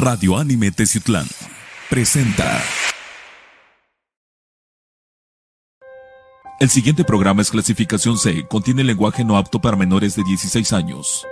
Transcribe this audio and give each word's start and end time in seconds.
Radio 0.00 0.36
Anime 0.36 0.70
Teciutlán 0.70 1.26
presenta. 1.90 2.62
El 6.60 6.68
siguiente 6.68 7.02
programa 7.02 7.42
es 7.42 7.50
clasificación 7.50 8.16
C, 8.16 8.46
contiene 8.46 8.84
lenguaje 8.84 9.24
no 9.24 9.36
apto 9.36 9.60
para 9.60 9.76
menores 9.76 10.14
de 10.14 10.22
16 10.22 10.72
años. 10.72 11.26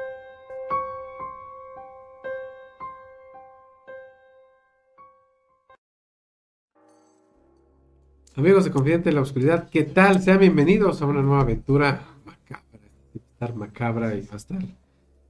Amigos 8.35 8.65
de 8.65 8.73
Confidente 8.73 9.10
en 9.10 9.15
la 9.15 9.21
Oscuridad, 9.21 9.71
¿qué 9.71 9.85
tal? 9.85 10.21
Sean 10.21 10.40
bienvenidos 10.40 11.02
a 11.02 11.07
una 11.07 11.23
nueva 11.23 11.43
aventura 11.43 12.02
macabra. 12.24 12.80
Estar 13.15 13.55
macabra 13.55 14.12
y 14.16 14.23
va 14.23 14.35
a 14.35 14.85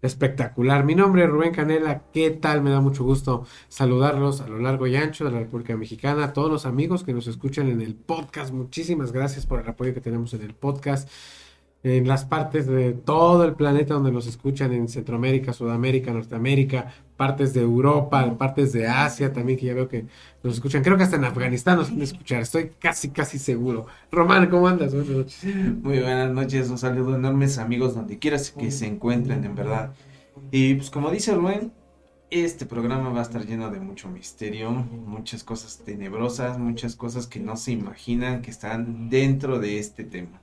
espectacular. 0.07 0.85
Mi 0.85 0.95
nombre 0.95 1.25
es 1.25 1.29
Rubén 1.29 1.53
Canela, 1.53 2.05
¿qué 2.13 2.31
tal? 2.31 2.63
Me 2.63 2.71
da 2.71 2.81
mucho 2.81 3.05
gusto 3.05 3.45
saludarlos 3.69 4.41
a 4.41 4.49
lo 4.49 4.59
largo 4.59 4.87
y 4.87 4.97
ancho 4.97 5.25
de 5.25 5.33
la 5.33 5.41
República 5.41 5.77
Mexicana, 5.77 6.33
todos 6.33 6.51
los 6.51 6.67
amigos 6.67 7.05
que 7.05 7.13
nos 7.13 7.27
escuchan 7.27 7.69
en 7.69 7.81
el 7.81 7.95
podcast. 7.95 8.53
Muchísimas 8.53 9.13
gracias 9.13 9.47
por 9.47 9.61
el 9.61 9.69
apoyo 9.69 9.93
que 9.93 10.01
tenemos 10.01 10.33
en 10.35 10.43
el 10.43 10.55
podcast 10.55 11.09
en 11.95 12.09
las 12.09 12.25
partes 12.25 12.67
de 12.67 12.95
todo 12.95 13.45
el 13.45 13.55
planeta 13.55 13.95
donde 13.95 14.11
nos 14.11 14.27
escuchan, 14.27 14.73
en 14.73 14.89
Centroamérica, 14.89 15.53
Sudamérica, 15.53 16.13
Norteamérica, 16.13 16.93
partes 17.17 17.55
de 17.55 17.61
Europa, 17.61 18.37
partes 18.37 18.73
de 18.73 18.89
Asia 18.89 19.33
también, 19.33 19.57
que 19.57 19.67
ya 19.67 19.75
veo 19.75 19.89
que 19.89 20.05
nos 20.43 20.55
escuchan. 20.55 20.83
Creo 20.83 20.97
que 20.97 21.05
hasta 21.05 21.15
en 21.15 21.25
Afganistán 21.25 21.79
nos 21.79 21.91
van 21.91 22.01
a 22.01 22.05
escuchar, 22.05 22.43
estoy 22.43 22.73
casi, 22.81 23.11
casi 23.11 23.39
seguro. 23.39 23.87
Román, 24.11 24.51
¿cómo 24.51 24.67
andas? 24.67 24.93
Buenas 24.93 25.11
noches. 25.11 25.45
Muy 25.45 26.01
buenas 26.01 26.33
noches, 26.33 26.69
un 26.71 26.79
saludo 26.79 27.15
enormes 27.15 27.57
amigos 27.59 27.95
donde 27.95 28.19
quieras 28.19 28.51
que 28.51 28.73
se 28.73 28.87
encuentren, 28.87 29.45
en 29.45 29.55
verdad. 29.55 29.93
Y 30.51 30.75
pues 30.75 30.91
como 30.91 31.13
dice 31.13 31.37
Rubén, 31.37 31.73
este 32.31 32.67
programa 32.67 33.11
va 33.11 33.21
a 33.21 33.23
estar 33.23 33.47
lleno 33.47 33.71
de 33.71 33.79
mucho 33.79 34.09
misterio, 34.09 34.73
muchas 34.73 35.45
cosas 35.45 35.83
tenebrosas, 35.85 36.59
muchas 36.59 36.97
cosas 36.97 37.29
que 37.29 37.39
no 37.39 37.57
se 37.57 37.71
imaginan 37.71 38.43
que 38.43 38.51
están 38.51 39.09
dentro 39.09 39.61
de 39.61 39.79
este 39.79 40.03
tema. 40.03 40.41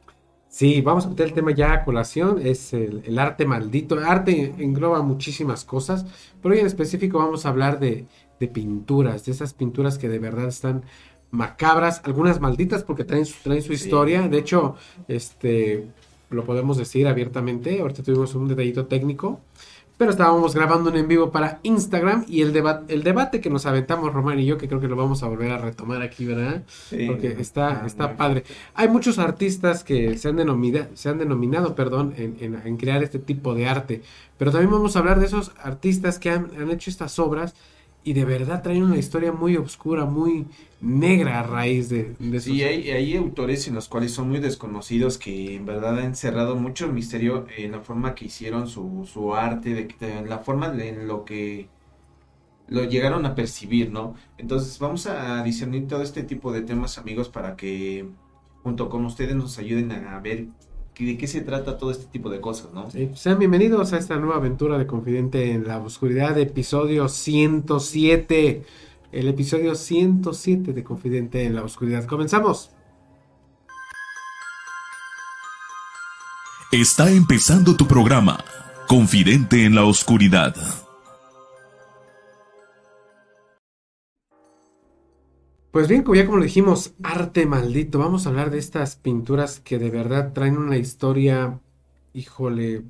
Sí, 0.54 0.82
vamos 0.82 1.08
a 1.08 1.10
meter 1.10 1.30
el 1.30 1.34
tema 1.34 1.50
ya 1.50 1.74
a 1.74 1.84
colación, 1.84 2.40
es 2.46 2.74
el, 2.74 3.18
arte 3.18 3.44
maldito. 3.44 3.98
El 3.98 4.04
arte 4.04 4.54
engloba 4.60 5.02
muchísimas 5.02 5.66
cosas, 5.66 6.06
pero 6.44 6.54
hoy 6.54 6.62
en 6.62 6.68
específico 6.68 7.18
vamos 7.18 7.48
a 7.48 7.50
hablar 7.50 7.80
de, 7.80 8.06
pinturas, 8.54 9.26
de 9.26 9.32
esas 9.32 9.56
pinturas 9.56 9.98
que 9.98 10.10
de 10.10 10.20
verdad 10.20 10.48
están 10.48 10.84
macabras, 11.32 12.04
algunas 12.04 12.40
malditas 12.40 12.84
porque 12.84 13.04
traen, 13.04 13.26
traen 13.42 13.64
su 13.64 13.74
historia. 13.74 14.28
De 14.28 14.38
hecho, 14.38 14.76
este 15.08 15.88
lo 16.30 16.46
podemos 16.46 16.78
decir 16.78 17.08
abiertamente. 17.08 17.80
Ahorita 17.82 18.04
tuvimos 18.04 18.36
un 18.36 18.48
detallito 18.48 18.86
técnico 18.86 19.40
pero 19.98 20.12
estábamos 20.12 20.56
grabando 20.56 20.90
un 20.90 20.98
en 20.98 21.08
vivo 21.08 21.32
para 21.32 21.60
Instagram 21.64 22.26
y 22.28 22.42
el, 22.42 22.52
debate 22.52 22.94
el 22.94 23.04
debate 23.04 23.42
que 23.42 23.50
nos 23.50 23.66
aventamos 23.66 24.12
Román 24.12 24.40
y 24.40 24.46
yo, 24.46 24.58
que 24.58 24.68
creo 24.68 24.80
que 24.82 24.88
lo 24.88 24.96
vamos 24.96 25.24
a 25.24 25.28
volver 25.28 25.52
a 25.52 25.58
retomar 25.58 26.02
aquí, 26.02 26.26
¿verdad? 26.26 26.64
Sí, 26.68 27.06
Porque 27.08 27.36
está, 27.40 27.86
está 27.86 28.16
padre. 28.18 28.44
Hay 28.74 28.90
muchos 28.90 29.20
artistas 29.20 29.84
que 29.84 30.18
se 30.18 30.30
han, 30.30 30.36
denominado, 30.38 30.88
se 30.96 31.10
han 31.10 31.20
denominado 31.20 31.76
perdón, 31.76 32.14
en, 32.18 32.38
en, 32.40 32.78
crear 32.78 33.04
este 33.04 33.20
tipo 33.20 33.54
de 33.54 33.68
arte, 33.68 34.02
pero 34.38 34.52
también 34.52 34.72
vamos 34.72 34.96
a 34.96 35.00
hablar 35.00 35.20
de 35.20 35.28
esos 35.28 35.52
artistas 35.62 36.20
que 36.20 36.30
han, 36.32 36.50
han 36.60 36.72
hecho 36.72 36.90
estas 36.90 37.18
obras 37.20 37.54
y 38.04 38.14
de 38.14 38.26
verdad 38.26 38.62
traen 38.62 38.84
una 38.84 38.98
historia 38.98 39.32
muy 39.32 39.56
oscura, 39.56 40.06
muy 40.06 40.46
negra 40.82 41.40
a 41.40 41.44
raíz 41.44 41.90
de, 41.90 42.16
de 42.20 42.40
Sí, 42.40 42.62
hay, 42.64 42.90
hay, 42.92 43.16
autores 43.16 43.68
en 43.68 43.76
los 43.76 43.88
cuales 43.88 44.12
son 44.12 44.30
muy 44.30 44.40
desconocidos 44.40 45.18
que 45.18 45.56
en 45.56 45.66
verdad 45.66 45.98
han 46.00 46.06
encerrado 46.06 46.56
mucho 46.56 46.92
misterio 46.92 47.46
en 47.58 47.72
la 47.72 47.80
forma 47.80 48.14
que 48.14 48.26
hicieron 48.26 48.68
su, 48.68 49.08
su 49.12 49.34
arte, 49.36 49.74
de, 49.74 49.88
en 50.20 50.30
la 50.30 50.40
forma 50.40 50.68
en 50.68 51.08
lo 51.08 51.24
que 51.24 51.70
lo 52.68 52.84
llegaron 52.84 53.26
a 53.26 53.36
percibir, 53.36 53.92
¿no? 53.92 54.16
Entonces 54.38 54.80
vamos 54.80 55.06
a 55.08 55.44
discernir 55.44 55.88
todo 55.88 56.02
este 56.02 56.24
tipo 56.24 56.52
de 56.52 56.62
temas, 56.62 56.98
amigos, 56.98 57.30
para 57.30 57.56
que 57.56 58.06
junto 58.64 58.90
con 58.90 59.06
ustedes 59.06 59.36
nos 59.36 59.58
ayuden 59.60 59.92
a 59.92 60.20
ver 60.20 60.48
de 60.98 61.18
qué 61.18 61.28
se 61.28 61.42
trata 61.42 61.78
todo 61.78 61.92
este 61.92 62.06
tipo 62.06 62.30
de 62.30 62.40
cosas, 62.40 62.72
¿no? 62.74 62.90
Sí, 62.92 63.10
sean 63.16 63.40
bienvenidos 63.40 63.94
a 63.94 63.98
esta 63.98 64.18
nueva 64.18 64.36
aventura 64.36 64.78
de 64.78 64.86
Confidente 64.86 65.52
en 65.52 65.68
la 65.68 65.80
Oscuridad, 65.80 66.38
episodio 66.38 67.08
107. 67.10 68.64
El 69.12 69.28
episodio 69.28 69.76
107 69.76 70.74
de 70.74 70.84
Confidente 70.84 71.46
en 71.46 71.56
la 71.56 71.64
Oscuridad. 71.64 72.06
Comenzamos. 72.06 72.72
Está 76.72 77.12
empezando 77.12 77.76
tu 77.76 77.88
programa, 77.88 78.44
Confidente 78.88 79.66
en 79.66 79.76
la 79.76 79.86
Oscuridad. 79.86 80.56
Pues 85.74 85.88
bien, 85.88 86.04
como 86.04 86.14
ya 86.14 86.26
como 86.28 86.38
lo 86.38 86.44
dijimos, 86.44 86.94
arte 87.02 87.48
maldito. 87.48 87.98
Vamos 87.98 88.28
a 88.28 88.30
hablar 88.30 88.52
de 88.52 88.60
estas 88.60 88.96
pinturas 88.96 89.60
que 89.60 89.80
de 89.80 89.90
verdad 89.90 90.32
traen 90.32 90.56
una 90.56 90.78
historia, 90.78 91.60
híjole, 92.14 92.84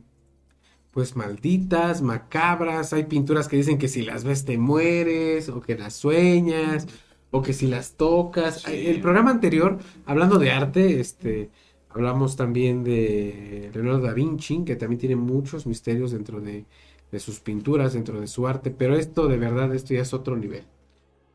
pues 0.92 1.16
malditas, 1.16 2.02
macabras. 2.02 2.92
Hay 2.92 3.06
pinturas 3.06 3.48
que 3.48 3.56
dicen 3.56 3.78
que 3.78 3.88
si 3.88 4.02
las 4.02 4.26
ves 4.26 4.44
te 4.44 4.58
mueres, 4.58 5.48
o 5.48 5.62
que 5.62 5.78
las 5.78 5.94
sueñas, 5.94 6.88
o 7.32 7.42
que 7.42 7.54
si 7.54 7.68
las 7.68 7.96
tocas. 7.96 8.68
El 8.68 9.00
programa 9.02 9.32
anterior, 9.32 9.80
hablando 10.06 10.38
de 10.38 10.52
arte, 10.52 11.00
este, 11.00 11.52
hablamos 11.90 12.36
también 12.36 12.84
de 12.84 13.72
Leonardo 13.74 14.02
da 14.02 14.14
Vinci, 14.14 14.66
que 14.66 14.76
también 14.76 15.00
tiene 15.00 15.16
muchos 15.16 15.66
misterios 15.68 16.12
dentro 16.12 16.42
de, 16.42 16.66
de 17.12 17.20
sus 17.22 17.40
pinturas, 17.40 17.94
dentro 17.94 18.20
de 18.20 18.28
su 18.28 18.46
arte. 18.46 18.72
Pero 18.72 18.98
esto, 18.98 19.30
de 19.30 19.38
verdad, 19.38 19.74
esto 19.74 19.94
ya 19.94 20.02
es 20.02 20.14
otro 20.14 20.36
nivel. 20.36 20.66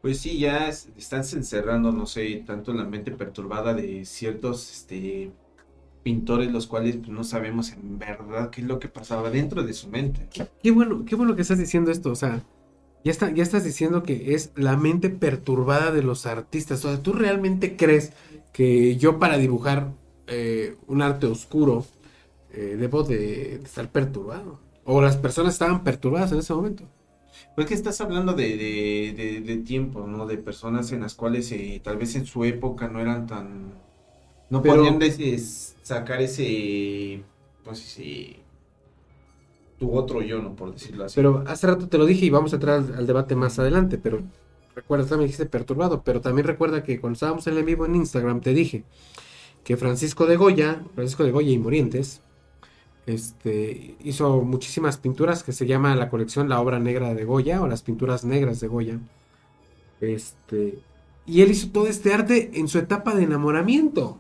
Pues 0.01 0.21
sí, 0.21 0.39
ya 0.39 0.69
están 0.69 1.21
encerrando, 1.21 1.91
no 1.91 2.07
sé, 2.07 2.45
tanto 2.47 2.73
la 2.73 2.85
mente 2.85 3.11
perturbada 3.11 3.75
de 3.75 4.05
ciertos 4.05 4.71
este, 4.71 5.33
pintores, 6.05 6.53
los 6.53 6.69
cuales 6.69 6.97
pues, 6.97 7.09
no 7.09 7.25
sabemos 7.25 7.73
en 7.73 7.99
verdad 7.99 8.51
qué 8.51 8.61
es 8.61 8.67
lo 8.67 8.79
que 8.79 8.89
pasaba 8.89 9.31
dentro 9.31 9.65
de 9.65 9.73
su 9.73 9.89
mente. 9.89 10.29
Qué, 10.63 10.71
bueno, 10.71 11.05
qué 11.05 11.17
bueno 11.17 11.35
que 11.35 11.43
estás 11.43 11.59
diciendo 11.59 11.91
esto, 11.91 12.13
o 12.13 12.15
sea, 12.15 12.45
ya, 13.05 13.11
está, 13.11 13.33
ya 13.33 13.43
estás 13.43 13.65
diciendo 13.65 14.05
que 14.05 14.35
es 14.35 14.53
la 14.55 14.77
mente 14.77 15.11
perturbada 15.11 15.91
de 15.91 16.03
los 16.03 16.27
artistas. 16.27 16.85
O 16.85 16.89
sea, 16.89 17.03
¿tú 17.03 17.13
realmente 17.13 17.77
crees 17.77 18.13
que 18.53 18.97
yo 18.97 19.19
para 19.19 19.37
dibujar 19.37 19.93
eh, 20.29 20.77
un 20.87 21.03
arte 21.03 21.27
oscuro 21.27 21.85
eh, 22.53 22.77
debo 22.79 23.03
de 23.03 23.57
estar 23.57 23.91
perturbado? 23.91 24.61
¿O 24.85 25.03
las 25.03 25.17
personas 25.17 25.55
estaban 25.55 25.83
perturbadas 25.83 26.31
en 26.33 26.39
ese 26.39 26.55
momento? 26.55 26.85
Pues 27.55 27.67
que 27.67 27.75
estás 27.75 28.01
hablando 28.01 28.35
de, 28.35 28.57
de, 29.45 29.57
tiempo, 29.59 30.07
¿no? 30.07 30.27
De 30.27 30.39
personas 30.39 30.93
en 30.93 31.01
las 31.01 31.15
cuales 31.15 31.51
eh, 31.53 31.81
tal 31.83 31.97
vez 31.97 32.15
en 32.15 32.27
su 32.27 32.45
época 32.45 32.89
no 32.89 33.01
eran 33.01 33.27
tan... 33.27 33.75
No 34.51 34.63
podían 34.63 35.01
sacar 35.83 36.23
ese... 36.23 37.23
Pues 37.65 37.85
ese... 37.85 38.37
Tu 39.79 39.93
otro 39.93 40.23
yo, 40.23 40.41
¿no? 40.41 40.57
Por 40.57 40.73
decirlo 40.73 41.05
así. 41.05 41.17
Pero 41.17 41.45
hace 41.47 41.67
rato 41.67 41.89
te 41.89 41.99
lo 41.99 42.07
dije 42.07 42.27
y 42.27 42.31
vamos 42.31 42.53
a 42.53 42.57
entrar 42.57 42.85
al, 42.97 43.07
debate 43.07 43.37
más 43.37 43.59
adelante, 43.59 43.99
pero 43.99 44.23
recuerda, 44.75 45.07
también 45.07 45.29
dijiste 45.29 45.47
perturbado, 45.47 46.03
pero 46.03 46.21
también 46.21 46.47
recuerda 46.47 46.83
que 46.83 47.01
cuando 47.01 47.15
estábamos 47.15 47.47
en 47.47 47.57
el 47.57 47.65
vivo 47.65 47.87
en 47.87 47.95
Instagram 47.95 48.41
te 48.41 48.55
dije 48.55 48.85
que 49.63 49.77
Francisco 49.77 50.27
de 50.27 50.37
Goya, 50.37 50.83
Francisco 50.95 51.25
de 51.25 51.31
Goya 51.31 51.51
y 51.51 51.59
Morientes, 51.59 52.23
este, 53.09 53.97
hizo 54.03 54.43
muchísimas 54.43 54.97
pinturas 54.97 55.43
que 55.43 55.53
se 55.53 55.67
llama 55.67 55.95
la 55.97 56.09
colección 56.09 56.49
La 56.49 56.61
Obra 56.61 56.79
Negra 56.79 57.15
de 57.15 57.25
Goya 57.25 57.63
o 57.63 57.69
las 57.69 57.83
pinturas 57.83 58.25
negras 58.25 58.61
de 58.61 58.69
Goya. 58.69 58.99
Este, 60.01 60.79
y 61.27 61.43
él 61.43 61.51
hizo 61.51 61.71
todo 61.71 61.87
este 61.87 62.13
arte 62.15 62.51
en 62.55 62.69
su 62.69 62.79
etapa 62.79 63.15
de 63.15 63.25
enamoramiento. 63.25 64.19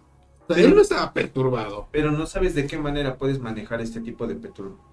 él 0.49 0.75
no 0.75 0.83
estaba 0.83 1.13
perturbado. 1.13 1.89
Pero 1.91 2.11
no 2.13 2.27
sabes 2.27 2.55
de 2.55 2.67
qué 2.67 2.79
manera 2.79 3.17
puedes 3.17 3.41
manejar 3.41 3.81
este 3.81 4.01
tipo 4.01 4.27
de 4.27 4.37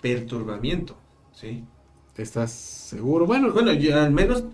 perturbamiento, 0.01 0.95
¿sí? 1.33 1.63
¿Estás 2.17 2.51
seguro? 2.51 3.25
Bueno, 3.25 3.51
bueno, 3.51 3.71
al 3.71 4.11
menos 4.11 4.45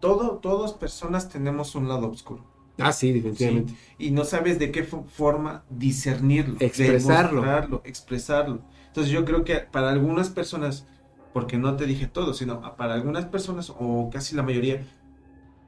todo, 0.00 0.38
todas 0.38 0.72
personas 0.72 1.28
tenemos 1.28 1.74
un 1.74 1.88
lado 1.88 2.08
oscuro. 2.08 2.44
Ah, 2.78 2.92
sí, 2.92 3.12
definitivamente. 3.12 3.74
y 3.98 4.10
no 4.10 4.24
sabes 4.24 4.58
de 4.58 4.70
qué 4.70 4.82
forma 4.84 5.64
discernirlo, 5.70 6.56
expresarlo. 6.60 7.82
expresarlo. 7.84 8.60
Entonces 8.88 9.12
yo 9.12 9.24
creo 9.24 9.44
que 9.44 9.56
para 9.56 9.90
algunas 9.90 10.30
personas, 10.30 10.86
porque 11.32 11.58
no 11.58 11.76
te 11.76 11.86
dije 11.86 12.06
todo, 12.06 12.34
sino 12.34 12.76
para 12.76 12.94
algunas 12.94 13.26
personas, 13.26 13.72
o 13.78 14.10
casi 14.12 14.36
la 14.36 14.42
mayoría, 14.42 14.82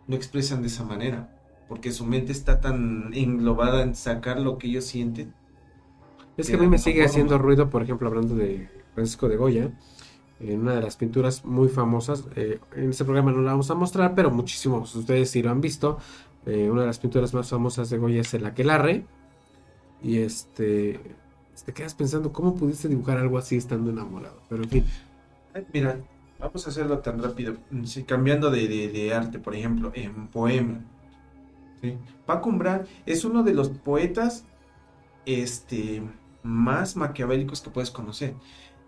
no 0.07 0.17
expresan 0.17 0.63
de 0.63 0.69
esa 0.69 0.85
manera, 0.85 1.29
porque 1.69 1.93
su 1.93 2.05
mente 2.05 2.33
está 2.33 2.61
tan 2.61 3.13
englobada 3.15 3.83
en 3.83 3.95
sacar 3.95 4.41
lo 4.41 4.59
que 4.59 4.69
ellos 4.69 4.85
sienten. 4.85 5.35
Es 6.37 6.49
que 6.49 6.57
a 6.57 6.59
mí 6.59 6.69
me 6.69 6.79
sigue 6.79 7.05
haciendo 7.05 7.37
ruido, 7.37 7.69
por 7.69 7.83
ejemplo, 7.83 8.09
hablando 8.09 8.35
de 8.35 8.69
Francisco 8.95 9.29
de 9.29 9.37
Goya, 9.37 9.71
en 10.41 10.61
una 10.61 10.75
de 10.75 10.83
las 10.83 10.97
pinturas 10.97 11.45
muy 11.45 11.69
famosas. 11.69 12.25
Eh, 12.37 12.61
en 12.77 12.91
este 12.91 13.05
programa 13.05 13.33
no 13.33 13.43
la 13.43 13.51
vamos 13.51 13.71
a 13.71 13.75
mostrar, 13.75 14.15
pero 14.15 14.31
muchísimos 14.31 14.95
ustedes 14.95 15.31
sí 15.31 15.43
lo 15.43 15.51
han 15.51 15.61
visto. 15.61 15.99
Eh, 16.47 16.71
una 16.71 16.83
de 16.83 16.87
las 16.87 16.99
pinturas 16.99 17.35
más 17.35 17.49
famosas 17.49 17.91
de 17.91 17.99
Goya 17.99 18.21
es 18.21 18.33
el 18.35 18.47
Aquelarre. 18.47 19.05
Y 20.03 20.19
este, 20.19 21.01
te 21.65 21.73
quedas 21.73 21.95
pensando, 21.95 22.33
¿cómo 22.33 22.55
pudiste 22.55 22.89
dibujar 22.89 23.19
algo 23.19 23.39
así 23.39 23.57
estando 23.57 23.91
enamorado? 23.91 24.41
Pero 24.49 24.63
en 24.63 24.71
fin. 24.71 24.85
mira, 25.73 25.99
vamos 26.39 26.67
a 26.67 26.71
hacerlo 26.71 26.99
tan 27.01 27.23
rápido. 27.23 27.57
Sí, 27.85 28.05
cambiando 28.05 28.51
de, 28.51 29.13
arte, 29.15 29.39
por 29.39 29.55
ejemplo, 29.55 29.93
en 29.95 30.29
poema. 30.29 30.81
Paco 32.27 32.49
Umbral 32.49 32.87
es 33.07 33.25
uno 33.25 33.43
de 33.43 33.55
los 33.55 33.69
poetas 33.69 34.45
este, 35.27 36.03
más 36.43 36.97
maquiavélicos 36.97 37.61
que 37.61 37.71
puedes 37.71 37.91
conocer. 37.91 38.35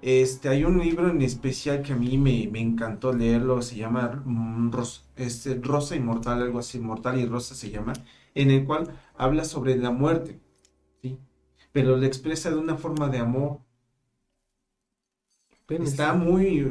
Este, 0.02 0.48
hay 0.48 0.64
un 0.64 0.78
libro 0.78 1.10
en 1.10 1.20
especial 1.20 1.82
que 1.82 1.92
a 1.92 1.96
mí 1.96 2.16
me, 2.16 2.44
encantó 2.58 3.12
leerlo, 3.12 3.60
se 3.60 3.76
llama 3.76 4.22
mm, 4.24 4.72
Rosa, 4.72 5.02
este, 5.16 5.54
Rosa 5.56 5.94
Inmortal, 5.94 6.42
algo 6.42 6.58
así, 6.58 6.78
Mortal 6.78 7.20
y 7.20 7.26
Rosa 7.26 7.54
se 7.54 7.70
llama, 7.70 7.92
en 8.34 8.50
el 8.50 8.64
cual 8.64 8.88
habla 9.18 9.44
sobre 9.44 9.76
la 9.76 9.90
muerte, 9.90 10.40
¿sí? 11.02 11.18
pero 11.72 11.96
lo 11.96 12.06
expresa 12.06 12.50
de 12.50 12.56
una 12.56 12.76
forma 12.76 13.08
de 13.08 13.18
amor. 13.18 13.58
Está 15.68 16.14
muy, 16.14 16.66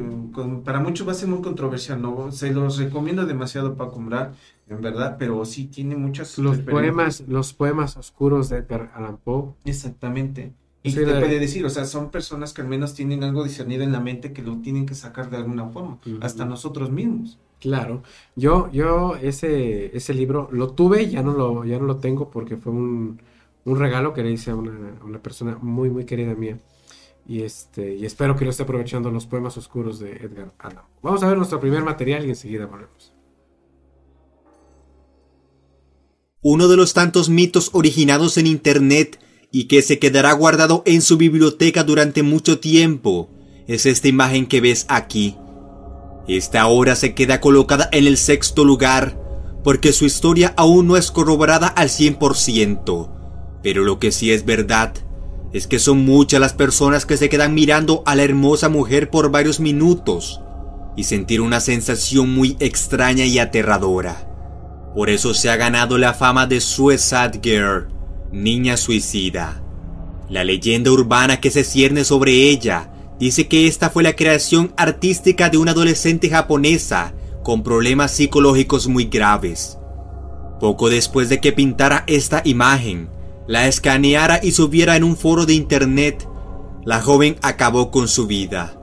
para 0.62 0.78
muchos 0.80 1.08
va 1.08 1.12
a 1.12 1.14
ser 1.14 1.28
muy 1.28 1.40
controversial, 1.40 2.02
¿no? 2.02 2.30
Se 2.32 2.52
los 2.52 2.76
recomiendo 2.76 3.24
demasiado 3.24 3.74
para 3.74 3.90
comprar, 3.90 4.34
en 4.68 4.82
verdad, 4.82 5.16
pero 5.18 5.42
sí 5.46 5.64
tiene 5.66 5.96
muchas... 5.96 6.36
Los 6.36 6.58
poemas, 6.58 7.24
los 7.26 7.54
poemas 7.54 7.96
oscuros 7.96 8.50
de 8.50 8.58
Edgar 8.58 8.92
Allan 8.94 9.16
Poe. 9.16 9.54
Exactamente. 9.64 10.52
Y 10.82 10.92
te 10.94 11.04
puede 11.04 11.38
decir, 11.38 11.64
o 11.66 11.70
sea, 11.70 11.84
son 11.84 12.10
personas 12.10 12.54
que 12.54 12.62
al 12.62 12.68
menos 12.68 12.94
tienen 12.94 13.22
algo 13.22 13.44
discernido 13.44 13.82
en 13.82 13.92
la 13.92 14.00
mente 14.00 14.32
que 14.32 14.42
lo 14.42 14.56
tienen 14.58 14.86
que 14.86 14.94
sacar 14.94 15.28
de 15.28 15.36
alguna 15.36 15.68
forma, 15.68 15.98
hasta 16.20 16.46
nosotros 16.46 16.90
mismos. 16.90 17.38
Claro, 17.60 18.02
yo, 18.36 18.70
yo 18.72 19.16
ese, 19.16 19.94
ese 19.94 20.14
libro 20.14 20.48
lo 20.50 20.70
tuve, 20.72 21.10
ya 21.10 21.22
no 21.22 21.34
lo, 21.34 21.66
ya 21.66 21.78
no 21.78 21.84
lo 21.84 21.96
tengo 21.96 22.30
porque 22.30 22.56
fue 22.56 22.72
un, 22.72 23.20
regalo 23.66 24.14
que 24.14 24.22
le 24.22 24.32
hice 24.32 24.52
a 24.52 24.56
una, 24.56 25.18
persona 25.22 25.58
muy, 25.60 25.90
muy 25.90 26.06
querida 26.06 26.34
mía. 26.34 26.58
Y, 27.28 27.42
este, 27.42 27.94
y 27.96 28.06
espero 28.06 28.34
que 28.34 28.46
lo 28.46 28.50
esté 28.50 28.62
aprovechando 28.62 29.10
los 29.10 29.26
poemas 29.26 29.58
oscuros 29.58 29.98
de 29.98 30.12
Edgar 30.12 30.52
Allan. 30.58 30.84
Vamos 31.02 31.22
a 31.22 31.28
ver 31.28 31.36
nuestro 31.36 31.60
primer 31.60 31.84
material 31.84 32.24
y 32.24 32.30
enseguida 32.30 32.64
volvemos. 32.64 33.12
Uno 36.40 36.68
de 36.68 36.76
los 36.78 36.94
tantos 36.94 37.28
mitos 37.28 37.68
originados 37.74 38.38
en 38.38 38.46
Internet 38.46 39.20
y 39.52 39.64
que 39.64 39.82
se 39.82 39.98
quedará 39.98 40.32
guardado 40.32 40.82
en 40.86 41.02
su 41.02 41.16
biblioteca 41.16 41.82
durante 41.84 42.22
mucho 42.22 42.60
tiempo 42.60 43.30
es 43.66 43.86
esta 43.86 44.08
imagen 44.08 44.46
que 44.46 44.60
ves 44.60 44.86
aquí. 44.88 45.36
Esta 46.28 46.66
obra 46.66 46.96
se 46.96 47.14
queda 47.14 47.40
colocada 47.40 47.88
en 47.92 48.06
el 48.06 48.16
sexto 48.16 48.64
lugar 48.64 49.18
porque 49.64 49.92
su 49.92 50.04
historia 50.04 50.54
aún 50.56 50.86
no 50.86 50.96
es 50.96 51.10
corroborada 51.10 51.66
al 51.66 51.88
100%, 51.88 53.10
pero 53.62 53.84
lo 53.84 53.98
que 53.98 54.12
sí 54.12 54.32
es 54.32 54.44
verdad 54.44 54.94
es 55.52 55.66
que 55.66 55.78
son 55.78 56.04
muchas 56.04 56.40
las 56.40 56.52
personas 56.52 57.04
que 57.04 57.16
se 57.16 57.28
quedan 57.28 57.54
mirando 57.54 58.02
a 58.06 58.14
la 58.14 58.22
hermosa 58.22 58.68
mujer 58.68 59.10
por 59.10 59.30
varios 59.30 59.58
minutos 59.58 60.40
y 60.96 61.04
sentir 61.04 61.40
una 61.40 61.60
sensación 61.60 62.32
muy 62.32 62.56
extraña 62.60 63.24
y 63.24 63.38
aterradora. 63.38 64.28
Por 64.94 65.10
eso 65.10 65.34
se 65.34 65.50
ha 65.50 65.56
ganado 65.56 65.98
la 65.98 66.14
fama 66.14 66.46
de 66.46 66.60
Suicide 66.60 67.40
Girl 67.42 67.99
Niña 68.32 68.76
Suicida. 68.76 69.60
La 70.28 70.44
leyenda 70.44 70.92
urbana 70.92 71.40
que 71.40 71.50
se 71.50 71.64
cierne 71.64 72.04
sobre 72.04 72.48
ella 72.48 72.88
dice 73.18 73.48
que 73.48 73.66
esta 73.66 73.90
fue 73.90 74.04
la 74.04 74.14
creación 74.14 74.72
artística 74.76 75.50
de 75.50 75.58
una 75.58 75.72
adolescente 75.72 76.30
japonesa 76.30 77.12
con 77.42 77.64
problemas 77.64 78.12
psicológicos 78.12 78.86
muy 78.86 79.06
graves. 79.06 79.78
Poco 80.60 80.90
después 80.90 81.28
de 81.28 81.40
que 81.40 81.52
pintara 81.52 82.04
esta 82.06 82.40
imagen, 82.44 83.08
la 83.48 83.66
escaneara 83.66 84.38
y 84.40 84.52
subiera 84.52 84.94
en 84.94 85.02
un 85.02 85.16
foro 85.16 85.44
de 85.44 85.54
internet, 85.54 86.28
la 86.84 87.00
joven 87.00 87.36
acabó 87.42 87.90
con 87.90 88.06
su 88.06 88.28
vida. 88.28 88.76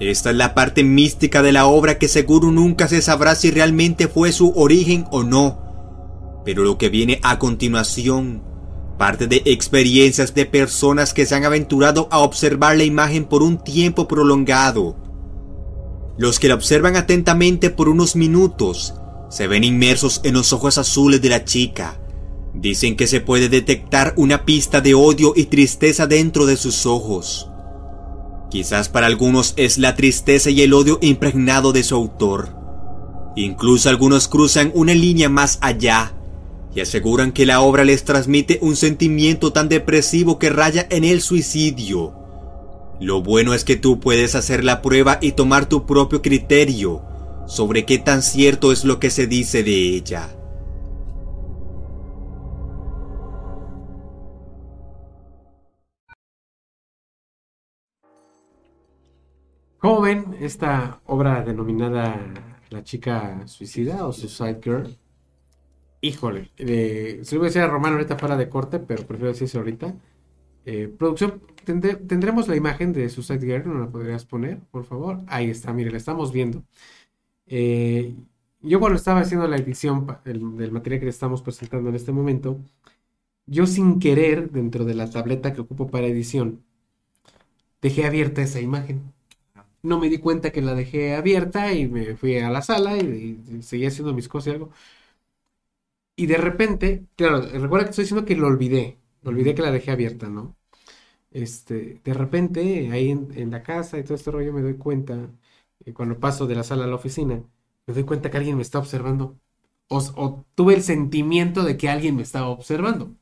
Esta 0.00 0.30
es 0.30 0.36
la 0.36 0.54
parte 0.54 0.82
mística 0.82 1.42
de 1.42 1.52
la 1.52 1.66
obra 1.66 1.98
que 1.98 2.08
seguro 2.08 2.50
nunca 2.50 2.88
se 2.88 3.00
sabrá 3.00 3.36
si 3.36 3.52
realmente 3.52 4.08
fue 4.08 4.32
su 4.32 4.52
origen 4.56 5.04
o 5.12 5.22
no 5.22 5.69
pero 6.44 6.64
lo 6.64 6.78
que 6.78 6.88
viene 6.88 7.20
a 7.22 7.38
continuación 7.38 8.42
parte 9.00 9.26
de 9.26 9.40
experiencias 9.46 10.34
de 10.34 10.44
personas 10.44 11.14
que 11.14 11.24
se 11.24 11.34
han 11.34 11.46
aventurado 11.46 12.06
a 12.10 12.18
observar 12.18 12.76
la 12.76 12.84
imagen 12.84 13.24
por 13.24 13.42
un 13.42 13.56
tiempo 13.56 14.06
prolongado. 14.06 14.94
Los 16.18 16.38
que 16.38 16.48
la 16.48 16.54
observan 16.54 16.96
atentamente 16.96 17.70
por 17.70 17.88
unos 17.88 18.14
minutos 18.14 18.92
se 19.30 19.46
ven 19.46 19.64
inmersos 19.64 20.20
en 20.22 20.34
los 20.34 20.52
ojos 20.52 20.76
azules 20.76 21.22
de 21.22 21.30
la 21.30 21.46
chica. 21.46 21.98
Dicen 22.52 22.94
que 22.94 23.06
se 23.06 23.22
puede 23.22 23.48
detectar 23.48 24.12
una 24.18 24.44
pista 24.44 24.82
de 24.82 24.92
odio 24.92 25.32
y 25.34 25.44
tristeza 25.44 26.06
dentro 26.06 26.44
de 26.44 26.58
sus 26.58 26.84
ojos. 26.84 27.48
Quizás 28.50 28.90
para 28.90 29.06
algunos 29.06 29.54
es 29.56 29.78
la 29.78 29.96
tristeza 29.96 30.50
y 30.50 30.60
el 30.60 30.74
odio 30.74 30.98
impregnado 31.00 31.72
de 31.72 31.84
su 31.84 31.94
autor. 31.94 32.54
Incluso 33.34 33.88
algunos 33.88 34.28
cruzan 34.28 34.72
una 34.74 34.92
línea 34.92 35.30
más 35.30 35.56
allá 35.62 36.19
y 36.74 36.80
aseguran 36.80 37.32
que 37.32 37.46
la 37.46 37.60
obra 37.60 37.84
les 37.84 38.04
transmite 38.04 38.58
un 38.62 38.76
sentimiento 38.76 39.52
tan 39.52 39.68
depresivo 39.68 40.38
que 40.38 40.50
raya 40.50 40.86
en 40.90 41.04
el 41.04 41.20
suicidio. 41.20 42.14
Lo 43.00 43.22
bueno 43.22 43.54
es 43.54 43.64
que 43.64 43.76
tú 43.76 43.98
puedes 43.98 44.34
hacer 44.34 44.62
la 44.62 44.82
prueba 44.82 45.18
y 45.20 45.32
tomar 45.32 45.68
tu 45.68 45.86
propio 45.86 46.22
criterio 46.22 47.02
sobre 47.46 47.84
qué 47.84 47.98
tan 47.98 48.22
cierto 48.22 48.72
es 48.72 48.84
lo 48.84 49.00
que 49.00 49.10
se 49.10 49.26
dice 49.26 49.62
de 49.62 49.96
ella. 49.96 50.36
¿Cómo 59.78 60.02
ven 60.02 60.36
esta 60.40 61.00
obra 61.06 61.42
denominada 61.42 62.20
La 62.68 62.84
chica 62.84 63.46
suicida 63.46 64.06
o 64.06 64.12
Suicide 64.12 64.60
Girl? 64.62 64.96
Híjole, 66.00 66.50
se 66.56 67.34
lo 67.34 67.40
voy 67.40 67.46
a 67.46 67.50
decir 67.50 67.62
a 67.62 67.68
Romano 67.68 67.96
ahorita 67.96 68.18
fuera 68.18 68.36
de 68.36 68.48
corte, 68.48 68.78
pero 68.80 69.06
prefiero 69.06 69.32
decirse 69.32 69.58
ahorita. 69.58 69.94
Eh, 70.66 70.88
producción, 70.98 71.42
tendremos 71.64 72.48
la 72.48 72.56
imagen 72.56 72.92
de 72.92 73.08
Suicide 73.10 73.40
Girl, 73.46 73.68
¿no 73.72 73.80
la 73.80 73.90
podrías 73.90 74.26
poner, 74.26 74.60
por 74.70 74.84
favor? 74.84 75.20
Ahí 75.28 75.50
está, 75.50 75.72
mire, 75.72 75.90
la 75.92 75.98
estamos 75.98 76.32
viendo. 76.32 76.64
Eh, 77.46 78.16
yo 78.62 78.80
cuando 78.80 78.96
estaba 78.98 79.20
haciendo 79.20 79.48
la 79.48 79.56
edición 79.58 80.06
del 80.24 80.72
material 80.72 81.00
que 81.02 81.08
estamos 81.08 81.42
presentando 81.42 81.90
en 81.90 81.96
este 81.96 82.12
momento, 82.12 82.60
yo 83.46 83.66
sin 83.66 84.00
querer, 84.00 84.50
dentro 84.52 84.84
de 84.86 84.94
la 84.94 85.10
tableta 85.10 85.52
que 85.54 85.62
ocupo 85.62 85.88
para 85.90 86.06
edición, 86.08 86.64
dejé 87.82 88.06
abierta 88.06 88.42
esa 88.42 88.60
imagen. 88.60 89.12
No 89.82 89.98
me 90.00 90.08
di 90.10 90.18
cuenta 90.18 90.52
que 90.52 90.62
la 90.62 90.74
dejé 90.74 91.14
abierta 91.16 91.72
y 91.74 91.88
me 91.88 92.16
fui 92.16 92.38
a 92.38 92.50
la 92.50 92.62
sala 92.62 92.98
y, 92.98 93.40
y 93.48 93.62
seguí 93.62 93.86
haciendo 93.86 94.14
mis 94.14 94.28
cosas 94.28 94.48
y 94.48 94.50
algo. 94.52 94.70
Y 96.20 96.26
de 96.26 96.36
repente, 96.36 97.06
claro, 97.16 97.40
recuerda 97.40 97.86
que 97.86 97.90
estoy 97.92 98.04
diciendo 98.04 98.26
que 98.26 98.36
lo 98.36 98.46
olvidé, 98.46 98.98
lo 99.22 99.30
olvidé 99.30 99.54
que 99.54 99.62
la 99.62 99.70
dejé 99.70 99.90
abierta, 99.90 100.28
¿no? 100.28 100.54
Este, 101.30 102.02
de 102.04 102.12
repente, 102.12 102.90
ahí 102.92 103.08
en, 103.08 103.50
la 103.50 103.62
casa 103.62 103.98
y 103.98 104.02
todo 104.04 104.16
este 104.16 104.30
rollo 104.30 104.52
me 104.52 104.60
doy 104.60 104.74
cuenta, 104.76 105.30
eh, 105.82 105.94
cuando 105.94 106.20
paso 106.20 106.46
de 106.46 106.56
la 106.56 106.62
sala 106.62 106.84
a 106.84 106.88
la 106.88 106.96
oficina, 106.96 107.42
me 107.86 107.94
doy 107.94 108.04
cuenta 108.04 108.30
que 108.30 108.36
alguien 108.36 108.56
me 108.56 108.62
está 108.62 108.78
observando. 108.78 109.40
O, 109.88 110.44
tuve 110.54 110.74
el 110.74 110.82
sentimiento 110.82 111.64
de 111.64 111.78
que 111.78 111.88
alguien 111.88 112.16
me 112.16 112.22
estaba 112.22 112.50
observando. 112.50 113.16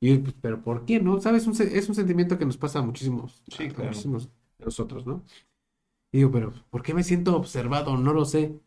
Y 0.00 0.18
pues, 0.18 0.34
pero 0.42 0.64
¿por 0.64 0.86
qué 0.86 0.98
no? 1.00 1.20
¿Sabes? 1.20 1.46
es 1.60 1.88
un 1.88 1.94
sentimiento 1.94 2.38
que 2.38 2.44
nos 2.44 2.56
pasa 2.56 2.80
a 2.80 2.82
muchísimos, 2.82 3.40
sí, 3.56 3.68
claro. 3.68 3.90
muchísimos 3.90 4.30
de 4.58 4.64
nosotros, 4.64 5.06
¿no? 5.06 5.22
Y 6.10 6.18
digo, 6.18 6.32
pero 6.32 6.52
¿por 6.70 6.82
qué 6.82 6.92
me 6.92 7.04
siento 7.04 7.36
observado? 7.36 7.96
No 7.96 8.12
lo 8.12 8.24
sé. 8.24 8.58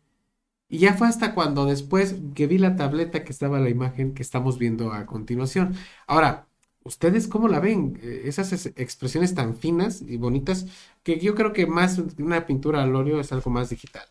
Y 0.74 0.78
ya 0.78 0.94
fue 0.94 1.06
hasta 1.06 1.34
cuando 1.36 1.66
después 1.66 2.16
que 2.34 2.48
vi 2.48 2.58
la 2.58 2.74
tableta 2.74 3.22
que 3.22 3.30
estaba 3.30 3.60
la 3.60 3.70
imagen 3.70 4.12
que 4.12 4.22
estamos 4.22 4.58
viendo 4.58 4.92
a 4.92 5.06
continuación. 5.06 5.76
Ahora, 6.08 6.48
¿ustedes 6.82 7.28
cómo 7.28 7.46
la 7.46 7.60
ven? 7.60 7.96
Eh, 8.02 8.22
esas 8.24 8.66
expresiones 8.66 9.36
tan 9.36 9.54
finas 9.54 10.02
y 10.02 10.16
bonitas 10.16 10.66
que 11.04 11.20
yo 11.20 11.36
creo 11.36 11.52
que 11.52 11.66
más 11.66 12.02
una 12.18 12.44
pintura 12.46 12.82
al 12.82 12.96
óleo 12.96 13.20
es 13.20 13.30
algo 13.30 13.52
más 13.52 13.70
digital. 13.70 14.08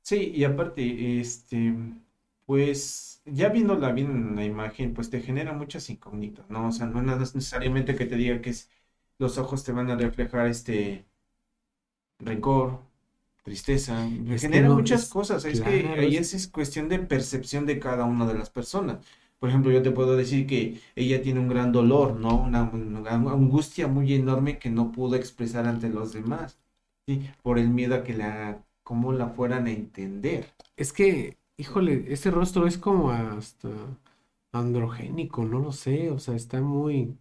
Sí, 0.00 0.32
y 0.34 0.44
aparte, 0.44 1.20
este, 1.20 1.74
pues 2.46 3.20
ya 3.26 3.50
viéndola 3.50 3.92
bien 3.92 4.10
en 4.10 4.36
la 4.36 4.44
imagen, 4.46 4.94
pues 4.94 5.10
te 5.10 5.20
genera 5.20 5.52
muchas 5.52 5.90
incógnitas, 5.90 6.48
¿no? 6.48 6.68
O 6.68 6.72
sea, 6.72 6.86
no 6.86 7.00
es 7.22 7.34
necesariamente 7.34 7.94
que 7.94 8.06
te 8.06 8.16
diga 8.16 8.40
que 8.40 8.54
los 9.18 9.36
ojos 9.36 9.64
te 9.64 9.72
van 9.72 9.90
a 9.90 9.96
reflejar 9.96 10.46
este 10.46 11.04
rencor, 12.18 12.80
tristeza, 13.46 14.10
genera 14.38 14.70
muchas 14.70 15.08
cosas. 15.08 15.44
Es 15.44 15.60
que 15.60 15.88
ahí 15.96 16.16
es, 16.16 16.48
cuestión 16.48 16.88
de 16.88 16.98
percepción 16.98 17.64
de 17.64 17.78
cada 17.78 18.04
una 18.04 18.26
de 18.26 18.34
las 18.34 18.50
personas. 18.50 18.98
Por 19.38 19.50
ejemplo, 19.50 19.70
yo 19.70 19.82
te 19.82 19.92
puedo 19.92 20.16
decir 20.16 20.48
que 20.48 20.80
ella 20.96 21.22
tiene 21.22 21.38
un 21.38 21.46
gran 21.46 21.70
dolor, 21.70 22.18
¿no? 22.18 22.42
Una, 22.42 22.62
angustia 23.30 23.86
muy 23.86 24.14
enorme 24.14 24.58
que 24.58 24.68
no 24.68 24.90
pudo 24.90 25.14
expresar 25.14 25.68
ante 25.68 25.88
los 25.88 26.12
demás. 26.12 26.58
Sí, 27.06 27.30
por 27.44 27.60
el 27.60 27.68
miedo 27.68 27.94
a 27.94 28.02
que 28.02 28.14
la, 28.14 28.64
cómo 28.82 29.12
la 29.12 29.28
fueran 29.28 29.68
a 29.68 29.70
entender. 29.70 30.52
Es 30.76 30.92
que, 30.92 31.36
híjole, 31.56 32.06
ese 32.08 32.32
rostro 32.32 32.66
es 32.66 32.78
como 32.78 33.12
hasta 33.12 33.68
androgénico, 34.50 35.44
no 35.44 35.60
lo 35.60 35.70
sé, 35.70 36.10
o 36.10 36.18
sea, 36.18 36.34
está 36.34 36.60
muy, 36.60 37.16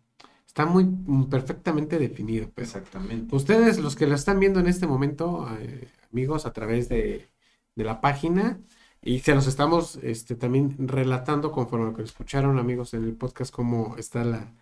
está 0.55 0.65
muy 0.65 0.85
mm, 0.85 1.25
perfectamente 1.29 1.99
definido. 1.99 2.49
Pero 2.55 2.65
Exactamente. 2.65 3.35
ustedes, 3.35 3.77
los 3.79 3.95
que 3.95 4.07
lo 4.07 4.15
están 4.15 4.39
viendo 4.39 4.59
en 4.61 4.67
este 4.67 4.87
momento, 4.87 5.47
eh, 5.59 5.89
amigos, 6.11 6.45
a 6.45 6.53
través 6.53 6.87
de, 6.87 7.27
de 7.75 7.83
la 7.83 7.99
página, 7.99 8.61
y 9.01 9.19
se 9.19 9.35
los 9.35 9.47
estamos 9.47 9.97
este, 9.97 10.35
también 10.35 10.75
relatando 10.87 11.51
conforme 11.51 11.87
a 11.87 11.89
lo 11.89 11.95
que 11.95 12.03
escucharon, 12.03 12.57
amigos, 12.57 12.93
en 12.93 13.03
el 13.03 13.15
podcast, 13.15 13.53
cómo 13.53 13.95
está 13.97 14.23
la, 14.23 14.53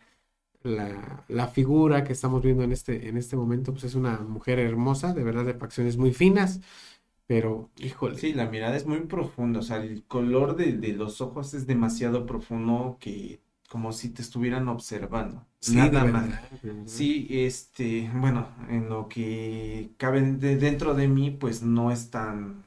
la, 0.64 1.24
la 1.28 1.48
figura 1.48 2.04
que 2.04 2.14
estamos 2.14 2.42
viendo 2.42 2.64
en 2.64 2.72
este, 2.72 3.08
en 3.08 3.16
este 3.18 3.36
momento, 3.36 3.72
pues 3.72 3.84
es 3.84 3.96
una 3.96 4.18
mujer 4.20 4.58
hermosa, 4.60 5.14
de 5.14 5.24
verdad, 5.24 5.46
de 5.46 5.54
facciones 5.54 5.98
muy 5.98 6.12
finas, 6.12 6.60
pero, 7.28 7.70
híjole. 7.78 8.18
Sí, 8.18 8.34
la 8.34 8.48
mirada 8.50 8.76
es 8.76 8.86
muy 8.88 9.00
profunda, 9.02 9.60
o 9.60 9.64
sea, 9.64 9.78
el 9.78 10.04
color 10.06 10.56
de, 10.56 10.74
de 10.74 10.94
los 10.94 11.22
ojos 11.22 11.54
es 11.54 11.68
demasiado 11.68 12.26
profundo 12.26 12.98
que 13.00 13.40
como 13.74 13.92
si 13.92 14.10
te 14.10 14.22
estuvieran 14.22 14.68
observando. 14.70 15.48
Sí, 15.60 15.76
Nada 15.78 16.06
más. 16.06 16.30
Sí, 16.86 17.28
este, 17.32 18.08
bueno, 18.14 18.48
en 18.70 18.88
lo 18.88 19.10
que 19.10 19.94
cabe 19.98 20.22
de- 20.22 20.58
dentro 20.58 20.94
de 20.94 21.08
mí, 21.08 21.32
pues 21.32 21.64
no 21.64 21.92
es 21.92 22.12
tan, 22.12 22.66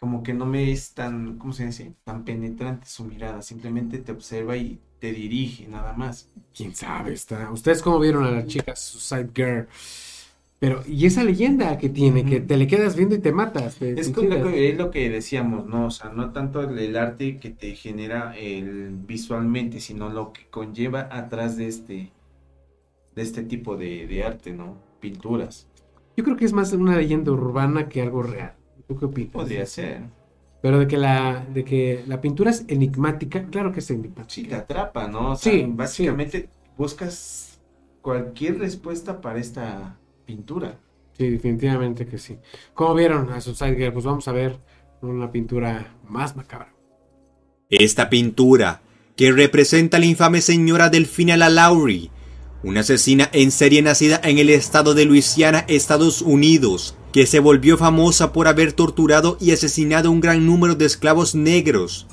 como 0.00 0.22
que 0.22 0.32
no 0.34 0.46
me 0.46 0.72
es 0.72 0.94
tan, 0.94 1.38
¿cómo 1.38 1.52
se 1.52 1.66
dice? 1.66 1.94
Tan 2.04 2.24
penetrante 2.24 2.86
su 2.88 3.04
mirada, 3.04 3.42
simplemente 3.42 3.98
te 3.98 4.12
observa 4.12 4.56
y 4.56 4.80
te 5.00 5.12
dirige, 5.12 5.68
nada 5.68 5.92
más. 5.92 6.30
Quién 6.54 6.74
sabe, 6.74 7.12
está. 7.14 7.50
¿Ustedes 7.52 7.82
cómo 7.82 8.00
vieron 8.00 8.24
a 8.24 8.30
la 8.30 8.46
chica 8.46 8.74
Suicide 8.76 9.30
Girl? 9.34 9.68
Pero, 10.60 10.82
y 10.86 11.06
esa 11.06 11.22
leyenda 11.24 11.78
que 11.78 11.88
tiene, 11.88 12.24
que 12.24 12.40
te 12.40 12.56
le 12.56 12.66
quedas 12.66 12.96
viendo 12.96 13.14
y 13.14 13.20
te 13.20 13.32
matas. 13.32 13.76
te 13.76 13.92
Es, 13.92 14.08
lo 14.16 14.42
que, 14.42 14.70
es 14.70 14.76
lo 14.78 14.90
que 14.90 15.08
decíamos, 15.08 15.66
¿no? 15.66 15.86
O 15.86 15.90
sea, 15.90 16.10
no 16.10 16.32
tanto 16.32 16.60
el, 16.62 16.78
el 16.78 16.96
arte 16.96 17.38
que 17.38 17.50
te 17.50 17.74
genera 17.76 18.36
el, 18.36 18.90
visualmente, 19.06 19.80
sino 19.80 20.08
lo 20.10 20.32
que 20.32 20.48
conlleva 20.50 21.08
atrás 21.12 21.56
de 21.56 21.68
este, 21.68 22.12
de 23.14 23.22
este 23.22 23.42
tipo 23.44 23.76
de, 23.76 24.06
de 24.06 24.24
arte, 24.24 24.52
¿no? 24.52 24.76
Pinturas. 25.00 25.68
Yo 26.16 26.24
creo 26.24 26.36
que 26.36 26.44
es 26.44 26.52
más 26.52 26.72
una 26.72 26.96
leyenda 26.96 27.32
urbana 27.32 27.88
que 27.88 28.02
algo 28.02 28.22
real. 28.22 28.54
¿Tú 28.86 28.98
qué 28.98 29.04
opinas? 29.06 29.32
Podría 29.32 29.64
ser. 29.66 30.10
Pero 30.60 30.78
de 30.78 30.86
que 30.88 30.96
la, 30.98 31.44
de 31.46 31.64
que 31.64 32.04
la 32.06 32.20
pintura 32.20 32.50
es 32.50 32.64
enigmática, 32.68 33.46
claro 33.50 33.72
que 33.72 33.80
es 33.80 33.90
Sí, 34.26 34.46
te 34.46 34.54
enigmática. 34.54 34.56
atrapa, 34.56 35.08
¿no? 35.08 35.32
O 35.32 35.36
sea, 35.36 35.52
Sí, 35.52 35.64
básicamente 35.66 36.50
buscas 36.76 37.62
cualquier 38.00 38.58
respuesta 38.58 39.20
para 39.20 39.38
esta 39.38 40.00
pintura. 40.28 40.78
Sí, 41.16 41.30
definitivamente 41.30 42.06
que 42.06 42.18
sí. 42.18 42.36
¿Cómo 42.74 42.94
vieron 42.94 43.32
a 43.32 43.40
Suicide 43.40 43.76
Girl? 43.76 43.94
Pues 43.94 44.04
vamos 44.04 44.28
a 44.28 44.32
ver 44.32 44.58
una 45.00 45.32
pintura 45.32 45.96
más 46.06 46.36
macabra. 46.36 46.74
Esta 47.70 48.10
pintura, 48.10 48.82
que 49.16 49.32
representa 49.32 49.96
a 49.96 50.00
la 50.00 50.06
infame 50.06 50.42
señora 50.42 50.90
Delfina 50.90 51.38
LaLaurie, 51.38 52.10
una 52.62 52.80
asesina 52.80 53.30
en 53.32 53.50
serie 53.50 53.80
nacida 53.80 54.20
en 54.22 54.36
el 54.38 54.50
estado 54.50 54.92
de 54.94 55.06
Luisiana, 55.06 55.64
Estados 55.66 56.20
Unidos, 56.20 56.94
que 57.12 57.24
se 57.26 57.40
volvió 57.40 57.78
famosa 57.78 58.30
por 58.32 58.48
haber 58.48 58.74
torturado 58.74 59.38
y 59.40 59.52
asesinado 59.52 60.10
a 60.10 60.12
un 60.12 60.20
gran 60.20 60.44
número 60.44 60.74
de 60.74 60.84
esclavos 60.84 61.34
negros. 61.34 62.06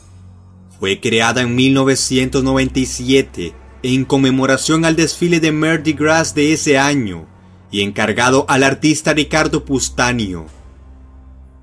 Fue 0.79 1.01
creada 1.01 1.41
en 1.41 1.53
1997 1.53 3.53
en 3.83 4.05
conmemoración 4.05 4.85
al 4.85 4.95
desfile 4.95 5.41
de 5.41 5.51
Mardi 5.51 5.91
Gras 5.93 6.33
de 6.33 6.53
ese 6.53 6.77
año 6.77 7.34
y 7.75 7.81
encargado 7.81 8.45
al 8.47 8.63
artista 8.63 9.13
Ricardo 9.13 9.65
Pustanio 9.65 10.45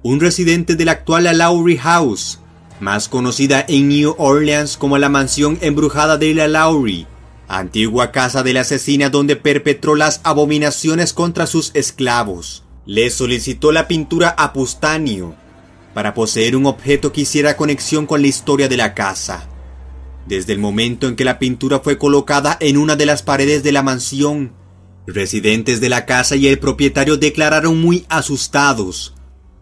un 0.03 0.21
residente 0.21 0.77
de 0.77 0.85
la 0.85 0.93
actual 0.93 1.25
Lowry 1.39 1.79
House, 1.79 2.39
más 2.81 3.09
conocida 3.09 3.65
en 3.67 3.89
New 3.89 4.15
Orleans 4.19 4.77
como 4.77 4.99
la 4.99 5.09
mansión 5.09 5.57
embrujada 5.63 6.19
de 6.19 6.35
la 6.35 6.49
Lowry, 6.49 7.07
antigua 7.49 8.13
casa 8.13 8.43
de 8.43 8.53
la 8.53 8.61
asesina 8.61 9.09
donde 9.09 9.37
perpetró 9.37 9.95
las 9.95 10.21
abominaciones 10.23 11.15
contra 11.15 11.47
sus 11.47 11.71
esclavos. 11.73 12.63
Le 12.85 13.09
solicitó 13.09 13.73
la 13.73 13.89
pintura 13.89 14.35
a 14.37 14.53
Pustanio 14.53 15.35
para 15.95 16.13
poseer 16.13 16.57
un 16.57 16.67
objeto 16.67 17.11
que 17.11 17.23
hiciera 17.23 17.57
conexión 17.57 18.05
con 18.05 18.21
la 18.21 18.29
historia 18.29 18.69
de 18.69 18.77
la 18.77 18.93
casa. 18.93 19.49
Desde 20.27 20.53
el 20.53 20.59
momento 20.59 21.09
en 21.09 21.17
que 21.17 21.25
la 21.25 21.39
pintura 21.39 21.81
fue 21.81 21.97
colocada 21.97 22.59
en 22.61 22.77
una 22.77 22.97
de 22.97 23.07
las 23.07 23.23
paredes 23.23 23.63
de 23.63 23.73
la 23.73 23.83
mansión, 23.83 24.53
residentes 25.07 25.81
de 25.81 25.89
la 25.89 26.07
casa 26.07 26.37
y 26.37 26.47
el 26.47 26.59
propietario 26.59 27.17
declararon 27.17 27.81
muy 27.81 28.05
asustados 28.09 29.15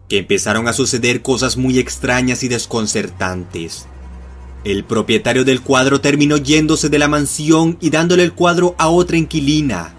que 0.07 0.19
empezaron 0.19 0.67
a 0.67 0.73
suceder 0.73 1.21
cosas 1.21 1.57
muy 1.57 1.79
extrañas 1.79 2.43
y 2.43 2.47
desconcertantes. 2.47 3.87
El 4.63 4.83
propietario 4.83 5.43
del 5.43 5.61
cuadro 5.61 6.01
terminó 6.01 6.37
yéndose 6.37 6.89
de 6.89 6.99
la 6.99 7.07
mansión 7.07 7.77
y 7.81 7.89
dándole 7.89 8.23
el 8.23 8.33
cuadro 8.33 8.75
a 8.77 8.89
otra 8.89 9.17
inquilina. 9.17 9.95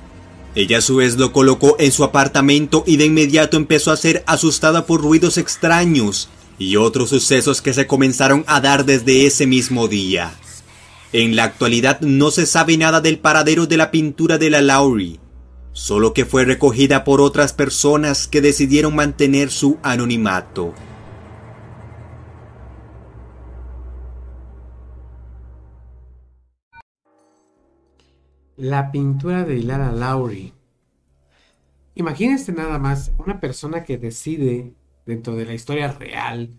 Ella 0.55 0.79
a 0.79 0.83
su 0.83 0.97
vez 0.97 1.17
lo 1.17 1.33
colocó 1.33 1.77
en 1.79 1.91
su 1.93 2.05
apartamento 2.05 2.85
y 2.87 2.97
de 2.97 3.07
inmediato 3.07 3.57
empezó 3.57 3.91
a 3.91 3.97
ser 3.97 4.23
asustada 4.27 4.87
por 4.87 5.01
ruidos 5.01 5.39
extraños 5.39 6.29
y 6.59 6.77
otros 6.77 7.09
sucesos 7.09 7.63
que 7.63 7.73
se 7.73 7.87
comenzaron 7.87 8.45
a 8.47 8.61
dar 8.61 8.85
desde 8.85 9.27
ese 9.27 9.47
mismo 9.47 9.89
día. 9.89 10.35
En 11.13 11.37
la 11.37 11.45
actualidad 11.45 12.01
no 12.03 12.31
se 12.31 12.47
sabe 12.47 12.77
nada 12.77 13.01
del 13.01 13.19
paradero 13.19 13.67
de 13.67 13.79
la 13.79 13.91
pintura 13.91 14.39
de 14.39 14.51
la 14.51 14.61
Lowry, 14.61 15.19
solo 15.73 16.13
que 16.13 16.25
fue 16.25 16.45
recogida 16.45 17.05
por 17.05 17.21
otras 17.21 17.53
personas 17.53 18.29
que 18.29 18.41
decidieron 18.41 18.95
mantener 18.95 19.51
su 19.51 19.79
anonimato. 19.83 20.75
La 28.57 28.93
pintura 28.93 29.45
de 29.45 29.63
Lara 29.63 29.93
Lowry. 29.93 30.53
Imagínense 31.95 32.53
nada 32.53 32.79
más 32.79 33.13
una 33.19 33.41
persona 33.41 33.85
que 33.85 33.99
decide, 33.99 34.75
dentro 35.05 35.35
de 35.35 35.47
la 35.47 35.55
historia 35.55 35.89
real, 35.89 36.51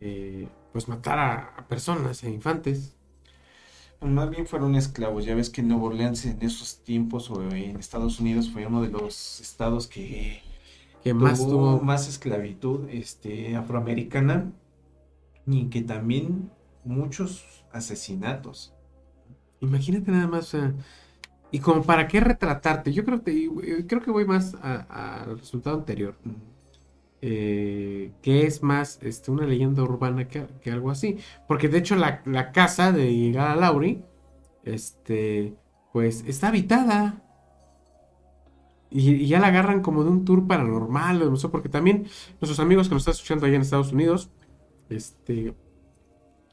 eh, 0.00 0.48
pues 0.72 0.86
matar 0.86 1.18
a, 1.18 1.54
a 1.56 1.66
personas, 1.66 2.22
a 2.22 2.28
infantes. 2.28 2.96
Pues 4.00 4.12
más 4.12 4.30
bien 4.30 4.46
fueron 4.46 4.74
esclavos. 4.76 5.24
Ya 5.26 5.34
ves 5.34 5.50
que 5.50 5.62
Nueva 5.62 5.84
Orleans 5.84 6.24
en 6.26 6.42
esos 6.42 6.82
tiempos 6.82 7.30
o 7.30 7.42
en 7.42 7.76
Estados 7.78 8.18
Unidos 8.20 8.50
fue 8.50 8.66
uno 8.66 8.82
de 8.82 8.90
los 8.90 9.40
estados 9.40 9.86
que 9.86 10.42
Que 11.02 11.14
más 11.14 11.38
tuvo 11.46 11.48
tuvo. 11.48 11.80
más 11.80 12.08
esclavitud 12.08 12.88
este, 12.90 13.56
afroamericana 13.56 14.52
y 15.46 15.68
que 15.70 15.82
también 15.82 16.50
muchos 16.84 17.44
asesinatos. 17.72 18.74
Imagínate 19.60 20.10
nada 20.10 20.26
más. 20.28 20.54
y 21.50 21.60
como 21.60 21.82
para 21.84 22.08
qué 22.08 22.20
retratarte. 22.20 22.92
Yo 22.92 23.04
creo 23.04 23.22
que, 23.22 23.32
eh, 23.46 23.86
creo 23.88 24.02
que 24.02 24.10
voy 24.10 24.24
más 24.24 24.54
al 24.62 25.38
resultado 25.38 25.76
anterior. 25.78 26.16
Eh, 27.22 28.12
que 28.22 28.46
es 28.46 28.62
más 28.62 28.98
este, 29.02 29.30
una 29.30 29.46
leyenda 29.46 29.82
urbana 29.82 30.28
que, 30.28 30.46
que 30.62 30.70
algo 30.70 30.90
así. 30.90 31.18
Porque 31.46 31.68
de 31.68 31.78
hecho 31.78 31.96
la, 31.96 32.22
la 32.24 32.52
casa 32.52 32.92
de 32.92 33.30
Lara 33.32 33.56
Lauri, 33.56 34.02
este, 34.64 35.54
pues 35.92 36.24
está 36.26 36.48
habitada. 36.48 37.22
Y, 38.90 39.26
ya 39.26 39.38
la 39.38 39.48
agarran 39.48 39.82
como 39.82 40.02
de 40.02 40.10
un 40.10 40.24
tour 40.24 40.46
paranormal, 40.46 41.30
no 41.30 41.36
sé, 41.36 41.48
porque 41.48 41.68
también 41.68 42.06
nuestros 42.40 42.58
amigos 42.58 42.88
que 42.88 42.94
nos 42.94 43.02
están 43.02 43.14
escuchando 43.14 43.46
allá 43.46 43.56
en 43.56 43.62
Estados 43.62 43.92
Unidos, 43.92 44.30
este, 44.88 45.54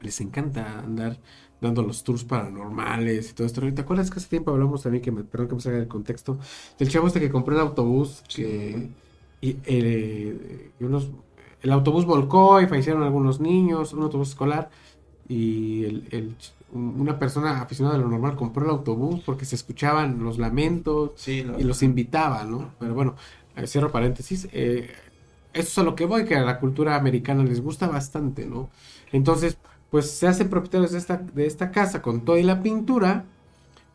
les 0.00 0.20
encanta 0.20 0.78
andar 0.80 1.18
dando 1.60 1.82
los 1.82 2.04
tours 2.04 2.24
paranormales 2.24 3.30
y 3.30 3.34
todo 3.34 3.46
esto. 3.46 3.60
¿Te 3.72 3.80
acuerdas 3.80 4.10
que 4.10 4.18
hace 4.20 4.28
tiempo 4.28 4.52
hablamos 4.52 4.82
también, 4.82 5.02
que 5.02 5.10
me, 5.10 5.24
perdón 5.24 5.48
que 5.48 5.54
me 5.56 5.60
salga 5.60 5.78
del 5.78 5.88
contexto, 5.88 6.38
del 6.78 6.88
chavo 6.88 7.08
este 7.08 7.20
que 7.20 7.30
compró 7.30 7.54
el 7.54 7.60
autobús, 7.60 8.22
que, 8.32 8.90
y, 9.40 9.58
eh, 9.64 10.72
y 10.78 10.84
unos, 10.84 11.10
el 11.62 11.72
autobús 11.72 12.04
volcó 12.06 12.60
y 12.60 12.66
fallecieron 12.66 13.02
algunos 13.02 13.40
niños, 13.40 13.92
un 13.92 14.02
autobús 14.02 14.30
escolar, 14.30 14.70
y 15.28 15.84
el, 15.84 16.08
el- 16.12 16.36
una 16.72 17.18
persona 17.18 17.62
aficionada 17.62 17.96
a 17.96 18.00
lo 18.00 18.08
normal 18.08 18.36
compró 18.36 18.64
el 18.64 18.70
autobús 18.70 19.20
porque 19.24 19.44
se 19.46 19.56
escuchaban 19.56 20.22
los 20.22 20.38
lamentos 20.38 21.12
Sí, 21.14 21.42
lo- 21.42 21.58
y 21.58 21.64
los 21.64 21.82
invitaba, 21.82 22.44
¿no? 22.44 22.74
Pero 22.78 22.94
bueno, 22.94 23.16
eh, 23.56 23.66
cierro 23.66 23.90
paréntesis. 23.92 24.48
eh, 24.52 24.90
eso 25.52 25.68
es 25.68 25.78
a 25.78 25.82
lo 25.82 25.94
que 25.94 26.04
voy, 26.04 26.24
que 26.24 26.36
a 26.36 26.42
la 26.42 26.60
cultura 26.60 26.96
americana 26.96 27.42
les 27.44 27.60
gusta 27.62 27.88
bastante, 27.88 28.46
¿no? 28.46 28.70
Entonces, 29.12 29.58
pues 29.90 30.10
se 30.10 30.26
hacen 30.28 30.50
propietarios 30.50 30.92
de 30.92 30.98
esta, 30.98 31.16
de 31.16 31.46
esta 31.46 31.70
casa 31.70 32.02
con 32.02 32.24
toda 32.24 32.38
y 32.38 32.42
la 32.42 32.62
pintura 32.62 33.24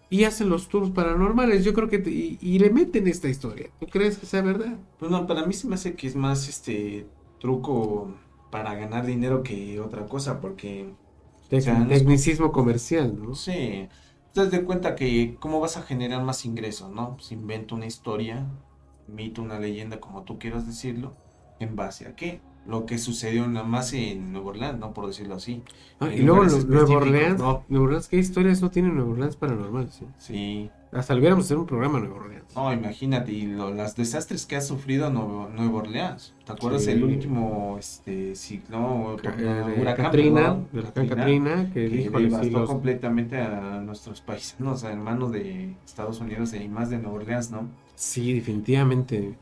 y 0.10 0.24
hacen 0.26 0.50
los 0.50 0.70
tours 0.70 0.92
paranormales. 0.92 1.64
Yo 1.66 1.74
creo 1.74 1.90
que 1.90 2.00
te- 2.00 2.12
y, 2.12 2.38
y 2.42 2.60
le 2.60 2.70
meten 2.70 3.08
esta 3.08 3.30
historia. 3.30 3.70
¿Tú 3.80 3.88
crees 3.88 4.18
que 4.18 4.26
sea 4.26 4.42
verdad? 4.42 4.78
Pues 4.98 5.12
no, 5.12 5.28
para 5.28 5.46
mí 5.46 5.54
se 5.54 5.68
me 5.68 5.76
hace 5.76 5.96
que 5.96 6.08
es 6.08 6.16
más 6.16 6.48
este 6.48 7.08
truco 7.40 8.16
para 8.52 8.76
ganar 8.76 9.06
dinero 9.06 9.44
que 9.44 9.80
otra 9.80 10.08
cosa, 10.08 10.40
porque 10.40 10.96
Tec- 11.50 11.62
sea, 11.64 11.80
no 11.80 11.92
es- 11.92 11.92
tecnicismo 12.00 12.52
comercial, 12.52 13.18
¿no? 13.22 13.36
sé, 13.36 13.90
te 14.32 14.42
das 14.42 14.52
de 14.52 14.64
cuenta 14.66 14.96
que 14.96 15.38
cómo 15.40 15.60
vas 15.60 15.78
a 15.78 15.84
generar 15.84 16.24
más 16.24 16.46
ingresos, 16.46 16.92
¿no? 16.92 17.16
Pues 17.18 17.32
invento 17.32 17.76
una 17.76 17.86
historia 17.88 18.48
mito, 19.08 19.42
una 19.42 19.60
leyenda, 19.60 20.00
como 20.00 20.24
tú 20.24 20.40
quieras 20.40 20.66
decirlo, 20.68 21.18
en 21.60 21.76
base 21.76 22.08
a 22.08 22.16
qué? 22.16 22.42
Lo 22.65 22.86
que 22.86 22.98
sucedió 22.98 23.46
nada 23.48 23.65
más 23.65 23.91
en 23.93 24.32
Nueva 24.32 24.48
Orleans, 24.51 24.79
¿no? 24.79 24.93
Por 24.93 25.08
decirlo 25.08 25.36
así. 25.36 25.62
Ah, 26.00 26.08
y 26.13 26.20
En 26.22 26.25
luego 26.25 26.46
Nueva 26.46 26.96
Orleans, 26.96 27.39
¿no? 27.39 27.65
Nueva 27.67 27.86
Orleans, 27.86 28.08
¿qué 28.08 28.17
historias 28.17 28.62
no 28.62 28.70
tiene 28.72 28.88
Nueva 28.89 29.12
Orleans 29.12 29.36
paranormales? 29.36 30.01
eh? 30.01 30.05
Sí. 30.17 30.70
Hasta 30.93 31.13
hubiéramos 31.15 31.46
hacer 31.46 31.58
un 31.58 31.65
programa 31.65 31.98
a 31.98 32.01
Nueva 32.01 32.15
Orleans. 32.17 32.55
No, 32.55 32.72
imagínate, 32.72 33.32
y 33.34 33.48
lo- 33.48 33.74
las 33.74 33.96
desastres 33.98 34.46
que 34.46 34.55
ha 34.55 34.62
sufrido 34.62 35.10
Nuevo- 35.10 35.50
Nueva 35.53 35.79
Orleans. 35.79 36.34
¿Te 36.46 36.51
acuerdas 36.53 36.84
Sí. 36.86 36.91
el 36.91 37.03
último 37.03 37.75
este 37.79 38.36
ciclón 38.36 38.84
o 39.08 39.15
Ca- 39.17 39.32
tornado, 39.32 39.70
eh, 39.70 39.74
de 39.75 39.82
huracán, 39.82 40.05
Katrina, 40.05 40.58
la 40.72 40.93
Katrina, 40.93 41.70
que 41.74 41.89
que 41.89 42.03
sí, 42.03 42.10
devastó 42.10 42.60
los- 42.60 42.70
completamente 42.70 43.41
a 43.41 43.82
nuestros 43.82 44.22
paisanos, 44.25 44.84
hermanos 44.84 45.32
de 45.34 45.74
Estados 45.86 46.22
Unidos 46.22 46.53
y 46.53 46.67
más 46.70 46.89
de 46.91 46.98
Nueva 47.00 47.17
Orleans, 47.17 47.51
¿no? 47.51 47.67
Sí, 47.96 48.34
definitivamente. 48.34 49.34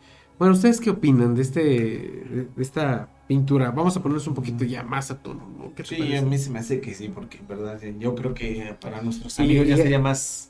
Bueno, 0.41 0.55
¿ustedes 0.55 0.81
qué 0.81 0.89
opinan 0.89 1.35
de 1.35 1.43
este 1.43 1.61
de 1.61 2.47
esta 2.57 3.07
pintura? 3.27 3.69
Vamos 3.69 3.95
a 3.95 4.01
ponernos 4.01 4.25
un 4.25 4.33
poquito 4.33 4.63
ya 4.65 4.81
más 4.81 5.11
a 5.11 5.21
tono, 5.21 5.47
¿no? 5.55 5.75
¿Qué 5.75 5.83
te 5.83 5.89
Sí, 5.89 5.97
parece? 5.97 6.17
a 6.17 6.21
mí 6.23 6.35
se 6.39 6.49
me 6.49 6.57
hace 6.57 6.81
que 6.81 6.95
sí, 6.95 7.09
porque 7.09 7.37
en 7.37 7.47
verdad 7.47 7.83
eh, 7.83 7.95
yo 7.99 8.15
creo 8.15 8.33
que 8.33 8.75
para 8.81 9.03
nuestros 9.03 9.37
Y- 9.37 9.43
amigos 9.43 9.67
ya 9.67 9.77
sería 9.77 9.99
más 9.99 10.49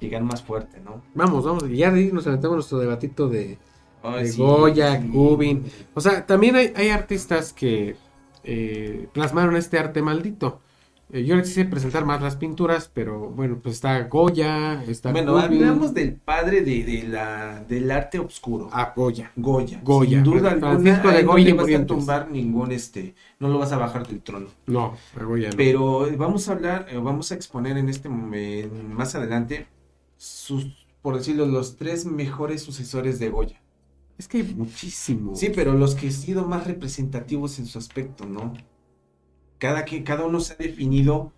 llegar 0.00 0.22
más 0.22 0.42
fuerte, 0.42 0.80
¿no? 0.84 1.00
Vamos, 1.14 1.46
vamos, 1.46 1.64
ya 1.70 1.90
nos 1.90 2.26
aventamos 2.26 2.56
nuestro 2.56 2.78
debatito 2.78 3.26
de, 3.30 3.56
de 4.04 4.26
sí, 4.26 4.36
Goya, 4.36 5.00
sí. 5.00 5.08
Gubin. 5.08 5.64
O 5.94 6.02
sea, 6.02 6.26
también 6.26 6.56
hay, 6.56 6.74
hay 6.76 6.90
artistas 6.90 7.54
que 7.54 7.96
eh, 8.44 9.08
plasmaron 9.14 9.56
este 9.56 9.78
arte 9.78 10.02
maldito. 10.02 10.60
Eh, 11.14 11.26
yo 11.26 11.36
les 11.36 11.48
quise 11.48 11.66
presentar 11.66 12.06
más 12.06 12.22
las 12.22 12.36
pinturas, 12.36 12.90
pero 12.92 13.28
bueno, 13.28 13.60
pues 13.62 13.74
está 13.74 14.04
Goya, 14.04 14.82
está 14.84 15.12
Bueno, 15.12 15.36
hablamos 15.36 15.92
del 15.92 16.14
padre 16.14 16.62
de, 16.62 16.84
de 16.84 17.02
la, 17.02 17.62
del 17.68 17.90
arte 17.90 18.18
oscuro. 18.18 18.70
Ah, 18.72 18.94
Goya. 18.96 19.30
Goya. 19.36 19.82
Goya, 19.84 20.22
Sin 20.22 20.24
duda 20.24 20.56
Francisco 20.58 21.08
alguna, 21.08 21.12
de 21.12 21.22
no 21.22 21.32
Goya 21.32 21.48
y 21.50 21.52
vas 21.52 21.74
a 21.74 21.86
tumbar 21.86 22.30
ningún 22.30 22.72
este, 22.72 23.14
no 23.38 23.48
lo 23.48 23.58
vas 23.58 23.72
a 23.72 23.76
bajar 23.76 24.08
del 24.08 24.22
trono. 24.22 24.46
No, 24.64 24.96
a 25.14 25.22
Goya 25.22 25.50
no. 25.50 25.56
Pero 25.58 26.06
eh, 26.06 26.16
vamos 26.16 26.48
a 26.48 26.52
hablar, 26.52 26.86
eh, 26.88 26.96
vamos 26.96 27.30
a 27.30 27.34
exponer 27.34 27.76
en 27.76 27.90
este 27.90 28.08
momento, 28.08 28.74
más 28.74 29.14
adelante, 29.14 29.66
sus, 30.16 30.86
por 31.02 31.18
decirlo, 31.18 31.44
los 31.44 31.76
tres 31.76 32.06
mejores 32.06 32.62
sucesores 32.62 33.18
de 33.18 33.28
Goya. 33.28 33.60
Es 34.16 34.28
que 34.28 34.38
hay 34.38 34.44
muchísimo. 34.44 35.36
Sí, 35.36 35.50
pero 35.54 35.74
los 35.74 35.94
que 35.94 36.06
han 36.06 36.12
sido 36.12 36.46
más 36.46 36.66
representativos 36.66 37.58
en 37.58 37.66
su 37.66 37.78
aspecto, 37.78 38.24
¿no? 38.24 38.54
Cada, 39.62 39.84
que, 39.84 40.02
cada 40.02 40.24
uno 40.24 40.40
se 40.40 40.54
ha 40.54 40.56
definido 40.56 41.32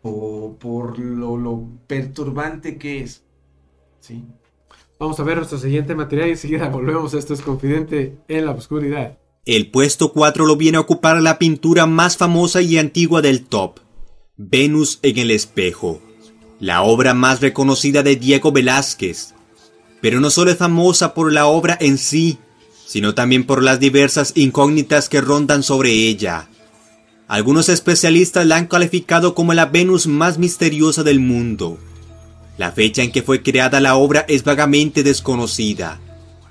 por, 0.00 0.56
por 0.56 0.98
lo, 0.98 1.36
lo 1.36 1.68
perturbante 1.86 2.78
que 2.78 3.02
es. 3.02 3.24
¿Sí? 4.00 4.24
Vamos 4.98 5.20
a 5.20 5.22
ver 5.22 5.36
nuestro 5.36 5.58
siguiente 5.58 5.94
material 5.94 6.28
y 6.28 6.30
enseguida 6.30 6.68
volvemos. 6.72 7.12
Esto 7.12 7.34
es 7.34 7.42
Confidente 7.42 8.16
en 8.26 8.46
la 8.46 8.52
Oscuridad. 8.52 9.18
El 9.44 9.70
puesto 9.70 10.14
4 10.14 10.46
lo 10.46 10.56
viene 10.56 10.78
a 10.78 10.80
ocupar 10.80 11.20
la 11.20 11.38
pintura 11.38 11.84
más 11.84 12.16
famosa 12.16 12.62
y 12.62 12.78
antigua 12.78 13.20
del 13.20 13.44
top, 13.44 13.80
Venus 14.38 14.98
en 15.02 15.18
el 15.18 15.30
espejo, 15.30 16.00
la 16.60 16.80
obra 16.80 17.12
más 17.12 17.42
reconocida 17.42 18.02
de 18.02 18.16
Diego 18.16 18.50
Velázquez. 18.50 19.34
Pero 20.00 20.20
no 20.20 20.30
solo 20.30 20.52
es 20.52 20.56
famosa 20.56 21.12
por 21.12 21.34
la 21.34 21.44
obra 21.44 21.76
en 21.78 21.98
sí, 21.98 22.38
sino 22.86 23.12
también 23.14 23.44
por 23.44 23.62
las 23.62 23.78
diversas 23.78 24.32
incógnitas 24.36 25.10
que 25.10 25.20
rondan 25.20 25.62
sobre 25.62 25.90
ella. 25.90 26.48
Algunos 27.28 27.68
especialistas 27.68 28.46
la 28.46 28.56
han 28.56 28.66
calificado 28.66 29.34
como 29.34 29.52
la 29.52 29.66
Venus 29.66 30.06
más 30.06 30.38
misteriosa 30.38 31.02
del 31.02 31.20
mundo. 31.20 31.78
La 32.56 32.72
fecha 32.72 33.02
en 33.02 33.12
que 33.12 33.22
fue 33.22 33.42
creada 33.42 33.80
la 33.80 33.96
obra 33.96 34.24
es 34.28 34.44
vagamente 34.44 35.02
desconocida. 35.02 36.00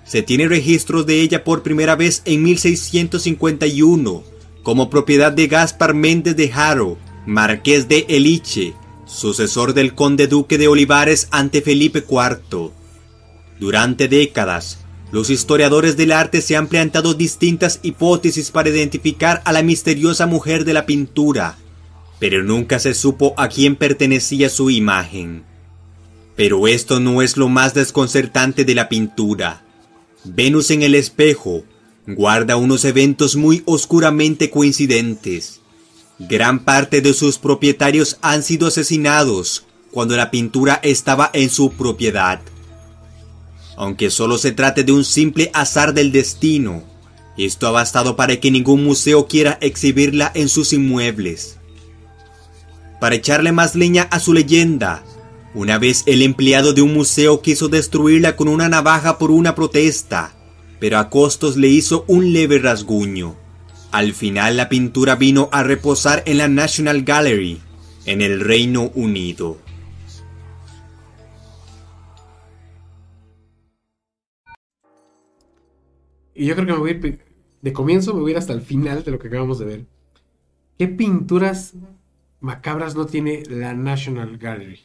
Se 0.06 0.22
tiene 0.22 0.48
registros 0.48 1.08
de 1.08 1.20
ella 1.22 1.44
por 1.44 1.64
primera 1.64 1.96
vez 1.96 2.22
en 2.26 2.44
1651, 2.44 4.24
como 4.62 4.90
propiedad 4.92 5.32
de 5.32 5.48
Gaspar 5.48 5.96
Méndez 5.96 6.36
de 6.36 6.54
Haro, 6.54 7.00
marqués 7.26 7.88
de 7.88 8.06
Eliche, 8.08 8.76
sucesor 9.08 9.74
del 9.74 9.96
conde 9.96 10.28
duque 10.28 10.60
de 10.60 10.68
Olivares 10.68 11.28
ante 11.32 11.62
Felipe 11.62 12.06
IV. 12.08 12.72
Durante 13.60 14.08
décadas, 14.08 14.86
los 15.12 15.30
historiadores 15.30 15.96
del 15.96 16.12
arte 16.12 16.42
se 16.42 16.58
han 16.58 16.68
planteado 16.68 17.14
distintas 17.14 17.80
hipótesis 17.82 18.52
para 18.52 18.70
identificar 18.70 19.42
a 19.46 19.54
la 19.54 19.64
misteriosa 19.64 20.26
mujer 20.26 20.66
de 20.66 20.74
la 20.74 20.86
pintura, 20.86 21.58
pero 22.20 22.44
nunca 22.44 22.80
se 22.80 22.94
supo 22.94 23.34
a 23.38 23.48
quién 23.48 23.78
pertenecía 23.78 24.50
su 24.50 24.70
imagen. 24.70 25.44
Pero 26.36 26.68
esto 26.68 27.00
no 27.00 27.22
es 27.22 27.38
lo 27.38 27.48
más 27.48 27.74
desconcertante 27.74 28.66
de 28.66 28.76
la 28.76 28.90
pintura. 28.90 29.64
Venus 30.24 30.72
en 30.72 30.84
el 30.84 30.94
espejo 30.94 31.64
guarda 32.06 32.58
unos 32.58 32.84
eventos 32.84 33.36
muy 33.36 33.64
oscuramente 33.66 34.50
coincidentes. 34.50 35.62
Gran 36.20 36.64
parte 36.66 37.02
de 37.02 37.14
sus 37.14 37.38
propietarios 37.38 38.18
han 38.22 38.44
sido 38.44 38.68
asesinados 38.68 39.66
cuando 39.92 40.18
la 40.18 40.32
pintura 40.32 40.80
estaba 40.84 41.30
en 41.34 41.50
su 41.50 41.72
propiedad. 41.72 42.42
Aunque 43.78 44.10
solo 44.10 44.40
se 44.40 44.52
trate 44.52 44.84
de 44.84 44.92
un 44.92 45.06
simple 45.06 45.52
azar 45.54 45.94
del 45.94 46.12
destino, 46.12 46.84
esto 47.38 47.68
ha 47.68 47.72
bastado 47.72 48.16
para 48.16 48.40
que 48.40 48.50
ningún 48.50 48.84
museo 48.84 49.28
quiera 49.28 49.60
exhibirla 49.62 50.32
en 50.34 50.50
sus 50.50 50.74
inmuebles. 50.74 51.60
Para 53.00 53.16
echarle 53.16 53.52
más 53.52 53.76
leña 53.76 54.08
a 54.10 54.20
su 54.20 54.34
leyenda, 54.34 55.04
una 55.54 55.78
vez 55.78 56.04
el 56.08 56.24
empleado 56.24 56.74
de 56.74 56.82
un 56.82 56.94
museo 56.94 57.42
quiso 57.42 57.68
destruirla 57.68 58.36
con 58.36 58.48
una 58.48 58.68
navaja 58.68 59.20
por 59.20 59.30
una 59.30 59.54
protesta, 59.54 60.34
pero 60.80 60.98
a 60.98 61.12
costos 61.12 61.56
le 61.56 61.68
hizo 61.68 62.04
un 62.08 62.34
leve 62.34 62.58
rasguño. 62.58 63.36
Al 63.92 64.14
final 64.14 64.58
la 64.58 64.70
pintura 64.70 65.16
vino 65.16 65.50
a 65.52 65.62
reposar 65.62 66.24
en 66.26 66.40
la 66.40 66.48
National 66.48 67.04
Gallery, 67.04 67.62
en 68.06 68.22
el 68.22 68.40
Reino 68.40 68.92
Unido. 68.96 69.60
Y 76.38 76.46
yo 76.46 76.54
creo 76.54 76.68
que 76.68 76.74
me 76.74 76.78
voy 76.80 76.90
a 76.92 76.94
ir 76.94 77.20
de 77.64 77.74
comienzo, 77.74 78.14
me 78.14 78.22
voy 78.22 78.30
a 78.30 78.34
ir 78.34 78.38
hasta 78.38 78.54
el 78.54 78.62
final 78.62 79.04
de 79.04 79.10
lo 79.10 79.18
que 79.18 79.28
acabamos 79.28 79.58
de 79.58 79.66
ver. 79.66 79.86
¿Qué 80.78 80.88
pinturas 80.88 81.74
macabras 82.40 82.96
no 82.96 83.08
tiene 83.08 83.42
la 83.50 83.74
National 83.74 84.38
Gallery? 84.38 84.80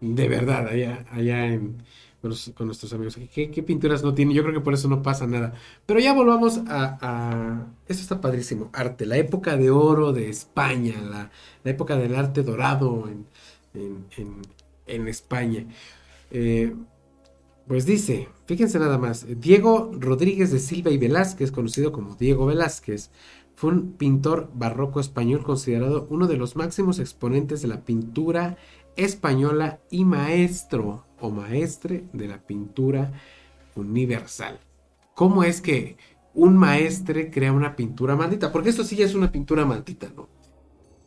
De 0.00 0.28
verdad, 0.28 0.68
allá, 0.68 1.04
allá 1.10 1.46
en, 1.48 1.82
con, 2.22 2.66
nuestros 2.68 2.92
amigos. 2.92 3.18
¿Qué, 3.34 3.48
pinturas 3.64 4.04
no 4.04 4.14
tiene? 4.14 4.32
Yo 4.32 4.42
creo 4.44 4.54
que 4.54 4.60
por 4.60 4.72
eso 4.72 4.86
no 4.88 5.02
pasa 5.02 5.26
nada. 5.26 5.54
Pero 5.86 5.98
ya 5.98 6.12
volvamos 6.14 6.58
a, 6.68 6.98
a- 7.00 7.66
Esto 7.88 8.02
está 8.02 8.20
padrísimo. 8.20 8.70
Arte, 8.72 9.06
la 9.06 9.16
época 9.16 9.56
de 9.56 9.70
oro 9.70 10.12
de 10.12 10.28
España, 10.28 10.94
la, 11.02 11.32
época 11.68 11.96
del 11.96 12.14
arte 12.14 12.44
dorado 12.44 13.08
en- 13.08 13.26
en- 14.16 14.42
en 14.86 15.08
España. 15.08 15.66
Eh, 16.30 16.72
pues 17.70 17.86
dice, 17.86 18.26
fíjense 18.46 18.80
nada 18.80 18.98
más, 18.98 19.24
Diego 19.40 19.92
Rodríguez 19.96 20.50
de 20.50 20.58
Silva 20.58 20.90
y 20.90 20.98
Velázquez, 20.98 21.52
conocido 21.52 21.92
como 21.92 22.16
Diego 22.16 22.46
Velázquez, 22.46 23.12
fue 23.54 23.70
un 23.70 23.92
pintor 23.92 24.50
barroco 24.52 24.98
español 24.98 25.44
considerado 25.44 26.08
uno 26.10 26.26
de 26.26 26.36
los 26.36 26.56
máximos 26.56 26.98
exponentes 26.98 27.62
de 27.62 27.68
la 27.68 27.84
pintura 27.84 28.56
española 28.96 29.78
y 29.88 30.04
maestro 30.04 31.04
o 31.20 31.30
maestre 31.30 32.06
de 32.12 32.26
la 32.26 32.44
pintura 32.44 33.12
universal. 33.76 34.58
¿Cómo 35.14 35.44
es 35.44 35.60
que 35.60 35.96
un 36.34 36.56
maestre 36.56 37.30
crea 37.30 37.52
una 37.52 37.76
pintura 37.76 38.16
maldita? 38.16 38.50
Porque 38.50 38.70
esto 38.70 38.82
sí 38.82 38.96
ya 38.96 39.04
es 39.04 39.14
una 39.14 39.30
pintura 39.30 39.64
maldita, 39.64 40.10
¿no? 40.16 40.28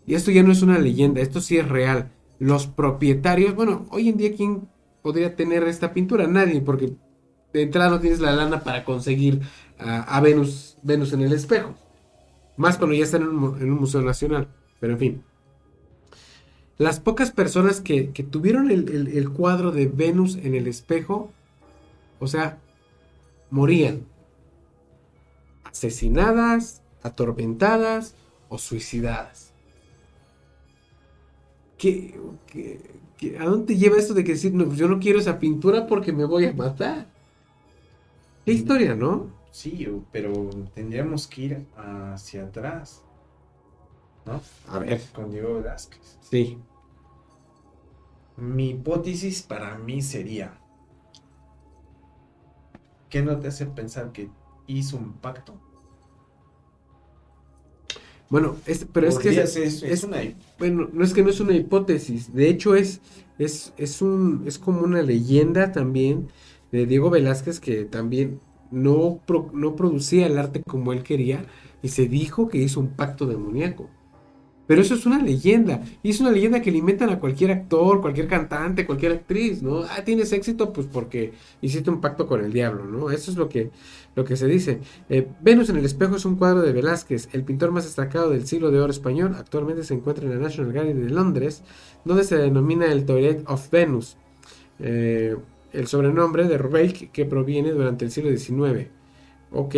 Y 0.08 0.14
esto 0.14 0.32
ya 0.32 0.44
no 0.44 0.54
es 0.54 0.62
una 0.62 0.80
leyenda, 0.80 1.20
esto 1.20 1.42
sí 1.42 1.58
es 1.58 1.68
real. 1.68 2.14
Los 2.40 2.68
propietarios, 2.68 3.54
bueno, 3.54 3.86
hoy 3.90 4.08
en 4.08 4.16
día, 4.16 4.34
¿quién 4.34 4.70
podría 5.04 5.36
tener 5.36 5.64
esta 5.66 5.94
pintura? 5.94 6.26
Nadie, 6.26 6.62
porque 6.62 6.94
de 7.54 7.62
entrada 7.62 7.92
no 7.92 8.00
tienes 8.00 8.20
la 8.20 8.32
lana 8.32 8.64
para 8.64 8.84
conseguir 8.84 9.42
a, 9.78 10.20
Venus, 10.22 10.78
Venus 10.82 11.14
en 11.14 11.22
el 11.22 11.34
espejo. 11.34 11.76
Más 12.58 12.78
cuando 12.78 12.96
ya 12.96 13.04
están 13.04 13.22
en 13.22 13.30
un, 13.30 13.70
museo 13.72 14.02
nacional. 14.02 14.48
Pero 14.80 14.94
en 14.94 15.00
fin. 15.00 15.24
Las 16.78 17.00
pocas 17.00 17.32
personas 17.32 17.82
que, 17.82 18.06
tuvieron 18.32 18.72
el, 18.72 18.90
el- 19.16 19.30
cuadro 19.30 19.72
de 19.72 19.88
Venus 19.88 20.36
en 20.38 20.56
el 20.56 20.68
espejo, 20.68 21.32
o 22.20 22.28
sea, 22.28 22.58
morían. 23.52 24.06
Asesinadas, 25.64 26.82
atormentadas 27.04 28.16
o 28.50 28.58
suicidadas. 28.58 29.52
¿Qué, 31.78 32.20
qué- 32.48 32.80
qué- 32.82 33.03
a 33.40 33.46
dónde 33.46 33.78
lleva 33.78 33.98
esto 33.98 34.14
de 34.14 34.24
que 34.24 34.34
decir, 34.34 34.54
no, 34.54 34.66
pues 34.66 34.78
yo 34.78 34.88
no 34.88 35.00
quiero 35.00 35.20
esa 35.20 35.40
pintura 35.40 35.88
porque 35.88 36.12
me 36.12 36.26
voy 36.26 36.46
a 36.46 36.54
matar? 36.54 37.08
¿Qué 38.46 38.52
historia, 38.54 38.96
no? 38.96 39.28
Sí, 39.52 39.88
pero 40.12 40.50
tendríamos 40.74 41.28
que 41.28 41.42
ir 41.42 41.66
hacia 41.78 42.46
atrás. 42.46 43.02
¿No? 44.26 44.42
A 44.68 44.80
ver. 44.80 45.02
Con 45.14 45.32
Diego 45.32 45.56
Velázquez. 45.56 46.18
Sí. 46.22 46.58
Mi 48.38 48.72
hipótesis 48.72 49.44
para 49.44 49.78
mí 49.78 50.02
sería 50.02 50.58
¿qué 53.14 53.22
no 53.22 53.38
te 53.38 53.48
hace 53.48 53.68
pensar 53.68 54.12
que 54.12 54.28
hizo 54.66 54.98
un 54.98 55.14
pacto? 55.14 55.54
Bueno, 58.34 58.58
es, 58.66 58.86
pero 58.92 59.08
es 59.08 59.20
que 59.20 59.30
es, 59.56 59.84
es 59.84 60.04
una 60.04 60.18
bueno, 60.58 60.90
no 60.92 61.04
es 61.04 61.14
que 61.14 61.24
no 61.24 61.30
es 61.30 61.40
una 61.40 61.54
hipótesis, 61.56 62.34
de 62.34 62.50
hecho 62.50 62.76
es, 62.76 63.02
es, 63.38 63.74
es 63.78 64.02
un, 64.02 64.44
es 64.48 64.58
como 64.60 64.82
una 64.82 65.02
leyenda 65.04 65.72
también 65.72 66.30
de 66.72 66.86
Diego 66.88 67.10
Velázquez 67.12 67.60
que 67.60 67.86
también 67.86 68.40
no, 68.72 69.22
pro- 69.28 69.52
no 69.54 69.76
producía 69.76 70.26
el 70.28 70.38
arte 70.40 70.64
como 70.64 70.94
él 70.94 71.04
quería 71.04 71.46
y 71.84 71.90
se 71.90 72.08
dijo 72.08 72.48
que 72.50 72.58
hizo 72.60 72.80
un 72.80 72.96
pacto 72.96 73.28
demoníaco. 73.28 73.90
Pero 74.66 74.82
eso 74.82 74.94
es 74.94 75.06
una 75.06 75.22
leyenda, 75.22 75.84
y 76.04 76.10
es 76.12 76.22
una 76.22 76.32
leyenda 76.32 76.62
que 76.62 76.72
le 76.72 76.78
inventan 76.78 77.10
a 77.10 77.20
cualquier 77.20 77.52
actor, 77.52 78.00
cualquier 78.00 78.28
cantante, 78.28 78.86
cualquier 78.86 79.12
actriz, 79.12 79.62
¿no? 79.62 79.84
Ah, 79.84 80.04
tienes 80.06 80.32
éxito, 80.32 80.72
pues 80.72 80.88
porque 80.88 81.34
hiciste 81.62 81.90
un 81.90 82.00
pacto 82.00 82.28
con 82.28 82.44
el 82.44 82.54
diablo, 82.54 82.86
¿no? 82.86 83.12
Eso 83.12 83.30
es 83.30 83.36
lo 83.36 83.50
que, 83.50 83.72
lo 84.16 84.24
que 84.24 84.38
se 84.38 84.48
dice. 84.48 84.80
Eh, 85.10 85.28
Venus 85.42 85.70
en 85.70 85.78
el 85.78 85.86
espejo 85.86 86.16
es 86.16 86.24
un 86.24 86.38
cuadro 86.38 86.62
de 86.62 86.72
Velázquez, 86.72 87.28
el 87.34 87.44
pintor 87.44 87.72
más 87.72 87.84
destacado 87.84 88.30
del 88.30 88.48
siglo 88.48 88.72
de 88.72 88.80
oro 88.80 88.92
español. 88.92 89.36
Actualmente 89.38 89.84
se 89.84 89.96
encuentra 89.96 90.26
en 90.26 90.32
la 90.32 90.38
National 90.38 90.72
Gallery 90.72 91.00
de 91.00 91.10
Londres, 91.10 91.62
donde 92.06 92.24
se 92.24 92.38
denomina 92.38 92.90
el 92.90 93.06
Toilet 93.06 93.44
of 93.48 93.70
Venus, 93.70 94.16
eh, 94.80 95.36
el 95.74 95.88
sobrenombre 95.88 96.48
de 96.48 96.58
Reich 96.58 97.12
que 97.12 97.26
proviene 97.26 97.72
durante 97.72 98.06
el 98.06 98.12
siglo 98.12 98.36
XIX. 98.36 98.88
Ok, 99.52 99.76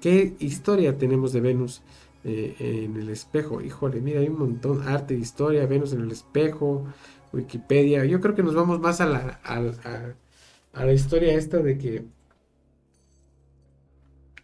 ¿qué 0.00 0.34
historia 0.40 0.98
tenemos 0.98 1.32
de 1.32 1.40
Venus 1.40 1.82
eh, 2.24 2.56
en 2.58 2.96
el 2.96 3.10
espejo? 3.10 3.60
Híjole, 3.60 4.00
mira, 4.00 4.20
hay 4.20 4.28
un 4.28 4.38
montón, 4.38 4.82
arte, 4.88 5.14
historia, 5.14 5.66
Venus 5.66 5.92
en 5.92 6.02
el 6.02 6.10
espejo, 6.10 6.86
Wikipedia. 7.32 8.04
Yo 8.04 8.20
creo 8.20 8.34
que 8.34 8.42
nos 8.42 8.54
vamos 8.54 8.80
más 8.80 9.00
a 9.00 9.06
la, 9.06 9.40
a, 9.44 10.84
la 10.84 10.92
historia 10.92 11.34
esta 11.34 11.58
de 11.58 11.78
que 11.78 12.04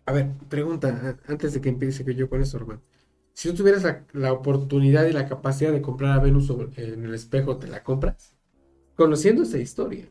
a 0.06 0.12
ver, 0.12 0.32
pregunta, 0.48 1.18
antes 1.28 1.54
de 1.54 1.60
que 1.60 1.68
empiece 1.68 2.04
que 2.04 2.14
yo 2.14 2.28
con 2.28 2.42
eso, 2.42 2.56
hermano. 2.56 2.82
Si 3.32 3.48
tú 3.48 3.56
tuvieras 3.56 3.84
la, 4.12 4.32
oportunidad 4.32 5.06
y 5.06 5.12
la 5.12 5.28
capacidad 5.28 5.72
de 5.72 5.80
comprar 5.80 6.18
a 6.18 6.22
Venus 6.22 6.50
en 6.76 7.04
el 7.04 7.14
espejo, 7.14 7.58
¿te 7.58 7.68
la 7.68 7.82
compras? 7.84 8.36
Conociendo 8.96 9.44
esa 9.44 9.58
historia. 9.58 10.08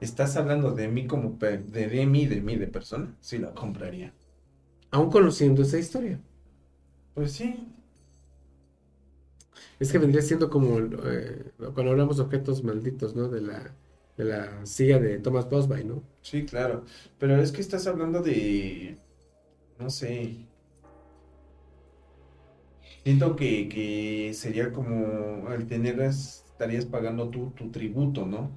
¿Estás 0.00 0.36
hablando 0.36 0.72
de 0.72 0.88
mí 0.88 1.06
como 1.06 1.38
de, 1.38 1.58
de 1.58 2.06
mí, 2.06 2.26
de 2.26 2.40
mí, 2.40 2.56
de 2.56 2.66
persona? 2.66 3.14
Sí, 3.20 3.38
la 3.38 3.54
compraría. 3.54 4.12
Aún 4.92 5.10
conociendo 5.10 5.62
esa 5.62 5.78
historia. 5.78 6.20
Pues 7.14 7.32
sí. 7.32 7.68
Es 9.78 9.92
que 9.92 9.98
vendría 9.98 10.22
siendo 10.22 10.48
como 10.48 10.78
eh, 10.78 11.52
cuando 11.74 11.90
hablamos 11.90 12.16
de 12.16 12.22
objetos 12.22 12.64
malditos, 12.64 13.14
¿no? 13.14 13.28
De 13.28 13.40
la, 13.40 13.74
de 14.16 14.24
la 14.24 14.64
silla 14.66 14.98
de 14.98 15.18
Thomas 15.18 15.48
Bosby, 15.50 15.84
¿no? 15.84 16.02
Sí, 16.22 16.44
claro. 16.46 16.84
Pero 17.18 17.36
es 17.40 17.52
que 17.52 17.60
estás 17.60 17.86
hablando 17.86 18.22
de. 18.22 18.98
No 19.78 19.90
sé. 19.90 20.48
Siento 23.04 23.36
que, 23.36 23.68
que 23.68 24.32
sería 24.34 24.72
como 24.72 25.48
al 25.48 25.66
tenerlas, 25.66 26.44
estarías 26.52 26.86
pagando 26.86 27.28
tú 27.30 27.50
tu 27.56 27.70
tributo, 27.70 28.26
¿no? 28.26 28.50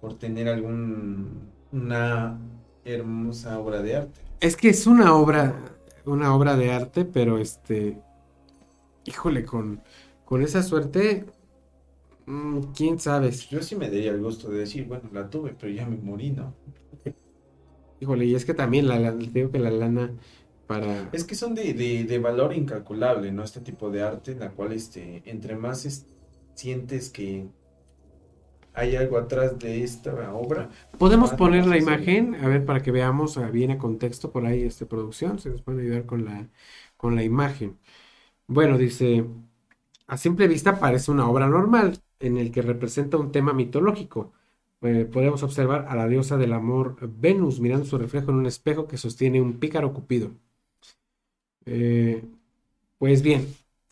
Por 0.00 0.18
tener 0.18 0.48
algún 0.48 1.50
una 1.72 2.38
hermosa 2.84 3.58
obra 3.60 3.82
de 3.82 3.96
arte. 3.96 4.29
Es 4.40 4.56
que 4.56 4.68
es 4.70 4.86
una 4.86 5.14
obra, 5.14 5.54
una 6.04 6.34
obra 6.34 6.56
de 6.56 6.72
arte, 6.72 7.04
pero 7.04 7.38
este, 7.38 8.02
híjole, 9.04 9.44
con, 9.44 9.82
con 10.24 10.42
esa 10.42 10.62
suerte, 10.62 11.26
mm, 12.26 12.60
quién 12.76 12.98
sabe. 13.00 13.30
Yo 13.50 13.62
sí 13.62 13.76
me 13.76 13.88
daría 13.90 14.12
el 14.12 14.20
gusto 14.22 14.50
de 14.50 14.60
decir, 14.60 14.86
bueno, 14.86 15.10
la 15.12 15.28
tuve, 15.30 15.54
pero 15.54 15.72
ya 15.72 15.86
me 15.86 15.96
morí, 15.98 16.30
¿no? 16.32 16.54
Híjole, 18.00 18.24
y 18.24 18.34
es 18.34 18.44
que 18.44 18.54
también 18.54 18.88
la, 18.88 18.98
la- 18.98 19.12
digo 19.12 19.50
que 19.50 19.58
la 19.58 19.70
lana 19.70 20.10
para... 20.66 21.10
Es 21.12 21.24
que 21.24 21.34
son 21.34 21.54
de, 21.54 21.74
de, 21.74 22.04
de 22.04 22.18
valor 22.18 22.54
incalculable, 22.54 23.32
¿no? 23.32 23.42
Este 23.44 23.60
tipo 23.60 23.90
de 23.90 24.02
arte, 24.02 24.32
en 24.32 24.40
la 24.40 24.52
cual 24.52 24.72
este, 24.72 25.22
entre 25.30 25.56
más 25.56 25.84
es- 25.86 26.06
sientes 26.54 27.10
que 27.10 27.48
hay 28.74 28.96
algo 28.96 29.18
atrás 29.18 29.58
de 29.58 29.82
esta 29.84 30.34
obra. 30.34 30.70
Podemos 30.98 31.32
Ah, 31.32 31.36
poner 31.36 31.66
la 31.66 31.76
imagen, 31.78 32.34
a 32.36 32.48
ver, 32.48 32.64
para 32.64 32.82
que 32.82 32.90
veamos 32.90 33.36
ah, 33.38 33.50
bien 33.50 33.70
a 33.70 33.78
contexto 33.78 34.32
por 34.32 34.46
ahí, 34.46 34.62
este, 34.64 34.86
producción, 34.86 35.38
se 35.38 35.50
nos 35.50 35.62
puede 35.62 35.82
ayudar 35.82 36.06
con 36.06 36.24
la, 36.24 36.48
con 36.96 37.14
la 37.16 37.22
imagen. 37.22 37.78
Bueno, 38.46 38.78
dice, 38.78 39.26
a 40.08 40.16
simple 40.18 40.48
vista 40.48 40.80
parece 40.80 41.10
una 41.12 41.28
obra 41.30 41.48
normal, 41.48 41.98
en 42.20 42.38
el 42.38 42.52
que 42.52 42.62
representa 42.62 43.18
un 43.18 43.32
tema 43.32 43.52
mitológico. 43.54 44.32
Eh, 44.82 45.06
podemos 45.12 45.42
observar 45.44 45.86
a 45.88 45.96
la 45.96 46.08
diosa 46.08 46.36
del 46.38 46.52
amor 46.54 46.96
Venus 47.02 47.60
mirando 47.60 47.86
su 47.86 47.98
reflejo 47.98 48.30
en 48.32 48.38
un 48.38 48.46
espejo 48.46 48.88
que 48.88 48.98
sostiene 48.98 49.40
un 49.42 49.58
pícaro 49.60 49.92
cupido. 49.94 50.32
Eh, 51.66 52.24
pues 52.98 53.22
bien, 53.22 53.48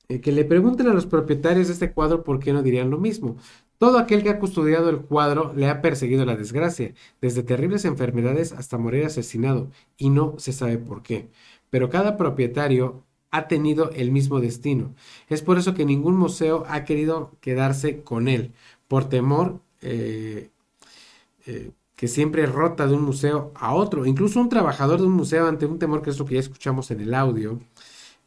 eh, 0.09 0.21
que 0.21 0.33
le 0.33 0.45
pregunten 0.45 0.89
a 0.89 0.95
los 0.95 1.07
propietarios 1.07 1.69
de 1.69 1.75
este 1.75 1.93
cuadro 1.93 2.25
por 2.25 2.41
qué 2.41 2.53
no 2.53 2.63
dirían 2.63 2.91
lo 2.91 2.99
mismo. 2.99 3.37
Todo 3.79 3.99
aquel 3.99 4.23
que 4.23 4.31
ha 4.31 4.41
custodiado 4.41 4.91
el 4.91 4.99
cuadro 4.99 5.53
le 5.55 5.69
ha 5.69 5.81
perseguido 5.81 6.25
la 6.25 6.37
desgracia, 6.37 6.95
desde 7.21 7.45
terribles 7.45 7.85
enfermedades 7.85 8.53
hasta 8.53 8.77
morir 8.77 9.07
asesinado, 9.07 9.71
y 9.97 10.11
no 10.11 10.35
se 10.39 10.53
sabe 10.53 10.79
por 10.79 11.03
qué. 11.03 11.29
Pero 11.71 11.89
cada 11.89 12.17
propietario 12.17 13.05
ha 13.31 13.47
tenido 13.47 13.91
el 13.93 14.11
mismo 14.11 14.41
destino. 14.41 14.95
Es 15.29 15.43
por 15.43 15.59
eso 15.59 15.75
que 15.75 15.85
ningún 15.85 16.17
museo 16.17 16.65
ha 16.69 16.85
querido 16.85 17.33
quedarse 17.41 18.03
con 18.03 18.29
él, 18.29 18.53
por 18.89 19.09
temor 19.09 19.61
eh, 19.83 20.51
eh, 21.47 21.71
que 21.95 22.09
siempre 22.09 22.47
rota 22.47 22.87
de 22.87 22.95
un 22.95 23.03
museo 23.03 23.53
a 23.57 23.75
otro. 23.75 24.07
Incluso 24.07 24.41
un 24.41 24.49
trabajador 24.49 25.01
de 25.01 25.07
un 25.07 25.13
museo 25.15 25.47
ante 25.47 25.67
un 25.67 25.79
temor, 25.79 26.03
que 26.03 26.11
es 26.11 26.19
lo 26.19 26.25
que 26.27 26.35
ya 26.35 26.41
escuchamos 26.41 26.91
en 26.91 27.01
el 27.01 27.15
audio, 27.15 27.61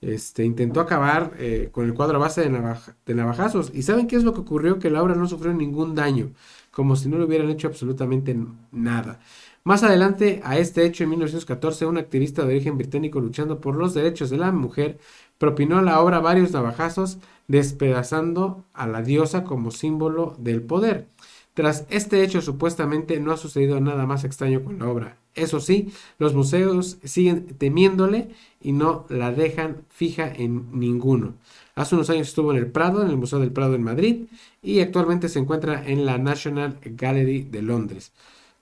este, 0.01 0.43
intentó 0.45 0.81
acabar 0.81 1.33
eh, 1.39 1.69
con 1.71 1.85
el 1.85 1.93
cuadro 1.93 2.17
a 2.17 2.19
base 2.21 2.41
de, 2.41 2.49
navaja- 2.49 2.95
de 3.05 3.15
navajazos. 3.15 3.71
¿Y 3.73 3.83
saben 3.83 4.07
qué 4.07 4.15
es 4.17 4.23
lo 4.23 4.33
que 4.33 4.41
ocurrió? 4.41 4.79
Que 4.79 4.89
la 4.89 5.03
obra 5.03 5.15
no 5.15 5.27
sufrió 5.27 5.53
ningún 5.53 5.95
daño, 5.95 6.31
como 6.71 6.95
si 6.95 7.09
no 7.09 7.17
le 7.17 7.25
hubieran 7.25 7.49
hecho 7.49 7.67
absolutamente 7.67 8.35
nada. 8.71 9.19
Más 9.63 9.83
adelante 9.83 10.41
a 10.43 10.57
este 10.57 10.85
hecho, 10.85 11.03
en 11.03 11.11
1914, 11.11 11.85
un 11.85 11.97
activista 11.97 12.41
de 12.43 12.49
origen 12.55 12.77
británico 12.77 13.19
luchando 13.21 13.61
por 13.61 13.75
los 13.75 13.93
derechos 13.93 14.29
de 14.31 14.37
la 14.37 14.51
mujer 14.51 14.99
propinó 15.37 15.77
a 15.77 15.81
la 15.83 15.99
obra 16.01 16.19
varios 16.19 16.51
navajazos, 16.51 17.19
despedazando 17.47 18.65
a 18.73 18.87
la 18.87 19.01
diosa 19.03 19.43
como 19.43 19.71
símbolo 19.71 20.35
del 20.39 20.63
poder. 20.63 21.07
Tras 21.53 21.85
este 21.89 22.23
hecho, 22.23 22.41
supuestamente 22.41 23.19
no 23.19 23.31
ha 23.31 23.37
sucedido 23.37 23.79
nada 23.81 24.05
más 24.05 24.23
extraño 24.23 24.63
con 24.63 24.79
la 24.79 24.87
obra. 24.87 25.20
Eso 25.35 25.59
sí, 25.59 25.91
los 26.19 26.33
museos 26.33 26.97
siguen 27.03 27.45
temiéndole 27.57 28.29
y 28.61 28.73
no 28.73 29.05
la 29.09 29.31
dejan 29.31 29.83
fija 29.89 30.31
en 30.31 30.77
ninguno. 30.77 31.35
Hace 31.75 31.95
unos 31.95 32.09
años 32.09 32.27
estuvo 32.27 32.51
en 32.51 32.57
el 32.57 32.67
Prado, 32.71 33.01
en 33.01 33.09
el 33.09 33.17
Museo 33.17 33.39
del 33.39 33.51
Prado 33.53 33.75
en 33.75 33.83
Madrid, 33.83 34.25
y 34.61 34.81
actualmente 34.81 35.29
se 35.29 35.39
encuentra 35.39 35.87
en 35.87 36.05
la 36.05 36.17
National 36.17 36.77
Gallery 36.83 37.43
de 37.43 37.61
Londres. 37.61 38.11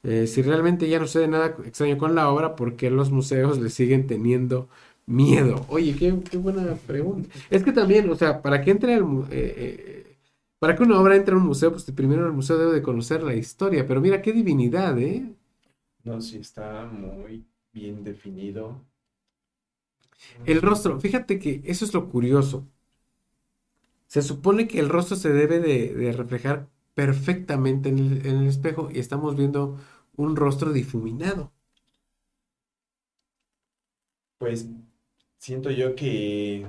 Eh, 0.03 0.27
si 0.27 0.41
realmente 0.41 0.87
ya 0.87 0.99
no 0.99 1.07
sucede 1.07 1.27
nada 1.27 1.55
extraño 1.65 1.97
con 1.97 2.15
la 2.15 2.29
obra, 2.29 2.55
¿por 2.55 2.75
qué 2.75 2.89
los 2.89 3.11
museos 3.11 3.59
le 3.59 3.69
siguen 3.69 4.07
teniendo 4.07 4.69
miedo? 5.05 5.65
Oye, 5.69 5.95
qué, 5.95 6.13
qué 6.29 6.37
buena 6.37 6.75
pregunta. 6.75 7.29
Es 7.49 7.63
que 7.63 7.71
también, 7.71 8.09
o 8.09 8.15
sea, 8.15 8.41
para 8.41 8.61
que 8.61 8.71
entre 8.71 9.01
mu- 9.01 9.23
eh, 9.25 9.27
eh, 9.57 10.17
para 10.59 10.75
que 10.75 10.83
una 10.83 10.99
obra 10.99 11.15
entre 11.15 11.33
a 11.33 11.37
un 11.37 11.45
museo, 11.45 11.71
pues 11.71 11.83
primero 11.91 12.25
el 12.25 12.33
museo 12.33 12.57
debe 12.57 12.73
de 12.73 12.81
conocer 12.81 13.23
la 13.23 13.33
historia. 13.35 13.85
Pero 13.87 14.01
mira 14.01 14.21
qué 14.21 14.33
divinidad, 14.33 14.97
¿eh? 14.99 15.25
No, 16.03 16.19
sí 16.19 16.39
está 16.39 16.83
muy 16.87 17.47
bien 17.71 18.03
definido. 18.03 18.85
El 20.43 20.61
rostro, 20.61 20.99
fíjate 20.99 21.39
que 21.39 21.61
eso 21.65 21.85
es 21.85 21.93
lo 21.93 22.09
curioso. 22.09 22.67
Se 24.07 24.21
supone 24.21 24.67
que 24.67 24.79
el 24.81 24.89
rostro 24.89 25.15
se 25.15 25.29
debe 25.31 25.59
de, 25.61 25.93
de 25.95 26.11
reflejar 26.11 26.67
perfectamente 26.95 27.87
en 27.89 27.99
el, 27.99 28.25
en 28.27 28.37
el 28.39 28.47
espejo 28.47 28.89
y 28.91 28.99
estamos 28.99 29.37
viendo 29.37 29.77
un 30.17 30.35
rostro 30.35 30.73
difuminado. 30.73 31.53
Pues 34.37 34.67
siento 35.37 35.69
yo 35.71 35.95
que 35.95 36.65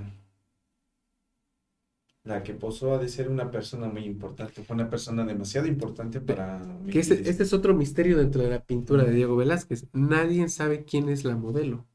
la 2.24 2.42
que 2.42 2.54
posó 2.54 2.94
ha 2.94 2.98
de 2.98 3.08
ser 3.08 3.28
una 3.28 3.50
persona 3.50 3.88
muy 3.88 4.04
importante. 4.04 4.62
Fue 4.62 4.74
una 4.74 4.90
persona 4.90 5.24
demasiado 5.24 5.66
importante 5.66 6.20
para 6.20 6.60
Que 6.90 7.00
este, 7.00 7.28
este 7.28 7.42
es 7.42 7.52
otro 7.52 7.74
misterio 7.74 8.18
dentro 8.18 8.42
de 8.42 8.50
la 8.50 8.60
pintura 8.60 9.04
de 9.04 9.12
Diego 9.12 9.36
Velázquez. 9.36 9.86
Nadie 9.92 10.48
sabe 10.48 10.84
quién 10.84 11.08
es 11.08 11.24
la 11.24 11.36
modelo. 11.36 11.86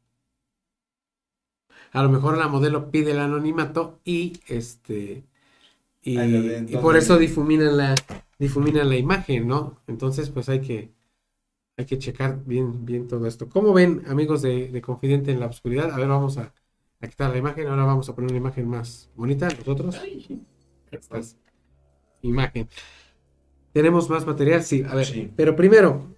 A 1.92 2.04
lo 2.04 2.10
mejor 2.10 2.38
la 2.38 2.48
modelo 2.48 2.92
pide 2.92 3.12
el 3.12 3.20
anonimato 3.20 4.00
y 4.04 4.34
este 4.48 5.24
y, 6.02 6.16
de 6.16 6.78
por 6.82 6.98
eso 6.98 7.18
difuminan 7.18 7.78
la 7.78 7.96
difuminan 8.38 8.90
la 8.90 8.98
imagen, 8.98 9.48
¿no? 9.48 9.80
Entonces, 9.88 10.30
pues 10.30 10.50
hay 10.50 10.62
que 10.62 10.92
hay 11.78 11.86
que 11.86 11.98
checar 11.98 12.44
bien 12.46 12.86
bien 12.86 13.08
todo 13.08 13.28
esto. 13.28 13.50
¿Cómo 13.50 13.74
ven, 13.74 14.04
amigos 14.08 14.42
de, 14.42 14.70
de 14.70 14.82
Confidente 14.82 15.32
en 15.32 15.40
la 15.40 15.48
Oscuridad? 15.48 15.92
A 15.92 15.98
ver, 15.98 16.08
vamos 16.10 16.38
a, 16.38 16.54
a 17.06 17.10
quitar 17.10 17.30
la 17.32 17.38
imagen. 17.38 17.68
Ahora 17.68 17.86
vamos 17.86 18.10
a 18.10 18.16
poner 18.16 18.32
una 18.32 18.40
imagen 18.40 18.68
más 18.68 19.10
bonita 19.16 19.48
nosotros. 19.50 19.96
Imagen. 22.22 22.70
¿Tenemos 23.74 24.10
más 24.10 24.26
material? 24.26 24.64
Sí, 24.64 24.84
a 24.88 24.96
ver. 24.96 25.06
Sí. 25.06 25.32
Pero 25.36 25.56
primero, 25.56 26.16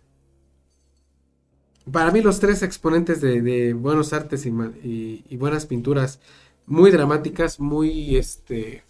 para 1.92 2.12
mí 2.12 2.22
los 2.22 2.40
tres 2.40 2.62
exponentes 2.64 3.22
de, 3.22 3.42
de 3.42 3.74
buenos 3.74 4.14
artes 4.14 4.46
y, 4.46 4.52
ma- 4.52 4.74
y- 4.84 5.24
y 5.28 5.38
buenas 5.38 5.66
pinturas 5.66 6.20
muy 6.66 6.92
dramáticas, 6.92 7.60
muy 7.60 8.16
este 8.18 8.84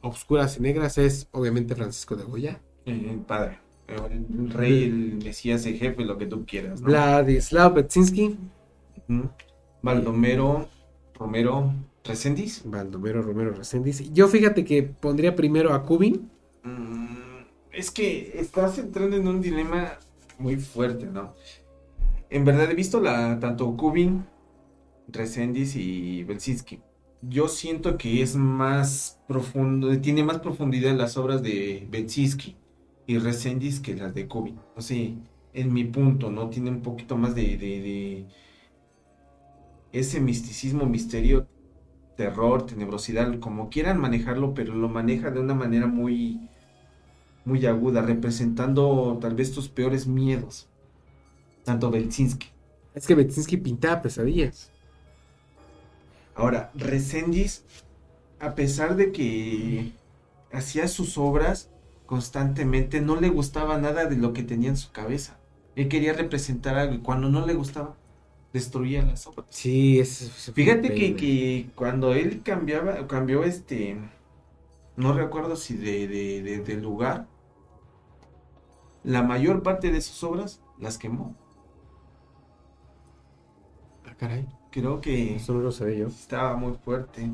obscuras 0.00 0.58
y 0.58 0.60
negras 0.62 0.98
es 0.98 1.28
obviamente 1.30 1.76
Francisco 1.76 2.16
de 2.16 2.24
Goya, 2.24 2.60
El 2.84 3.20
padre. 3.20 3.58
El 3.86 4.50
rey, 4.50 4.84
el 4.84 5.14
mesías, 5.22 5.66
el 5.66 5.76
jefe, 5.76 6.04
lo 6.04 6.16
que 6.18 6.26
tú 6.26 6.44
quieras. 6.46 6.80
¿no? 6.80 6.86
Vladislav 6.86 7.74
Betsinski, 7.74 8.36
Ujú. 9.08 9.30
Baldomero, 9.82 10.68
Romero, 11.22 11.72
Resendiz. 12.04 12.62
Baldomero 12.64 13.22
Romero 13.22 13.52
Reséndiz. 13.52 14.12
Yo 14.12 14.28
fíjate 14.28 14.64
que 14.64 14.82
pondría 14.82 15.34
primero 15.36 15.72
a 15.72 15.82
Kubin. 15.84 16.30
Mm, 16.64 17.42
Es 17.72 17.90
que 17.90 18.32
estás 18.38 18.78
entrando 18.78 19.16
en 19.16 19.26
un 19.28 19.40
dilema 19.40 19.98
muy 20.38 20.56
fuerte, 20.56 21.06
¿no? 21.06 21.34
En 22.28 22.44
verdad 22.44 22.70
he 22.70 22.74
visto 22.74 23.00
la 23.00 23.38
tanto 23.40 23.76
Kubin, 23.76 24.24
Resendiz 25.08 25.76
y 25.76 26.24
Belsinski. 26.24 26.80
Yo 27.22 27.46
siento 27.48 27.96
que 27.96 28.22
es 28.22 28.34
más 28.36 29.20
profundo, 29.28 29.96
tiene 30.00 30.24
más 30.24 30.38
profundidad 30.40 30.94
las 30.96 31.16
obras 31.16 31.42
de 31.42 31.86
Belsinski 31.90 32.56
y 33.06 33.18
Resendiz 33.18 33.80
que 33.80 33.94
las 33.94 34.12
de 34.14 34.26
Kubin. 34.26 34.56
No 34.76 34.82
sé, 34.82 35.14
en 35.54 35.72
mi 35.72 35.84
punto, 35.84 36.30
¿no? 36.30 36.48
Tiene 36.50 36.70
un 36.70 36.82
poquito 36.82 37.16
más 37.16 37.34
de, 37.34 37.42
de- 37.56 37.80
de 37.80 38.26
ese 39.92 40.20
misticismo, 40.20 40.86
misterio, 40.86 41.46
terror, 42.16 42.66
tenebrosidad, 42.66 43.38
como 43.40 43.70
quieran 43.70 44.00
manejarlo, 44.00 44.54
pero 44.54 44.74
lo 44.74 44.88
maneja 44.88 45.30
de 45.30 45.40
una 45.40 45.54
manera 45.54 45.86
muy, 45.86 46.48
muy 47.44 47.64
aguda, 47.66 48.02
representando 48.02 49.18
tal 49.20 49.34
vez 49.34 49.52
tus 49.52 49.68
peores 49.68 50.06
miedos. 50.06 50.68
Tanto 51.64 51.90
Belsinski. 51.90 52.48
Es 52.94 53.06
que 53.06 53.14
Betsinski 53.14 53.56
pintaba 53.56 54.02
pesadillas. 54.02 54.70
Ahora, 56.34 56.70
Resendiz, 56.74 57.64
a 58.40 58.54
pesar 58.54 58.96
de 58.96 59.12
que 59.12 59.92
hacía 60.52 60.88
sus 60.88 61.18
obras 61.18 61.70
constantemente, 62.06 63.00
no 63.00 63.16
le 63.16 63.28
gustaba 63.28 63.78
nada 63.78 64.06
de 64.06 64.16
lo 64.16 64.32
que 64.32 64.42
tenía 64.42 64.70
en 64.70 64.76
su 64.76 64.92
cabeza. 64.92 65.38
Él 65.76 65.88
quería 65.88 66.12
representar 66.12 66.76
algo 66.76 66.94
y 66.94 66.98
cuando 66.98 67.30
no 67.30 67.46
le 67.46 67.54
gustaba, 67.54 67.96
destruía 68.52 69.02
las 69.02 69.26
obras. 69.26 69.46
Sí, 69.50 70.00
es. 70.00 70.50
Fíjate 70.54 70.94
que, 70.94 71.16
que 71.16 71.70
cuando 71.74 72.14
él 72.14 72.42
cambiaba, 72.42 73.06
cambió 73.06 73.44
este, 73.44 73.96
no 74.96 75.12
recuerdo 75.12 75.56
si 75.56 75.76
de, 75.76 76.08
de, 76.08 76.42
de- 76.42 76.60
de 76.60 76.76
lugar, 76.76 77.28
la 79.04 79.22
mayor 79.22 79.62
parte 79.62 79.90
de 79.92 80.00
sus 80.00 80.22
obras 80.24 80.60
las 80.78 80.98
quemó. 80.98 81.36
Ah, 84.06 84.14
caray. 84.18 84.46
Creo 84.70 85.00
que 85.00 85.36
Eso 85.36 85.52
no 85.54 85.60
lo 85.60 85.72
sabía 85.72 85.98
yo. 85.98 86.06
estaba 86.08 86.56
muy 86.56 86.72
fuerte 86.74 87.22
el 87.24 87.32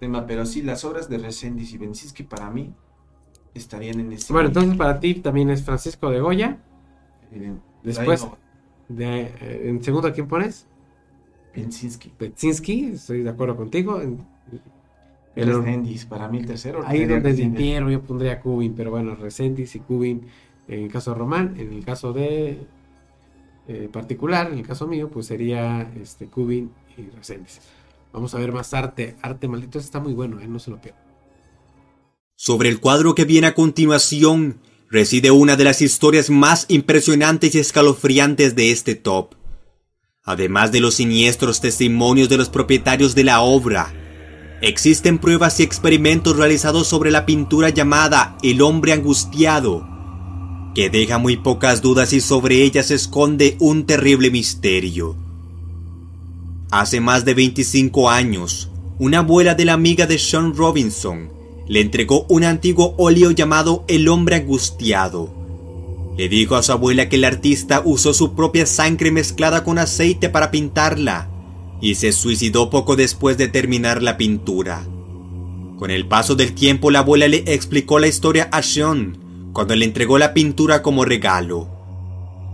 tema, 0.00 0.26
pero 0.26 0.46
sí, 0.46 0.62
las 0.62 0.84
obras 0.84 1.08
de 1.08 1.18
Resendiz 1.18 1.72
y 1.72 1.78
Bensinski 1.78 2.22
para 2.24 2.50
mí 2.50 2.74
estarían 3.54 4.00
en 4.00 4.12
ese... 4.12 4.32
Bueno, 4.32 4.48
entonces 4.48 4.76
para 4.76 5.00
ti 5.00 5.14
también 5.16 5.50
es 5.50 5.64
Francisco 5.64 6.10
de 6.10 6.20
Goya. 6.20 6.58
eh, 7.32 7.54
Después, 7.82 8.26
de, 8.88 9.22
eh, 9.40 9.62
en 9.66 9.82
segundo, 9.82 10.08
¿a 10.08 10.12
quién 10.12 10.28
pones? 10.28 10.66
Bensinski. 11.54 12.12
Betsinski, 12.18 12.84
estoy 12.94 13.22
de 13.22 13.30
acuerdo 13.30 13.56
contigo. 13.56 14.00
El- 14.00 14.18
Resendiz, 15.34 16.04
para 16.04 16.28
mí 16.28 16.38
el 16.38 16.46
tercero. 16.46 16.82
ahí 16.86 17.06
donde 17.06 17.32
difiero 17.32 17.90
yo 17.90 18.02
pondría 18.02 18.32
a 18.34 18.40
Kubin, 18.40 18.74
pero 18.74 18.90
bueno, 18.90 19.14
Resendiz 19.14 19.74
y 19.74 19.80
Kubin 19.80 20.26
en 20.68 20.84
el 20.84 20.90
caso 20.92 21.12
de 21.12 21.18
Román, 21.18 21.54
en 21.58 21.72
el 21.72 21.84
caso 21.84 22.12
de 22.12 22.58
eh, 23.68 23.88
particular, 23.90 24.52
en 24.52 24.58
el 24.58 24.66
caso 24.66 24.86
mío, 24.86 25.08
pues 25.08 25.26
sería 25.26 25.90
este 26.00 26.26
Kubin 26.26 26.70
y 26.98 27.02
Resendiz. 27.16 27.60
Vamos 28.12 28.34
a 28.34 28.38
ver 28.38 28.52
más 28.52 28.74
arte, 28.74 29.16
arte 29.22 29.48
maldito, 29.48 29.78
ese 29.78 29.86
está 29.86 30.00
muy 30.00 30.12
bueno, 30.12 30.38
eh, 30.40 30.46
no 30.46 30.58
se 30.58 30.70
lo 30.70 30.80
pierdan. 30.80 31.02
Sobre 32.34 32.68
el 32.68 32.80
cuadro 32.80 33.14
que 33.14 33.24
viene 33.24 33.46
a 33.46 33.54
continuación 33.54 34.58
reside 34.92 35.30
una 35.30 35.56
de 35.56 35.64
las 35.64 35.80
historias 35.80 36.28
más 36.28 36.66
impresionantes 36.68 37.54
y 37.54 37.58
escalofriantes 37.58 38.54
de 38.54 38.72
este 38.72 38.94
top. 38.94 39.34
Además 40.22 40.70
de 40.70 40.80
los 40.80 40.96
siniestros 40.96 41.62
testimonios 41.62 42.28
de 42.28 42.36
los 42.36 42.50
propietarios 42.50 43.14
de 43.14 43.24
la 43.24 43.40
obra, 43.40 43.90
existen 44.60 45.18
pruebas 45.18 45.58
y 45.58 45.62
experimentos 45.62 46.36
realizados 46.36 46.88
sobre 46.88 47.10
la 47.10 47.24
pintura 47.24 47.70
llamada 47.70 48.36
El 48.42 48.60
hombre 48.60 48.92
angustiado, 48.92 49.88
que 50.74 50.90
deja 50.90 51.16
muy 51.16 51.38
pocas 51.38 51.80
dudas 51.80 52.12
y 52.12 52.20
sobre 52.20 52.62
ella 52.62 52.82
se 52.82 52.96
esconde 52.96 53.56
un 53.60 53.86
terrible 53.86 54.30
misterio. 54.30 55.16
Hace 56.70 57.00
más 57.00 57.24
de 57.24 57.32
25 57.32 58.10
años, 58.10 58.70
una 58.98 59.20
abuela 59.20 59.54
de 59.54 59.64
la 59.64 59.72
amiga 59.72 60.06
de 60.06 60.18
Sean 60.18 60.54
Robinson 60.54 61.41
le 61.66 61.80
entregó 61.80 62.26
un 62.28 62.44
antiguo 62.44 62.94
óleo 62.98 63.30
llamado 63.30 63.84
El 63.88 64.08
hombre 64.08 64.36
angustiado. 64.36 65.32
Le 66.16 66.28
dijo 66.28 66.56
a 66.56 66.62
su 66.62 66.72
abuela 66.72 67.08
que 67.08 67.16
el 67.16 67.24
artista 67.24 67.82
usó 67.84 68.12
su 68.12 68.34
propia 68.34 68.66
sangre 68.66 69.10
mezclada 69.10 69.64
con 69.64 69.78
aceite 69.78 70.28
para 70.28 70.50
pintarla 70.50 71.28
y 71.80 71.94
se 71.94 72.12
suicidó 72.12 72.70
poco 72.70 72.96
después 72.96 73.38
de 73.38 73.48
terminar 73.48 74.02
la 74.02 74.16
pintura. 74.16 74.84
Con 75.78 75.90
el 75.90 76.06
paso 76.06 76.34
del 76.36 76.54
tiempo 76.54 76.90
la 76.90 77.00
abuela 77.00 77.26
le 77.28 77.44
explicó 77.46 77.98
la 77.98 78.06
historia 78.06 78.48
a 78.52 78.62
Sean 78.62 79.18
cuando 79.52 79.74
le 79.74 79.84
entregó 79.84 80.18
la 80.18 80.34
pintura 80.34 80.82
como 80.82 81.04
regalo. 81.04 81.68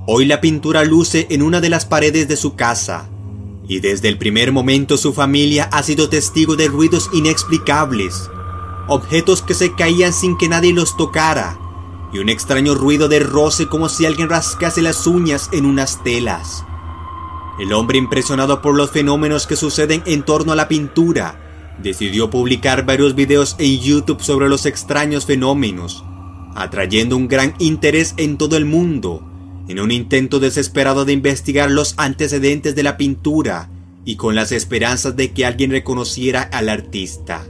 Hoy 0.06 0.24
la 0.24 0.40
pintura 0.40 0.84
luce 0.84 1.26
en 1.28 1.42
una 1.42 1.60
de 1.60 1.68
las 1.68 1.84
paredes 1.84 2.28
de 2.28 2.36
su 2.36 2.54
casa 2.54 3.10
y 3.68 3.80
desde 3.80 4.08
el 4.08 4.16
primer 4.16 4.50
momento 4.50 4.96
su 4.96 5.12
familia 5.12 5.68
ha 5.70 5.82
sido 5.82 6.08
testigo 6.08 6.56
de 6.56 6.68
ruidos 6.68 7.10
inexplicables, 7.12 8.30
objetos 8.88 9.42
que 9.42 9.54
se 9.54 9.74
caían 9.74 10.12
sin 10.12 10.36
que 10.36 10.48
nadie 10.48 10.72
los 10.72 10.96
tocara, 10.96 11.58
y 12.12 12.18
un 12.18 12.28
extraño 12.28 12.74
ruido 12.74 13.08
de 13.08 13.20
roce 13.20 13.68
como 13.68 13.88
si 13.88 14.06
alguien 14.06 14.28
rascase 14.28 14.82
las 14.82 15.06
uñas 15.06 15.50
en 15.52 15.66
unas 15.66 16.02
telas. 16.02 16.64
El 17.58 17.72
hombre 17.72 17.98
impresionado 17.98 18.62
por 18.62 18.74
los 18.74 18.90
fenómenos 18.90 19.46
que 19.46 19.56
suceden 19.56 20.02
en 20.06 20.22
torno 20.22 20.52
a 20.52 20.56
la 20.56 20.68
pintura, 20.68 21.76
decidió 21.82 22.30
publicar 22.30 22.84
varios 22.86 23.14
videos 23.14 23.56
en 23.58 23.78
YouTube 23.78 24.22
sobre 24.22 24.48
los 24.48 24.66
extraños 24.66 25.26
fenómenos, 25.26 26.04
atrayendo 26.54 27.16
un 27.16 27.28
gran 27.28 27.54
interés 27.58 28.14
en 28.16 28.38
todo 28.38 28.56
el 28.56 28.64
mundo, 28.64 29.22
en 29.68 29.80
un 29.80 29.90
intento 29.90 30.40
desesperado 30.40 31.04
de 31.04 31.12
investigar 31.12 31.70
los 31.70 31.94
antecedentes 31.98 32.74
de 32.74 32.82
la 32.82 32.96
pintura 32.96 33.70
y 34.04 34.16
con 34.16 34.34
las 34.34 34.52
esperanzas 34.52 35.16
de 35.16 35.32
que 35.32 35.44
alguien 35.44 35.70
reconociera 35.70 36.42
al 36.42 36.68
artista. 36.68 37.44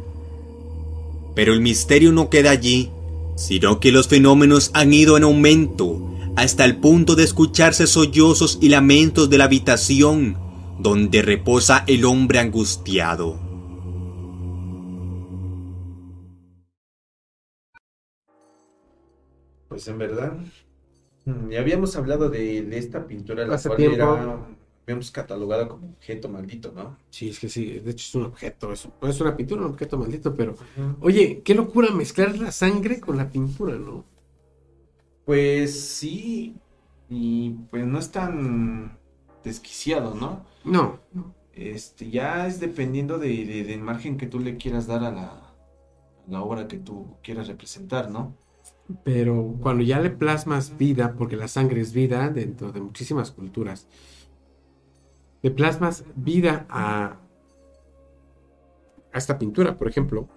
Pero 1.39 1.53
el 1.53 1.61
misterio 1.61 2.11
no 2.11 2.31
queda 2.31 2.51
allí, 2.51 2.91
sino 3.37 3.79
que 3.79 3.93
los 3.93 4.09
fenómenos 4.09 4.73
han 4.75 4.93
ido 4.93 5.17
en 5.17 5.23
aumento 5.23 6.11
hasta 6.35 6.65
el 6.65 6.79
punto 6.79 7.15
de 7.15 7.23
escucharse 7.23 7.87
sollozos 7.87 8.59
y 8.61 8.71
lamentos 8.71 9.31
de 9.31 9.39
la 9.39 9.45
habitación 9.45 10.37
donde 10.81 11.23
reposa 11.23 11.85
el 11.87 12.05
hombre 12.07 12.41
angustiado. 12.41 13.39
Pues 19.69 19.87
en 19.87 19.99
verdad, 19.99 20.39
mm, 21.25 21.51
ya 21.51 21.61
habíamos 21.61 21.95
hablado 21.95 22.31
de, 22.31 22.63
de 22.63 22.79
esta 22.79 23.07
pintura, 23.07 23.47
la 23.47 23.55
Hace 23.55 23.69
cual 23.69 23.77
tiempo. 23.77 23.95
era, 23.95 24.58
habíamos 24.93 25.11
catalogado 25.11 25.69
como 25.69 25.89
objeto 25.91 26.29
maldito, 26.29 26.73
¿no? 26.73 26.97
Sí, 27.11 27.29
es 27.31 27.39
que 27.41 27.49
sí, 27.49 27.81
de 27.81 27.91
hecho 27.91 28.07
es 28.09 28.15
un 28.15 28.25
objeto, 28.27 28.73
es, 28.73 28.87
es 29.03 29.21
una 29.21 29.37
pintura, 29.37 29.63
un 29.63 29.69
objeto 29.73 29.97
maldito, 29.99 30.35
pero 30.35 30.55
oye, 31.01 31.43
qué 31.43 31.55
locura 31.55 31.91
mezclar 31.91 32.37
la 32.39 32.53
sangre 32.53 33.01
con 33.01 33.17
la 33.17 33.31
pintura, 33.31 33.77
¿no? 33.77 34.05
Pues 35.25 35.79
sí, 35.99 36.57
y 37.09 37.51
pues 37.71 37.85
no 37.87 37.99
es 37.99 38.11
tan 38.11 38.99
desquiciado, 39.45 40.15
¿no? 40.15 40.45
No, 40.65 40.99
Este, 41.53 42.11
ya 42.11 42.47
es 42.47 42.61
dependiendo 42.61 43.19
de, 43.19 43.45
de- 43.45 43.65
del 43.65 43.81
margen 43.83 44.17
que 44.17 44.27
tú 44.27 44.39
le 44.41 44.57
quieras 44.57 44.87
dar 44.87 45.05
a 45.05 45.11
la, 45.13 45.25
a 45.27 45.55
la 46.29 46.43
obra 46.43 46.69
que 46.69 46.79
tú 46.79 47.17
quieras 47.23 47.49
representar, 47.49 48.11
¿no? 48.11 48.35
pero 49.05 49.57
cuando 49.61 49.83
ya 49.83 50.01
le 50.01 50.11
plasmas 50.11 50.77
vida, 50.79 51.15
porque 51.17 51.37
la 51.37 51.49
sangre 51.49 51.81
es 51.81 51.93
vida 51.93 52.29
dentro 52.31 52.73
de 52.73 52.81
muchísimas 52.81 53.31
culturas, 53.33 53.87
le 55.43 55.51
plasmas 55.51 56.05
vida 56.17 56.67
a, 56.69 57.17
a 59.13 59.19
esta 59.19 59.39
pintura, 59.39 59.77
por 59.77 59.89
ejemplo, 59.89 60.29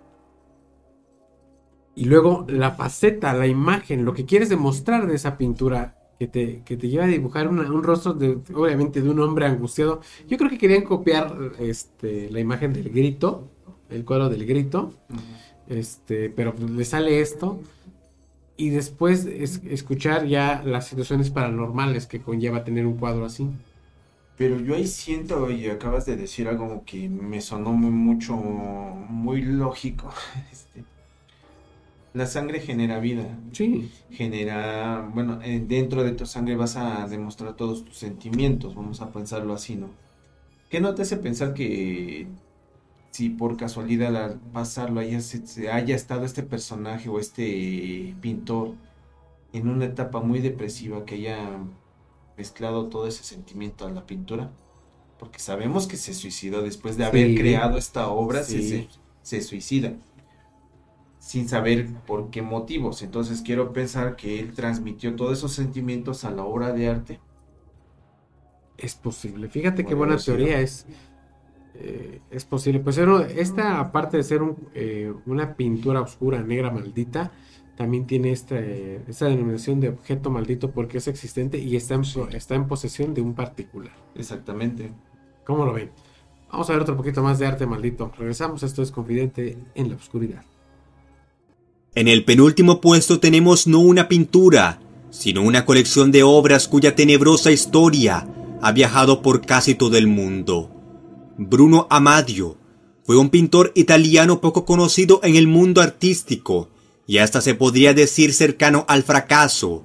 y 1.96 2.06
luego 2.06 2.46
la 2.48 2.72
faceta, 2.72 3.34
la 3.34 3.48
imagen, 3.48 4.06
lo 4.06 4.14
que 4.14 4.26
quieres 4.26 4.50
demostrar 4.50 5.08
de 5.08 5.16
esa 5.16 5.38
pintura 5.38 5.98
que 6.18 6.28
te, 6.28 6.62
que 6.64 6.78
te 6.78 6.88
lleva 6.88 7.04
a 7.06 7.08
dibujar 7.08 7.48
una- 7.48 7.70
un 7.72 7.84
rostro 7.84 8.14
de, 8.14 8.38
obviamente, 8.54 9.02
de 9.02 9.10
un 9.10 9.20
hombre 9.20 9.46
angustiado. 9.46 10.02
Yo 10.28 10.38
creo 10.38 10.50
que 10.50 10.58
querían 10.58 10.84
copiar 10.84 11.36
este, 11.60 12.30
la 12.30 12.40
imagen 12.40 12.74
del 12.74 12.90
grito, 12.90 13.50
el 13.90 14.06
cuadro 14.06 14.30
del 14.30 14.46
grito, 14.46 14.94
este, 15.68 16.30
pero 16.30 16.54
le 16.60 16.86
sale 16.86 17.22
esto. 17.22 17.60
y 18.58 18.70
después 18.70 19.26
escuchar 19.26 20.28
ya 20.28 20.62
las 20.66 20.88
situaciones 20.88 21.32
paranormales 21.32 22.08
que 22.08 22.22
conlleva 22.22 22.64
tener 22.64 22.86
un 22.86 22.98
cuadro 22.98 23.26
así. 23.26 23.48
Pero 24.38 24.60
yo 24.60 24.76
ahí 24.76 24.88
siento, 24.88 25.52
y 25.52 25.70
acabas 25.70 26.06
de 26.06 26.16
decir 26.16 26.48
algo 26.48 26.84
que 26.86 27.10
me 27.10 27.42
sonó 27.42 27.74
muy 27.74 27.92
mucho, 27.92 28.36
muy 28.36 29.42
lógico. 29.42 30.10
Este, 30.52 30.84
la 32.14 32.26
sangre 32.26 32.60
genera 32.60 33.00
vida. 33.00 33.38
Sí. 33.52 33.92
Genera, 34.10 35.10
bueno, 35.14 35.40
eh, 35.44 35.64
dentro 35.66 36.04
de 36.04 36.12
tu 36.12 36.26
sangre 36.26 36.56
vas 36.56 36.76
a 36.76 37.08
demostrar 37.08 37.56
todos 37.56 37.86
tus 37.86 37.98
sentimientos, 37.98 38.76
vamos 38.76 39.02
a 39.02 39.12
pensarlo 39.12 39.54
así, 39.54 39.76
¿no? 39.76 39.90
¿Qué 40.70 40.82
no 40.82 40.96
te 40.96 41.04
hace 41.04 41.18
pensar 41.18 41.54
que 41.54 42.28
si 43.12 43.30
por 43.30 43.58
casualidad 43.58 44.16
al 44.16 44.40
pasarlo 44.54 45.00
haya, 45.02 45.20
haya 45.72 45.96
estado 45.96 46.26
este 46.26 46.44
personaje 46.44 47.10
o 47.10 47.20
este 47.20 48.16
pintor 48.22 48.76
en 49.54 49.68
una 49.70 49.86
etapa 49.86 50.22
muy 50.22 50.40
depresiva 50.40 51.06
que 51.06 51.16
haya 51.16 51.60
mezclado 52.38 52.88
todo 52.88 53.08
ese 53.08 53.24
sentimiento 53.24 53.86
a 53.86 53.92
la 53.92 54.06
pintura? 54.06 54.52
Porque 55.20 55.40
sabemos 55.40 55.88
que 55.88 55.98
se 55.98 56.14
suicidó 56.14 56.62
después 56.62 56.98
de 56.98 57.06
haber 57.06 57.36
creado 57.36 57.78
esta 57.78 58.08
obra, 58.10 58.44
se, 58.44 58.88
se 59.22 59.42
suicida 59.42 59.94
sin 61.20 61.48
saber 61.48 61.88
por 62.08 62.32
qué 62.32 62.42
motivos. 62.42 63.04
Entonces 63.04 63.42
quiero 63.42 63.74
pensar 63.74 64.16
que 64.16 64.40
él 64.40 64.54
transmitió 64.54 65.16
todos 65.16 65.38
esos 65.38 65.54
sentimientos 65.54 66.24
a 66.24 66.32
la 66.32 66.44
obra 66.44 66.74
de 66.74 66.90
arte 66.90 67.20
es 68.82 68.96
posible. 68.96 69.48
Fíjate 69.48 69.86
qué 69.86 69.94
buena 69.94 70.18
teoría 70.18 70.60
es. 70.60 70.86
Eh, 71.76 72.20
es 72.32 72.46
posible. 72.46 72.80
Pues 72.80 72.98
esta, 72.98 73.80
aparte 73.80 74.18
de 74.18 74.24
ser 74.24 74.42
eh, 74.74 75.14
una 75.26 75.56
pintura 75.56 76.02
oscura, 76.02 76.42
negra, 76.42 76.72
maldita, 76.72 77.32
también 77.82 78.06
tiene 78.06 78.32
esta, 78.32 78.60
esta 78.60 79.26
denominación 79.26 79.80
de 79.80 79.90
objeto 79.90 80.30
maldito 80.30 80.70
porque 80.70 81.00
es 81.00 81.08
existente 81.08 81.58
y 81.58 81.76
está 81.76 81.96
en, 81.96 82.04
está 82.32 82.54
en 82.54 82.68
posesión 82.68 83.16
de 83.16 83.22
un 83.22 83.34
particular. 83.34 83.92
Exactamente. 84.14 84.92
¿Cómo 85.48 85.66
lo 85.66 85.74
ven? 85.74 85.90
Vamos 86.52 86.70
a 86.70 86.74
ver 86.74 86.84
otro 86.84 86.96
poquito 86.96 87.24
más 87.24 87.40
de 87.40 87.48
arte 87.48 87.66
maldito. 87.66 88.12
Regresamos, 88.16 88.62
esto 88.62 88.84
es 88.84 88.92
Confidente 88.92 89.58
en 89.74 89.90
la 89.90 89.96
Oscuridad. 89.96 90.44
En 91.96 92.08
el 92.08 92.24
penúltimo 92.24 92.82
puesto 92.82 93.20
tenemos 93.20 93.66
no 93.66 93.80
una 93.80 94.08
pintura, 94.08 94.80
sino 95.10 95.42
una 95.42 95.66
colección 95.66 96.12
de 96.12 96.22
obras 96.22 96.68
cuya 96.68 96.94
tenebrosa 96.96 97.52
historia 97.52 98.28
ha 98.62 98.72
viajado 98.74 99.24
por 99.24 99.44
casi 99.44 99.74
todo 99.74 99.98
el 99.98 100.06
mundo. 100.06 100.70
Bruno 101.36 101.88
Amadio 101.90 102.58
fue 103.02 103.18
un 103.18 103.32
pintor 103.32 103.72
italiano 103.74 104.40
poco 104.40 104.66
conocido 104.66 105.20
en 105.24 105.36
el 105.36 105.48
mundo 105.48 105.82
artístico 105.82 106.70
y 107.12 107.18
hasta 107.18 107.42
se 107.42 107.56
podría 107.56 107.94
decir 107.94 108.34
cercano 108.34 108.86
al 108.88 109.04
fracaso, 109.04 109.84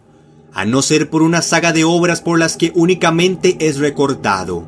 a 0.52 0.64
no 0.64 0.80
ser 0.80 1.10
por 1.10 1.22
una 1.22 1.42
saga 1.42 1.72
de 1.72 1.82
obras 1.82 2.20
por 2.20 2.38
las 2.38 2.56
que 2.56 2.70
únicamente 2.76 3.56
es 3.58 3.78
recordado. 3.78 4.64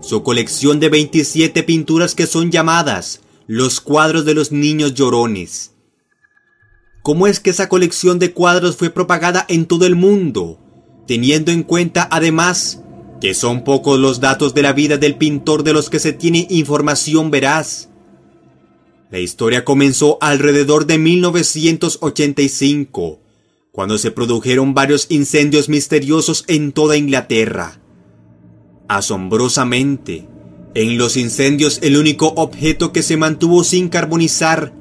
Su 0.00 0.22
colección 0.22 0.78
de 0.78 0.90
27 0.90 1.64
pinturas 1.64 2.14
que 2.14 2.28
son 2.28 2.52
llamadas 2.52 3.22
los 3.48 3.80
cuadros 3.80 4.24
de 4.24 4.34
los 4.34 4.52
niños 4.52 4.94
llorones. 4.94 5.72
¿Cómo 7.02 7.26
es 7.26 7.40
que 7.40 7.50
esa 7.50 7.68
colección 7.68 8.20
de 8.20 8.32
cuadros 8.32 8.76
fue 8.76 8.90
propagada 8.90 9.44
en 9.48 9.66
todo 9.66 9.84
el 9.84 9.96
mundo? 9.96 10.60
Teniendo 11.08 11.50
en 11.50 11.64
cuenta 11.64 12.06
además 12.12 12.80
que 13.20 13.34
son 13.34 13.64
pocos 13.64 13.98
los 13.98 14.20
datos 14.20 14.54
de 14.54 14.62
la 14.62 14.72
vida 14.72 14.98
del 14.98 15.16
pintor 15.16 15.64
de 15.64 15.72
los 15.72 15.90
que 15.90 15.98
se 15.98 16.12
tiene 16.12 16.46
información 16.48 17.32
veraz. 17.32 17.88
La 19.12 19.20
historia 19.20 19.64
comenzó 19.64 20.18
alrededor 20.22 20.86
de 20.86 20.96
1985, 20.96 23.20
cuando 23.70 23.98
se 23.98 24.10
produjeron 24.10 24.72
varios 24.72 25.04
incendios 25.10 25.68
misteriosos 25.68 26.44
en 26.46 26.72
toda 26.72 26.96
Inglaterra. 26.96 27.78
Asombrosamente, 28.88 30.26
en 30.72 30.96
los 30.96 31.18
incendios 31.18 31.78
el 31.82 31.98
único 31.98 32.28
objeto 32.36 32.94
que 32.94 33.02
se 33.02 33.18
mantuvo 33.18 33.64
sin 33.64 33.90
carbonizar 33.90 34.72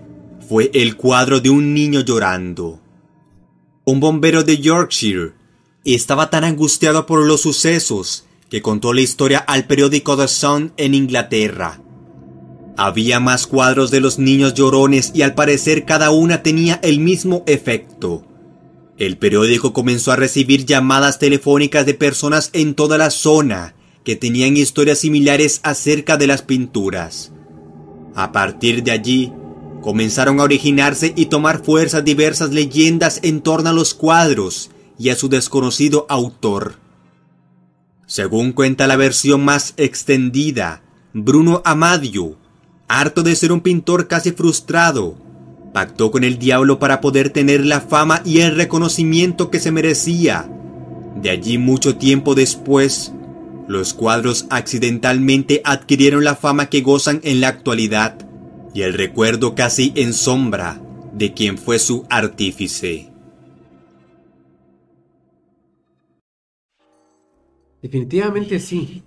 fue 0.48 0.72
el 0.74 0.96
cuadro 0.96 1.42
de 1.42 1.50
un 1.50 1.74
niño 1.74 2.00
llorando. 2.00 2.80
Un 3.84 4.00
bombero 4.00 4.46
de 4.46 4.60
Yorkshire 4.60 5.34
estaba 5.84 6.30
tan 6.30 6.46
angustiado 6.46 7.06
por 7.06 7.26
los 7.26 7.42
sucesos 7.42 8.24
que 8.50 8.62
contó 8.62 8.94
la 8.94 9.02
historia 9.02 9.40
al 9.40 9.68
periódico 9.68 10.16
The 10.16 10.30
Sun 10.30 10.72
en 10.78 10.96
Inglaterra. 10.96 11.81
Había 12.78 13.20
más 13.20 13.48
cuadros 13.48 13.92
de 13.92 14.00
los 14.00 14.18
niños 14.18 14.54
llorones 14.54 15.12
y 15.14 15.22
al 15.22 15.36
parecer 15.36 15.86
cada 15.86 16.12
una 16.12 16.42
tenía 16.42 16.80
el 16.84 17.00
mismo 17.00 17.44
efecto. 17.46 18.26
El 18.98 19.18
periódico 19.18 19.74
comenzó 19.74 20.12
a 20.12 20.16
recibir 20.16 20.66
llamadas 20.66 21.20
telefónicas 21.20 21.86
de 21.86 21.94
personas 21.94 22.50
en 22.54 22.76
toda 22.76 22.98
la 22.98 23.10
zona 23.10 23.76
que 24.04 24.16
tenían 24.16 24.58
historias 24.58 25.00
similares 25.00 25.60
acerca 25.64 26.18
de 26.18 26.28
las 26.28 26.42
pinturas. 26.42 27.32
A 28.16 28.32
partir 28.32 28.84
de 28.84 28.92
allí, 28.92 29.34
comenzaron 29.82 30.40
a 30.40 30.44
originarse 30.44 31.14
y 31.16 31.26
tomar 31.26 31.64
fuerza 31.64 32.02
diversas 32.02 32.52
leyendas 32.52 33.20
en 33.24 33.42
torno 33.42 33.70
a 33.70 33.74
los 33.74 33.94
cuadros 33.94 34.70
y 34.98 35.10
a 35.10 35.16
su 35.16 35.30
desconocido 35.30 36.06
autor. 36.10 36.76
Según 38.06 38.52
cuenta 38.52 38.88
la 38.88 38.98
versión 38.98 39.44
más 39.44 39.74
extendida, 39.78 40.84
Bruno 41.14 41.62
Amadio, 41.66 42.38
harto 43.00 43.24
de 43.24 43.36
ser 43.36 43.54
un 43.54 43.62
pintor 43.62 44.08
casi 44.08 44.32
frustrado, 44.32 45.16
pactó 45.74 46.12
con 46.12 46.26
el 46.26 46.38
diablo 46.38 46.78
para 46.78 47.00
poder 47.00 47.30
tener 47.30 47.66
la 47.66 47.80
fama 47.80 48.22
y 48.26 48.42
el 48.42 48.56
reconocimiento 48.56 49.50
que 49.50 49.60
se 49.60 49.72
merecía. 49.72 50.50
De 51.16 51.30
allí 51.30 51.58
mucho 51.58 51.96
tiempo 51.96 52.36
después, 52.36 53.14
los 53.68 53.94
cuadros 53.94 54.46
accidentalmente 54.50 55.62
adquirieron 55.64 56.26
la 56.26 56.36
fama 56.36 56.68
que 56.68 56.82
gozan 56.82 57.22
en 57.24 57.40
la 57.40 57.48
actualidad 57.48 58.28
y 58.74 58.82
el 58.82 58.94
recuerdo 58.94 59.56
casi 59.56 59.94
en 59.96 60.12
sombra 60.12 60.82
de 61.14 61.34
quien 61.34 61.58
fue 61.58 61.80
su 61.80 62.06
artífice. 62.10 63.10
Definitivamente 67.82 68.60
sí. 68.60 69.02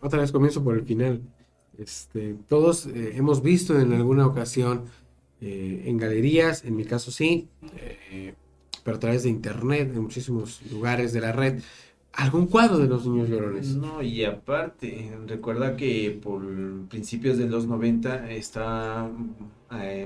Otra 0.00 0.20
vez 0.20 0.30
comienzo 0.30 0.62
por 0.62 0.76
el 0.76 0.84
final. 0.84 1.22
Este, 1.78 2.36
todos 2.48 2.86
eh, 2.86 3.12
hemos 3.16 3.42
visto 3.42 3.78
en 3.78 3.92
alguna 3.92 4.26
ocasión 4.26 4.84
eh, 5.40 5.84
en 5.86 5.96
galerías, 5.96 6.64
en 6.64 6.76
mi 6.76 6.84
caso 6.84 7.10
sí, 7.10 7.48
eh, 7.76 8.34
pero 8.84 8.96
a 8.96 9.00
través 9.00 9.24
de 9.24 9.30
internet, 9.30 9.90
en 9.94 10.02
muchísimos 10.02 10.60
lugares 10.70 11.12
de 11.12 11.20
la 11.20 11.32
red, 11.32 11.60
algún 12.12 12.46
cuadro 12.46 12.78
de 12.78 12.86
los 12.86 13.06
niños 13.06 13.28
llorones. 13.28 13.74
No, 13.74 14.02
y 14.02 14.24
aparte, 14.24 15.10
recuerda 15.26 15.76
que 15.76 16.18
por 16.22 16.42
principios 16.88 17.38
de 17.38 17.48
los 17.48 17.66
90 17.66 18.30
está 18.30 19.10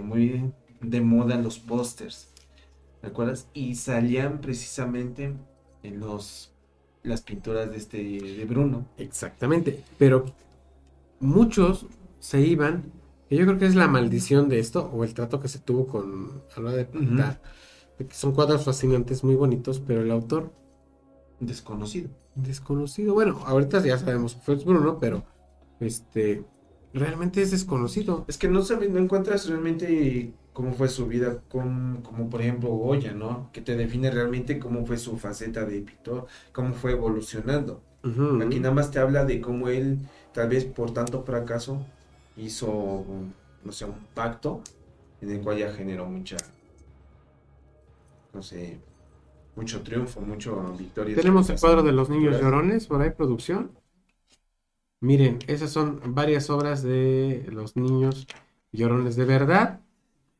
muy 0.03 0.51
de 0.81 1.01
moda 1.01 1.37
los 1.37 1.59
pósters, 1.59 2.29
¿recuerdas? 3.03 3.49
Y 3.53 3.75
salían 3.75 4.41
precisamente 4.41 5.35
en 5.83 6.01
los 6.01 6.53
las 7.03 7.23
pinturas 7.23 7.71
de 7.71 7.77
este 7.77 7.99
de 7.99 8.45
Bruno. 8.45 8.87
Exactamente, 8.99 9.83
pero 9.99 10.27
muchos 11.21 11.87
se 12.19 12.41
iban, 12.41 12.93
y 13.31 13.37
yo 13.37 13.47
creo 13.47 13.59
que 13.59 13.66
es 13.66 13.75
la 13.75 13.89
maldición 13.89 14.49
de 14.49 14.59
esto, 14.59 14.91
o 14.93 15.05
el 15.05 15.14
trato 15.14 15.41
que 15.41 15.49
se 15.49 15.59
tuvo 15.59 15.87
con 15.87 16.43
a 16.57 16.61
la 16.61 16.69
hora 16.69 16.77
de 16.77 16.85
pintar. 16.85 17.41
Son 18.11 18.33
cuadros 18.33 18.64
fascinantes, 18.64 19.25
muy 19.25 19.35
bonitos, 19.35 19.81
pero 19.81 20.03
el 20.03 20.11
autor... 20.11 20.53
Desconocido. 21.41 22.11
Desconocido. 22.35 23.14
Bueno, 23.14 23.41
ahorita 23.45 23.85
ya 23.85 23.99
sabemos 23.99 24.35
que 24.35 24.41
fue 24.41 24.55
Bruno, 24.57 24.99
pero 24.99 25.25
este 25.81 26.45
realmente 26.93 27.43
es 27.43 27.51
desconocido. 27.51 28.25
Es 28.29 28.39
que 28.39 28.49
no, 28.49 28.62
sabes, 28.62 28.91
no 28.91 28.99
encuentras 28.99 29.49
realmente 29.49 30.33
cómo 30.53 30.73
fue 30.73 30.89
su 30.89 31.07
vida, 31.07 31.41
con, 31.49 32.03
como 32.03 32.29
por 32.29 32.41
ejemplo 32.41 32.71
Goya, 32.71 33.12
¿no? 33.12 33.51
Que 33.53 33.61
te 33.61 33.77
define 33.77 34.11
realmente 34.11 34.59
cómo 34.59 34.85
fue 34.87 34.99
su 34.99 35.16
faceta 35.16 35.64
de 35.64 35.83
pintor, 35.83 36.27
cómo 36.53 36.75
fue 36.75 36.93
evolucionando. 36.93 37.83
Aquí 38.03 38.59
nada 38.59 38.75
más 38.75 38.91
te 38.91 39.01
habla 39.01 39.25
de 39.25 39.41
cómo 39.41 39.69
él, 39.69 39.99
tal 40.39 40.49
vez 40.49 40.64
por 40.66 40.95
tanto 40.95 41.24
fracaso, 41.24 41.84
hizo, 42.36 43.05
no 43.64 43.72
sé, 43.72 43.86
un 43.86 44.07
pacto 44.14 44.62
en 45.20 45.32
el 45.32 45.41
cual 45.41 45.59
ya 45.59 45.72
generó 45.72 46.07
mucha, 46.07 46.36
no 48.32 48.41
sé, 48.41 48.78
mucho 49.57 49.82
triunfo, 49.82 50.20
mucho 50.20 50.76
victoria. 50.78 51.16
Tenemos 51.16 51.51
el 51.51 51.59
cuadro 51.59 51.82
de 51.82 51.91
los 51.91 52.09
niños 52.09 52.41
llorones 52.41 52.86
por 52.86 53.03
ahí, 53.03 53.11
producción. 53.11 53.72
Miren, 55.01 55.41
esas 55.49 55.70
son 55.70 56.01
varias 56.14 56.51
obras 56.51 56.84
de 56.84 57.45
los 57.51 57.74
niños 57.74 58.28
llorones 58.70 59.16
de 59.16 59.24
verdad. 59.24 59.80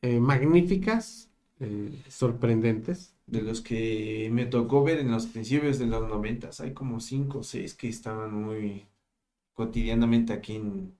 Eh, 0.01 0.21
magníficas, 0.21 1.29
eh, 1.59 1.91
sorprendentes. 2.07 3.17
De 3.27 3.41
los 3.41 3.59
que 3.59 4.29
me 4.31 4.45
tocó 4.45 4.81
ver 4.81 4.99
en 4.99 5.11
los 5.11 5.25
principios 5.25 5.77
de 5.77 5.87
los 5.87 6.07
noventas, 6.07 6.61
hay 6.61 6.73
como 6.73 7.01
cinco 7.01 7.39
o 7.39 7.43
seis 7.43 7.73
que 7.73 7.89
estaban 7.89 8.33
muy 8.33 8.87
cotidianamente 9.59 10.31
aquí 10.31 10.55
en, 10.55 10.95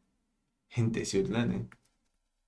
en 0.75 0.91
¿eh? 0.93 1.65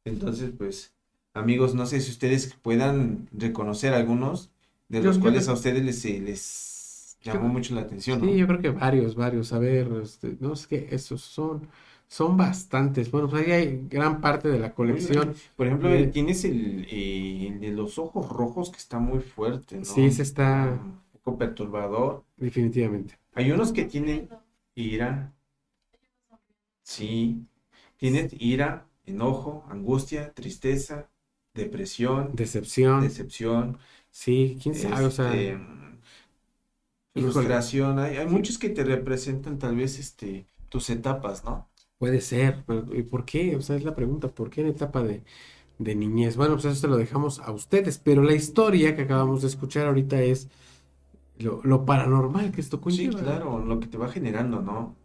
Entonces, 0.03 0.51
pues, 0.57 0.93
amigos, 1.33 1.73
no 1.73 1.85
sé 1.85 2.01
si 2.01 2.11
ustedes 2.11 2.53
puedan 2.61 3.29
reconocer 3.31 3.93
algunos 3.93 4.51
de 4.89 5.01
los 5.01 5.15
yo 5.15 5.21
cuales 5.21 5.47
a 5.47 5.53
ustedes 5.53 5.85
les, 5.85 6.03
eh, 6.03 6.19
les 6.19 7.17
llamó 7.23 7.47
Yo- 7.47 7.53
mucho 7.53 7.75
la 7.75 7.81
atención, 7.81 8.19
¿no? 8.19 8.27
Sí, 8.27 8.37
yo 8.37 8.45
creo 8.45 8.59
que 8.59 8.71
varios, 8.71 9.15
varios. 9.15 9.53
A 9.53 9.59
ver, 9.59 9.89
este, 10.03 10.35
no 10.41 10.57
sé 10.57 10.67
qué, 10.67 10.87
esos 10.91 11.21
son, 11.21 11.69
son 12.09 12.35
bastantes. 12.35 13.09
Bueno, 13.09 13.29
pues 13.29 13.45
ahí 13.45 13.51
hay 13.53 13.87
gran 13.89 14.19
parte 14.19 14.49
de 14.49 14.59
la 14.59 14.73
colección. 14.73 15.33
Por 15.55 15.67
ejemplo, 15.67 15.89
Eh, 15.93 16.07
tienes 16.07 16.43
el, 16.43 16.85
el 16.91 17.61
de 17.61 17.71
los 17.71 17.97
ojos 17.99 18.27
rojos 18.27 18.69
que 18.69 18.79
está 18.79 18.99
muy 18.99 19.19
fuerte, 19.21 19.77
¿no? 19.77 19.85
Sí, 19.85 20.03
ese 20.03 20.23
está- 20.23 20.77
Un 20.83 20.99
poco 21.23 21.37
perturbador. 21.37 22.25
Definitivamente. 22.35 23.17
Hay 23.33 23.49
unos 23.51 23.71
que 23.71 23.85
tienen 23.85 24.27
ira. 24.75 25.31
Sí. 26.83 27.47
Tienes 27.97 28.33
ira, 28.39 28.89
enojo, 29.05 29.65
angustia, 29.69 30.33
tristeza, 30.33 31.09
depresión, 31.53 32.39
Decepción. 32.39 32.99
decepción, 32.99 33.79
Sí, 34.11 34.59
quién 34.61 34.75
sabe, 34.75 35.05
o 35.07 35.11
sea, 35.11 35.33
este, 35.33 35.57
frustración. 37.13 37.99
Hay, 37.99 38.17
hay 38.17 38.27
muchos 38.27 38.57
que 38.57 38.67
te 38.69 38.83
representan 38.83 39.57
tal 39.59 39.75
vez 39.77 39.97
este 39.99 40.45
tus 40.69 40.89
etapas, 40.89 41.43
¿no? 41.45 41.69
puede 41.97 42.21
ser. 42.21 42.63
Pero, 42.65 42.95
¿y 42.95 43.03
por 43.03 43.25
qué? 43.25 43.55
O 43.55 43.61
sea, 43.61 43.75
es 43.75 43.83
la 43.83 43.95
pregunta, 43.95 44.33
¿por 44.33 44.49
qué 44.49 44.61
en 44.61 44.67
etapa 44.67 45.03
de, 45.03 45.23
de 45.79 45.95
niñez? 45.95 46.37
Bueno, 46.37 46.55
pues 46.55 46.65
eso 46.67 46.75
se 46.75 46.87
lo 46.87 46.97
dejamos 46.97 47.39
a 47.41 47.51
ustedes, 47.51 47.99
pero 47.99 48.23
la 48.23 48.35
historia 48.35 48.95
que 48.95 49.03
acabamos 49.03 49.41
de 49.43 49.49
escuchar 49.49 49.87
ahorita 49.87 50.21
es 50.23 50.49
lo, 51.39 51.61
lo 51.63 51.85
paranormal 51.85 52.51
que 52.53 52.61
esto 52.61 52.81
Sí, 52.85 53.09
conlleva. 53.09 53.21
claro, 53.21 53.57
lo 53.65 53.79
que 53.79 53.87
te 53.87 53.97
va 53.97 54.07
generando, 54.09 54.61
¿no? 54.61 54.95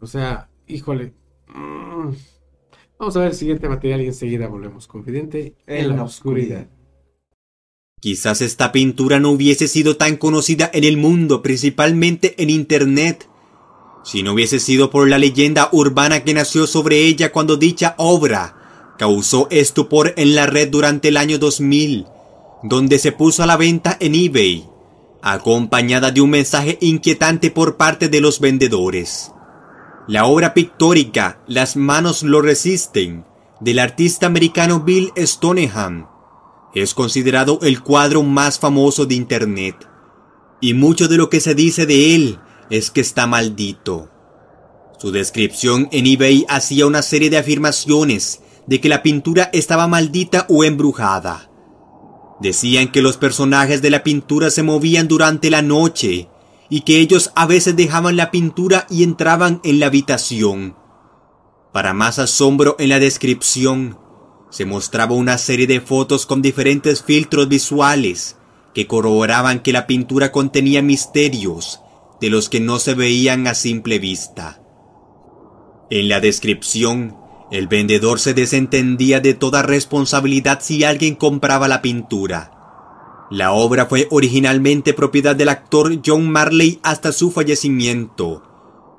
O 0.00 0.06
sea, 0.06 0.49
híjole. 0.70 1.12
mm, 1.48 2.10
Vamos 3.00 3.16
a 3.16 3.20
ver 3.20 3.30
el 3.30 3.34
siguiente 3.34 3.66
material 3.66 4.02
y 4.02 4.06
enseguida 4.08 4.46
volvemos. 4.46 4.86
Confidente 4.86 5.54
en, 5.66 5.96
la 5.96 6.04
oscuridad. 6.04 6.68
Quizás 7.98 8.42
esta 8.42 8.72
pintura 8.72 9.18
no 9.18 9.30
hubiese 9.30 9.68
sido 9.68 9.96
tan 9.96 10.16
conocida 10.16 10.70
en 10.74 10.84
el 10.84 10.98
mundo, 10.98 11.40
principalmente 11.40 12.34
en 12.42 12.50
Internet, 12.50 13.26
si 14.04 14.22
no 14.22 14.34
hubiese 14.34 14.60
sido 14.60 14.90
por 14.90 15.08
la 15.08 15.18
leyenda 15.18 15.70
urbana 15.72 16.24
que 16.24 16.34
nació 16.34 16.66
sobre 16.66 17.06
ella 17.06 17.32
cuando 17.32 17.56
dicha 17.56 17.94
obra 17.96 18.94
causó 18.98 19.48
estupor 19.50 20.12
en 20.18 20.34
la 20.34 20.44
red 20.44 20.68
durante 20.68 21.08
el 21.08 21.16
año 21.16 21.38
2000, 21.38 22.04
donde 22.62 22.98
se 22.98 23.12
puso 23.12 23.42
a 23.42 23.46
la 23.46 23.56
venta 23.56 23.96
en 23.98 24.14
eBay, 24.14 24.66
acompañada 25.22 26.10
de 26.10 26.20
un 26.20 26.28
mensaje 26.28 26.76
inquietante 26.82 27.50
por 27.50 27.78
parte 27.78 28.08
de 28.08 28.20
los 28.20 28.40
vendedores. 28.40 29.32
La 30.10 30.26
obra 30.26 30.54
pictórica 30.54 31.38
Las 31.46 31.76
manos 31.76 32.24
lo 32.24 32.42
resisten, 32.42 33.24
del 33.60 33.78
artista 33.78 34.26
americano 34.26 34.80
Bill 34.80 35.12
Stoneham, 35.16 36.08
es 36.74 36.94
considerado 36.94 37.60
el 37.62 37.80
cuadro 37.80 38.24
más 38.24 38.58
famoso 38.58 39.06
de 39.06 39.14
Internet. 39.14 39.76
Y 40.60 40.74
mucho 40.74 41.06
de 41.06 41.16
lo 41.16 41.30
que 41.30 41.38
se 41.38 41.54
dice 41.54 41.86
de 41.86 42.16
él 42.16 42.40
es 42.70 42.90
que 42.90 43.00
está 43.00 43.28
maldito. 43.28 44.10
Su 44.98 45.12
descripción 45.12 45.88
en 45.92 46.08
eBay 46.08 46.44
hacía 46.48 46.88
una 46.88 47.02
serie 47.02 47.30
de 47.30 47.38
afirmaciones 47.38 48.40
de 48.66 48.80
que 48.80 48.88
la 48.88 49.04
pintura 49.04 49.48
estaba 49.52 49.86
maldita 49.86 50.44
o 50.48 50.64
embrujada. 50.64 51.52
Decían 52.40 52.90
que 52.90 53.00
los 53.00 53.16
personajes 53.16 53.80
de 53.80 53.90
la 53.90 54.02
pintura 54.02 54.50
se 54.50 54.64
movían 54.64 55.06
durante 55.06 55.50
la 55.50 55.62
noche 55.62 56.28
y 56.70 56.82
que 56.82 56.98
ellos 57.00 57.32
a 57.34 57.46
veces 57.46 57.76
dejaban 57.76 58.16
la 58.16 58.30
pintura 58.30 58.86
y 58.88 59.02
entraban 59.02 59.60
en 59.64 59.80
la 59.80 59.86
habitación. 59.86 60.76
Para 61.72 61.92
más 61.92 62.18
asombro 62.18 62.76
en 62.78 62.88
la 62.88 63.00
descripción, 63.00 63.98
se 64.50 64.64
mostraba 64.64 65.14
una 65.14 65.36
serie 65.36 65.66
de 65.66 65.80
fotos 65.80 66.26
con 66.26 66.42
diferentes 66.42 67.02
filtros 67.02 67.48
visuales 67.48 68.36
que 68.74 68.86
corroboraban 68.86 69.60
que 69.60 69.72
la 69.72 69.86
pintura 69.86 70.32
contenía 70.32 70.80
misterios 70.80 71.80
de 72.20 72.30
los 72.30 72.48
que 72.48 72.60
no 72.60 72.78
se 72.78 72.94
veían 72.94 73.46
a 73.46 73.54
simple 73.54 73.98
vista. 73.98 74.62
En 75.90 76.08
la 76.08 76.20
descripción, 76.20 77.16
el 77.50 77.66
vendedor 77.66 78.20
se 78.20 78.32
desentendía 78.32 79.20
de 79.20 79.34
toda 79.34 79.62
responsabilidad 79.62 80.60
si 80.62 80.84
alguien 80.84 81.16
compraba 81.16 81.66
la 81.66 81.82
pintura. 81.82 82.59
La 83.30 83.52
obra 83.52 83.86
fue 83.86 84.08
originalmente 84.10 84.92
propiedad 84.92 85.36
del 85.36 85.50
actor 85.50 86.00
John 86.04 86.28
Marley 86.28 86.80
hasta 86.82 87.12
su 87.12 87.30
fallecimiento. 87.30 88.42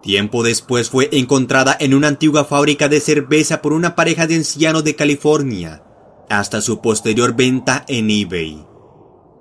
Tiempo 0.01 0.41
después 0.41 0.89
fue 0.89 1.09
encontrada 1.11 1.75
en 1.77 1.93
una 1.93 2.07
antigua 2.07 2.45
fábrica 2.45 2.87
de 2.87 3.01
cerveza 3.01 3.61
por 3.61 3.73
una 3.73 3.93
pareja 3.93 4.27
de 4.27 4.35
ancianos 4.35 4.85
de 4.85 4.95
California, 4.95 5.83
hasta 6.29 6.61
su 6.61 6.81
posterior 6.81 7.35
venta 7.35 7.83
en 7.89 8.09
eBay. 8.09 8.65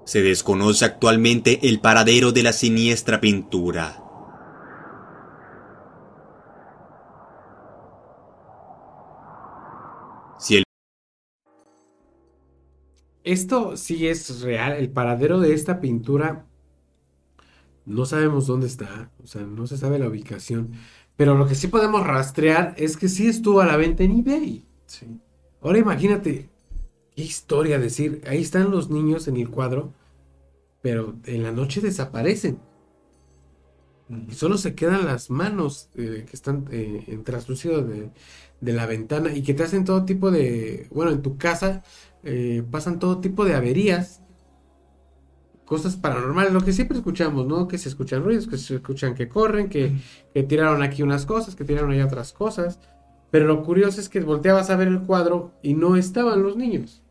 Se 0.05 0.23
desconoce 0.23 0.85
actualmente 0.85 1.69
el 1.69 1.81
paradero 1.81 2.33
de 2.33 2.43
la 2.43 2.53
siniestra 2.53 3.21
pintura. 3.21 4.10
Esto 13.25 13.77
sí 13.77 14.07
es 14.09 14.41
real. 14.41 14.73
El 14.73 14.91
paradero 14.91 15.41
de 15.41 15.53
esta 15.53 15.81
pintura 15.81 16.47
no 17.85 18.05
sabemos 18.07 18.47
dónde 18.47 18.67
está. 18.67 19.11
O 19.23 19.27
sea, 19.27 19.43
no 19.43 19.67
se 19.67 19.77
sabe 19.77 19.99
la 19.99 20.09
ubicación. 20.09 20.73
Pero 21.17 21.37
lo 21.37 21.47
que 21.47 21.55
sí 21.55 21.69
podemos 21.69 22.07
rastrear 22.07 22.75
es 22.79 22.97
que 22.97 23.09
sí 23.09 23.27
estuvo 23.27 23.61
a 23.61 23.67
la 23.67 23.77
venta 23.77 24.05
en 24.05 24.19
eBay. 24.21 24.65
Sí. 24.87 25.07
Ahora 25.61 25.79
imagínate, 25.79 26.49
qué 27.15 27.23
historia 27.23 27.79
decir, 27.79 28.23
ahí 28.27 28.41
están 28.41 28.71
los 28.71 28.89
niños 28.89 29.29
en 29.29 29.37
el 29.37 29.51
cuadro, 29.51 29.93
pero 30.81 31.17
en 31.27 31.43
la 31.43 31.53
noche 31.53 31.83
desaparecen. 31.83 32.59
Y 34.29 34.33
solo 34.35 34.57
se 34.59 34.75
quedan 34.75 35.05
las 35.05 35.31
manos 35.31 35.91
eh, 35.95 36.25
que 36.29 36.35
están 36.35 36.67
eh, 36.73 37.05
en 37.07 37.23
translúcido 37.23 37.83
de, 37.83 38.11
de 38.61 38.73
la 38.73 38.87
ventana 38.87 39.33
y 39.33 39.43
que 39.43 39.55
te 39.55 39.63
hacen 39.63 39.85
todo 39.85 40.05
tipo 40.05 40.31
de, 40.31 40.89
bueno, 40.91 41.13
en 41.13 41.23
tu 41.23 41.37
casa 41.37 41.85
eh, 42.25 42.63
pasan 42.71 42.99
todo 42.99 43.21
tipo 43.21 43.45
de 43.45 43.55
averías, 43.55 44.23
cosas 45.65 45.97
paranormales, 45.97 46.53
lo 46.53 46.63
que 46.63 46.73
siempre 46.73 46.97
escuchamos, 46.97 47.47
¿no? 47.47 47.69
Que 47.69 47.79
se 47.79 47.89
escuchan 47.89 48.25
ruidos, 48.25 48.49
que 48.49 48.59
se 48.59 48.75
escuchan 48.75 49.15
que 49.15 49.29
corren, 49.29 49.69
que, 49.69 49.93
que 50.35 50.43
tiraron 50.43 50.83
aquí 50.83 51.03
unas 51.03 51.27
cosas, 51.27 51.55
que 51.55 51.65
tiraron 51.65 51.93
allá 51.93 52.07
otras 52.07 52.33
cosas. 52.33 52.81
Pero 53.31 53.47
lo 53.47 53.63
curioso 53.63 54.01
es 54.01 54.09
que 54.09 54.21
volteabas 54.21 54.71
a 54.71 54.77
ver 54.77 54.89
el 54.89 55.03
cuadro 55.03 55.53
y 55.63 55.75
no 55.75 55.95
estaban 55.97 56.43
los 56.43 56.57
niños. 56.57 57.03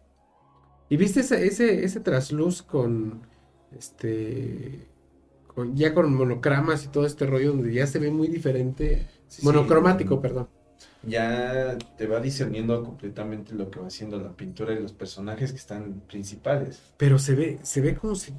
Y 0.90 0.98
viste 0.98 1.22
ese, 1.22 1.48
ese, 1.48 1.86
ese 1.86 2.00
trasluz 2.02 2.62
con 2.62 3.22
este 3.72 4.90
con, 5.48 5.76
ya 5.76 5.94
con 5.94 6.14
monocramas 6.14 6.84
y 6.84 6.88
todo 6.90 7.06
este 7.06 7.26
rollo 7.26 7.52
donde 7.52 7.74
ya 7.74 7.88
se 7.88 8.00
ve 8.00 8.12
muy 8.12 8.28
diferente. 8.28 9.08
Sí, 9.28 9.46
monocromático, 9.46 10.16
sí. 10.16 10.22
perdón. 10.22 10.50
Ya 11.02 11.78
te 11.98 12.08
va 12.08 12.20
discerniendo 12.20 12.84
completamente 12.84 13.56
lo 13.56 13.72
que 13.72 13.80
va 13.80 13.88
haciendo 13.88 14.20
la 14.20 14.36
pintura 14.36 14.74
y 14.74 14.80
los 14.82 14.94
personajes 14.94 15.52
que 15.52 15.58
están 15.58 16.02
principales. 16.08 16.82
Pero 16.98 17.18
se 17.20 17.36
ve, 17.36 17.60
se 17.64 17.82
ve 17.82 17.96
como 17.96 18.16
si 18.16 18.34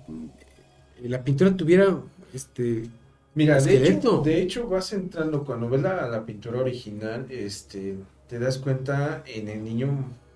la 1.03 1.25
pintura 1.25 1.57
tuviera 1.57 2.03
este 2.33 2.91
Mira, 3.35 3.61
de 3.61 3.89
hecho, 3.89 4.21
de 4.23 4.43
hecho 4.43 4.69
vas 4.69 4.93
entrando, 4.93 5.45
cuando 5.45 5.69
ves 5.69 5.81
la, 5.83 6.09
la 6.09 6.27
pintura 6.27 6.61
original, 6.61 7.27
este, 7.31 7.97
te 8.27 8.39
das 8.39 8.59
cuenta 8.59 9.23
en 9.27 9.49
el 9.49 9.63
niño 9.63 9.89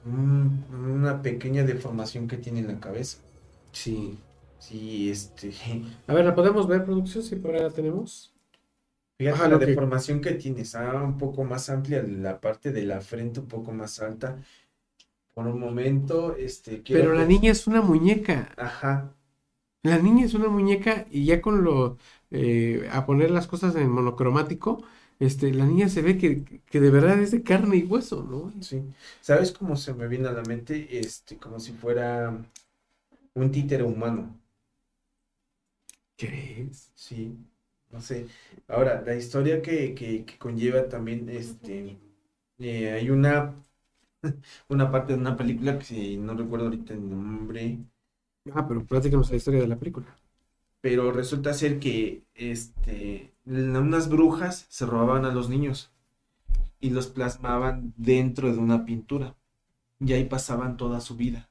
un- 0.05 0.65
una 0.71 1.21
pequeña 1.21 1.65
deformación 1.65 2.29
que 2.29 2.37
tiene 2.39 2.61
en 2.61 2.69
la 2.69 2.81
cabeza. 2.81 3.19
sí. 3.73 4.19
Sí, 4.59 5.11
este, 5.11 5.53
A 6.07 6.15
ver, 6.15 6.25
¿la 6.25 6.35
podemos 6.35 6.67
ver, 6.67 6.85
producción? 6.85 7.23
Si 7.23 7.37
por 7.37 7.55
ahí 7.55 7.63
la 7.63 7.71
tenemos. 7.71 8.34
Fíjate 9.25 9.47
Ajá, 9.47 9.49
la 9.49 9.59
que- 9.61 9.67
deformación 9.67 10.21
que 10.21 10.33
tiene, 10.35 10.63
está 10.63 11.03
un 11.03 11.19
poco 11.19 11.45
más 11.45 11.71
amplia, 11.71 12.03
la 12.03 12.41
parte 12.41 12.73
de 12.73 12.83
la 12.85 13.01
frente 13.01 13.41
un 13.41 13.49
poco 13.49 13.73
más 13.73 14.01
alta. 14.01 14.39
Por 15.35 15.47
un 15.49 15.61
momento, 15.61 16.37
este, 16.37 16.83
quiero 16.83 17.09
Pero 17.09 17.13
la 17.13 17.27
niña 17.27 17.53
es 17.53 17.67
una 17.67 17.83
muñeca. 17.83 18.57
Ajá, 18.57 19.15
La 19.85 19.99
niña 19.99 20.25
es 20.25 20.35
una 20.35 20.49
muñeca 20.49 21.07
y 21.11 21.27
ya 21.27 21.41
con 21.43 21.63
lo 21.65 21.99
eh, 22.31 22.89
a 22.93 23.07
poner 23.07 23.31
las 23.31 23.47
cosas 23.47 23.77
en 23.77 23.89
monocromático, 23.91 24.83
este, 25.21 25.53
la 25.55 25.67
niña 25.67 25.89
se 25.89 26.03
ve 26.03 26.19
que, 26.19 26.63
que 26.67 26.81
de 26.81 26.91
verdad 26.91 27.21
es 27.21 27.31
de 27.31 27.43
carne 27.45 27.77
y 27.77 27.85
hueso, 27.85 28.23
¿no? 28.25 28.53
sí. 28.61 28.83
¿Sabes 29.21 29.53
cómo 29.53 29.77
se 29.77 29.95
me 29.95 30.09
viene 30.09 30.29
a 30.29 30.33
la 30.33 30.43
mente? 30.43 30.99
Este, 30.99 31.37
como 31.39 31.59
si 31.61 31.73
fuera 31.73 32.37
un 33.35 33.53
títere 33.53 33.85
humano. 33.85 34.39
¿Crees? 36.17 36.91
Sí, 36.95 37.39
no 37.95 38.01
sé. 38.01 38.27
Ahora, 38.69 39.03
la 39.03 39.15
historia 39.17 39.63
que, 39.63 39.95
que, 39.95 40.25
que 40.25 40.39
conlleva 40.39 40.89
también, 40.89 41.29
este, 41.29 41.99
eh, 42.59 42.93
hay 42.93 43.11
una, 43.11 43.55
una 44.69 44.91
parte 44.91 45.15
de 45.15 45.21
una 45.21 45.37
película 45.37 45.79
que 45.79 45.85
si 45.87 46.17
no 46.19 46.35
recuerdo 46.37 46.67
ahorita 46.67 46.95
el 46.95 47.09
nombre, 47.11 47.79
Ah, 48.55 48.67
pero 48.67 48.87
platícanos 48.87 49.31
la 49.31 49.37
historia 49.37 49.61
de 49.61 49.69
la 49.69 49.77
película. 49.79 50.07
pero 50.81 51.13
resulta 51.13 51.55
ser 51.55 51.79
que, 51.81 52.25
este, 52.35 53.33
unas 53.47 54.09
brujas 54.09 54.67
se 54.69 54.87
robaban 54.87 55.25
a 55.25 55.33
los 55.33 55.49
niños 55.49 55.93
y 56.81 56.91
los 56.91 57.09
plasmaban 57.09 57.95
dentro 57.97 58.53
de 58.53 58.59
una 58.59 58.85
pintura 58.85 59.37
y 60.01 60.13
ahí 60.15 60.25
pasaban 60.27 60.77
toda 60.79 61.01
su 61.01 61.17
vida. 61.17 61.51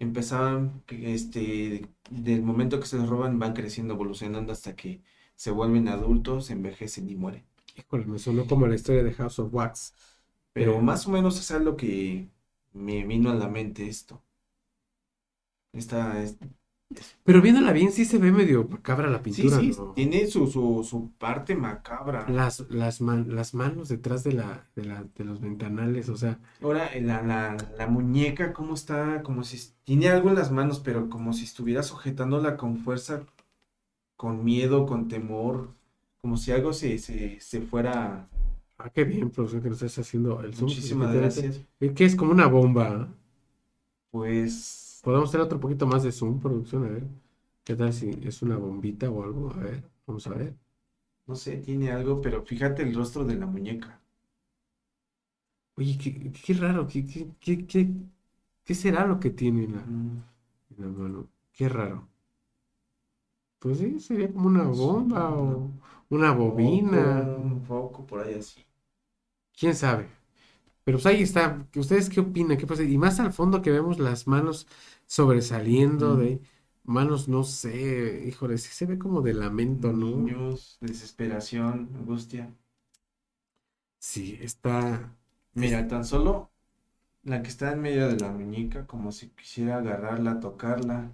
empezaban, 0.00 0.82
este, 0.88 1.88
del 2.10 2.42
momento 2.42 2.80
que 2.80 2.86
se 2.86 2.98
los 2.98 3.08
roban, 3.08 3.38
van 3.38 3.54
creciendo, 3.54 3.94
evolucionando 3.94 4.52
hasta 4.52 4.76
que 4.76 5.02
se 5.36 5.50
vuelven 5.52 5.88
adultos, 5.88 6.50
envejecen 6.50 7.08
y 7.10 7.16
mueren. 7.16 7.44
Híjole, 7.76 8.06
me 8.06 8.18
sonó 8.18 8.46
como 8.46 8.66
la 8.66 8.74
historia 8.74 9.02
de 9.04 9.12
House 9.14 9.38
of 9.38 9.52
Wax. 9.54 9.94
Pero 10.52 10.80
Eh, 10.80 10.80
más 10.80 11.06
o 11.06 11.10
menos 11.12 11.38
es 11.38 11.50
algo 11.52 11.76
que 11.76 12.30
me 12.72 13.04
vino 13.06 13.30
a 13.30 13.34
la 13.34 13.48
mente 13.48 13.86
esto. 13.88 14.22
Esta, 15.72 16.20
es- 16.22 16.36
Pero 17.24 17.42
viéndola 17.42 17.72
bien, 17.72 17.92
sí 17.92 18.04
se 18.06 18.18
ve 18.18 18.32
medio 18.32 18.64
macabra 18.68 19.10
la 19.10 19.22
sí, 19.28 19.48
pintura, 19.48 19.62
sí, 19.72 19.72
¿no? 19.76 19.94
tiene 19.94 20.26
su, 20.26 20.46
su, 20.48 20.82
su 20.84 21.12
parte 21.18 21.54
macabra. 21.54 22.26
Las, 22.28 22.60
las, 22.70 23.00
man- 23.00 23.34
las 23.34 23.54
manos 23.54 23.88
detrás 23.88 24.22
de 24.24 24.32
la, 24.32 24.68
de 24.74 24.84
la, 24.84 25.04
de 25.04 25.24
los 25.24 25.40
ventanales, 25.40 26.08
o 26.10 26.16
sea, 26.16 26.38
Ahora, 26.60 26.90
la, 27.00 27.22
la, 27.22 27.56
la 27.76 27.86
muñeca, 27.86 28.52
¿cómo 28.52 28.74
está? 28.74 29.22
Como 29.22 29.42
si 29.44 29.72
tiene 29.84 30.08
algo 30.08 30.28
en 30.30 30.34
las 30.36 30.50
manos, 30.50 30.80
pero 30.80 31.08
como 31.10 31.32
si 31.32 31.44
estuviera 31.44 31.82
sujetándola 31.82 32.56
con 32.56 32.78
fuerza, 32.78 33.24
con 34.16 34.44
miedo, 34.44 34.86
con 34.86 35.08
temor, 35.08 35.74
como 36.20 36.36
si 36.36 36.52
algo 36.52 36.72
se, 36.72 36.98
se, 36.98 37.40
se 37.40 37.60
fuera. 37.62 38.28
ah, 38.78 38.90
qué 38.90 39.04
bien, 39.04 39.30
producción, 39.30 39.62
que 39.62 39.68
nos 39.70 39.82
estás 39.82 40.06
haciendo 40.06 40.40
el 40.42 40.54
zoom. 40.54 40.70
Muchísimas 40.70 41.12
gracias. 41.14 41.60
Que 41.78 42.04
es 42.04 42.16
como 42.16 42.32
una 42.32 42.46
bomba. 42.46 43.08
Pues, 44.10 45.00
Podemos 45.00 45.30
hacer 45.30 45.40
otro 45.40 45.58
poquito 45.58 45.86
más 45.86 46.02
de 46.02 46.12
zoom, 46.12 46.38
producción, 46.40 46.84
a 46.84 46.88
ver. 46.88 47.04
¿Qué 47.64 47.74
tal 47.76 47.92
si 47.94 48.10
es 48.24 48.42
una 48.42 48.56
bombita 48.58 49.10
o 49.10 49.22
algo? 49.24 49.50
A 49.52 49.56
ver, 49.60 49.82
vamos 50.06 50.26
a 50.26 50.30
ver. 50.34 50.54
no 51.28 51.36
sé, 51.36 51.58
tiene 51.58 51.92
algo, 51.92 52.20
pero 52.20 52.42
fíjate 52.44 52.82
el 52.82 52.92
rostro 52.94 53.24
de 53.24 53.36
la 53.36 53.46
muñeca. 53.46 54.00
Oye, 55.76 55.96
qué, 55.98 56.32
qué 56.32 56.54
raro, 56.54 56.86
qué, 56.88 57.04
qué, 57.06 57.28
qué, 57.40 57.66
qué, 57.66 57.88
qué 58.64 58.74
será 58.74 59.06
lo 59.06 59.20
que 59.20 59.30
tiene 59.30 59.64
en 59.64 59.72
la, 59.74 59.82
en 59.82 60.24
la 60.78 60.86
mano? 60.88 61.28
Qué 61.52 61.68
raro. 61.68 62.08
Pues 63.66 63.78
sí, 63.78 63.98
sería 64.00 64.32
como 64.32 64.46
una 64.48 64.62
bomba 64.64 65.30
o 65.34 65.70
una 66.10 66.30
bobina. 66.32 67.22
Un 67.22 67.60
foco 67.64 68.06
por 68.06 68.20
ahí 68.20 68.34
así. 68.34 68.64
¿Quién 69.58 69.74
sabe? 69.74 70.08
Pero 70.84 70.98
pues 70.98 71.06
ahí 71.06 71.22
está. 71.22 71.66
¿Ustedes 71.76 72.10
qué 72.10 72.20
opinan? 72.20 72.58
¿Qué 72.58 72.66
pasa? 72.66 72.82
Y 72.84 72.98
más 72.98 73.20
al 73.20 73.32
fondo 73.32 73.62
que 73.62 73.72
vemos 73.72 73.98
las 74.00 74.26
manos 74.28 74.66
sobresaliendo 75.06 76.16
Mm. 76.16 76.20
de 76.20 76.42
manos, 76.84 77.28
no 77.28 77.44
sé, 77.44 78.24
híjole, 78.28 78.58
sí 78.58 78.70
se 78.72 78.86
ve 78.86 78.98
como 78.98 79.22
de 79.22 79.34
lamento, 79.34 79.92
¿no? 79.92 80.08
Niños, 80.16 80.78
desesperación, 80.80 81.90
angustia. 81.96 82.50
Sí, 83.98 84.38
está. 84.40 85.12
Mira, 85.54 85.88
tan 85.88 86.04
solo 86.04 86.50
la 87.24 87.42
que 87.42 87.48
está 87.48 87.72
en 87.72 87.80
medio 87.82 88.08
de 88.08 88.16
la 88.18 88.30
muñeca, 88.32 88.86
como 88.86 89.12
si 89.12 89.30
quisiera 89.30 89.78
agarrarla, 89.78 90.40
tocarla. 90.40 91.12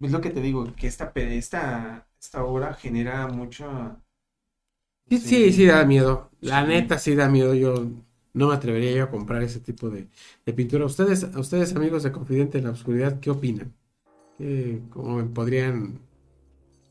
Es 0.00 0.10
lo 0.10 0.20
que 0.22 0.30
te 0.30 0.40
digo, 0.40 0.74
que 0.74 0.86
esta, 0.86 1.12
esta, 1.14 2.08
esta 2.18 2.44
obra 2.44 2.72
genera 2.74 3.26
mucho... 3.28 4.02
Sí, 5.08 5.18
sí, 5.18 5.52
sí 5.52 5.66
da 5.66 5.84
miedo. 5.84 6.30
La 6.40 6.64
Sí. 6.64 6.66
neta 6.66 6.98
sí 6.98 7.14
da 7.14 7.28
miedo. 7.28 7.54
Yo 7.54 7.86
no 8.34 8.48
me 8.48 8.54
atrevería 8.54 8.92
yo 8.92 9.04
a 9.04 9.10
comprar 9.10 9.42
ese 9.42 9.60
tipo 9.60 9.88
de, 9.88 10.08
de 10.44 10.52
pintura. 10.52 10.84
Ustedes, 10.84 11.24
ustedes, 11.36 11.74
amigos 11.76 12.02
de 12.02 12.12
Confidente 12.12 12.58
en 12.58 12.64
la 12.64 12.70
Oscuridad, 12.70 13.20
¿qué 13.20 13.30
opinan? 13.30 13.72
¿Qué- 14.38 14.82
¿Cómo 14.90 15.32
podrían 15.34 16.00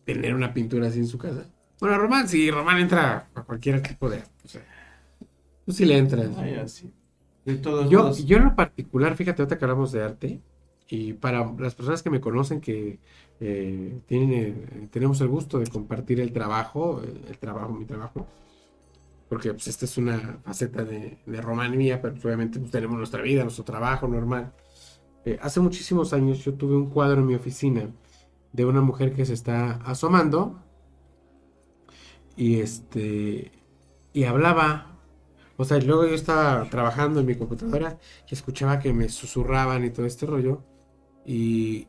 tener 0.06 0.36
una 0.36 0.53
pintura 0.53 0.88
así 0.89 0.99
en 0.99 1.08
su 1.08 1.18
casa? 1.20 1.49
Bueno, 1.80 1.97
Román, 1.97 2.28
sí, 2.28 2.49
Román 2.51 2.80
entra 2.80 3.30
a 3.34 3.43
cualquier 3.43 3.82
tipo 3.82 4.10
de... 4.10 4.24
O 4.43 4.47
sea, 4.47 4.66
tú 5.66 5.72
sí 5.74 5.86
le 5.86 5.97
entras. 5.97 6.30
Ay, 6.38 6.56
así. 6.56 6.93
De 7.45 7.56
todos 7.58 7.86
Yo, 7.89 7.99
modos, 7.99 8.26
yo 8.26 8.38
en 8.38 8.45
lo 8.45 8.56
particular, 8.56 9.16
fíjate, 9.16 9.41
ahorita 9.41 9.58
que 9.58 9.66
hablamos 9.66 9.91
de 9.91 10.03
arte, 10.03 10.41
y 10.88 11.13
para 11.13 11.51
las 11.57 11.75
personas 11.75 12.03
que 12.03 12.09
me 12.09 12.21
conocen, 12.21 12.61
que 12.61 12.99
eh, 13.39 13.99
tienen, 14.05 14.33
eh, 14.33 14.88
tenemos 14.91 15.19
el 15.21 15.27
gusto 15.27 15.59
de 15.59 15.67
compartir 15.67 16.19
el 16.19 16.31
trabajo, 16.31 17.01
el, 17.03 17.25
el 17.27 17.38
trabajo, 17.38 17.73
mi 17.73 17.86
trabajo, 17.86 18.27
porque 19.29 19.51
pues 19.53 19.67
esta 19.67 19.86
es 19.86 19.97
una 19.97 20.39
faceta 20.43 20.83
de, 20.83 21.17
de 21.25 21.41
Román 21.41 21.75
mía, 21.77 22.01
pero 22.01 22.13
pues, 22.13 22.25
obviamente 22.25 22.59
pues, 22.59 22.71
tenemos 22.71 22.97
nuestra 22.97 23.21
vida, 23.21 23.43
nuestro 23.43 23.65
trabajo 23.65 24.07
normal. 24.07 24.53
Eh, 25.25 25.39
hace 25.41 25.59
muchísimos 25.59 26.13
años 26.13 26.43
yo 26.45 26.53
tuve 26.53 26.75
un 26.75 26.89
cuadro 26.89 27.21
en 27.21 27.27
mi 27.27 27.36
oficina 27.36 27.89
de 28.53 28.65
una 28.65 28.81
mujer 28.81 29.13
que 29.13 29.25
se 29.25 29.33
está 29.33 29.77
asomando 29.86 30.61
y 32.38 32.59
este 32.59 33.51
y 34.13 34.23
hablaba 34.25 34.95
o 35.57 35.63
sea, 35.63 35.79
luego 35.79 36.05
yo 36.05 36.15
estaba 36.15 36.69
trabajando 36.69 37.21
en 37.21 37.25
mi 37.25 37.36
computadora 37.36 37.97
y 38.29 38.33
escuchaba 38.33 38.79
que 38.79 38.93
me 38.93 39.07
susurraban 39.09 39.86
y 39.86 39.89
todo 39.89 40.05
este 40.05 40.25
rollo. 40.25 40.63
Y, 41.26 41.88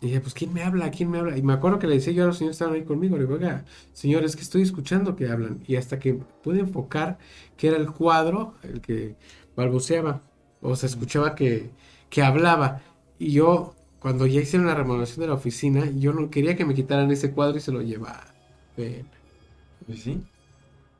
y 0.00 0.06
dije, 0.06 0.20
pues, 0.20 0.32
¿quién 0.34 0.52
me 0.52 0.62
habla? 0.62 0.90
¿Quién 0.92 1.10
me 1.10 1.18
habla? 1.18 1.36
Y 1.36 1.42
me 1.42 1.52
acuerdo 1.54 1.78
que 1.80 1.88
le 1.88 1.94
decía 1.96 2.12
yo 2.12 2.22
a 2.24 2.26
los 2.28 2.38
señores 2.38 2.56
que 2.56 2.64
estaban 2.64 2.74
ahí 2.74 2.84
conmigo, 2.84 3.16
le 3.16 3.24
digo, 3.24 3.34
oiga, 3.34 3.64
señores, 3.92 4.36
que 4.36 4.42
estoy 4.42 4.62
escuchando 4.62 5.16
que 5.16 5.28
hablan. 5.28 5.60
Y 5.66 5.74
hasta 5.76 5.98
que 5.98 6.14
pude 6.14 6.60
enfocar 6.60 7.18
que 7.56 7.66
era 7.68 7.76
el 7.78 7.90
cuadro 7.90 8.54
el 8.62 8.80
que 8.80 9.16
balbuceaba. 9.56 10.22
O 10.60 10.76
se 10.76 10.86
escuchaba 10.86 11.34
que, 11.34 11.70
que 12.10 12.22
hablaba. 12.22 12.80
Y 13.18 13.32
yo, 13.32 13.74
cuando 13.98 14.26
ya 14.26 14.40
hicieron 14.40 14.68
la 14.68 14.74
remodelación 14.76 15.20
de 15.20 15.26
la 15.28 15.34
oficina, 15.34 15.86
yo 15.90 16.12
no 16.12 16.30
quería 16.30 16.56
que 16.56 16.64
me 16.64 16.74
quitaran 16.74 17.10
ese 17.10 17.32
cuadro 17.32 17.56
y 17.58 17.60
se 17.60 17.72
lo 17.72 17.82
llevara. 17.82 18.34
Sí. 19.96 20.22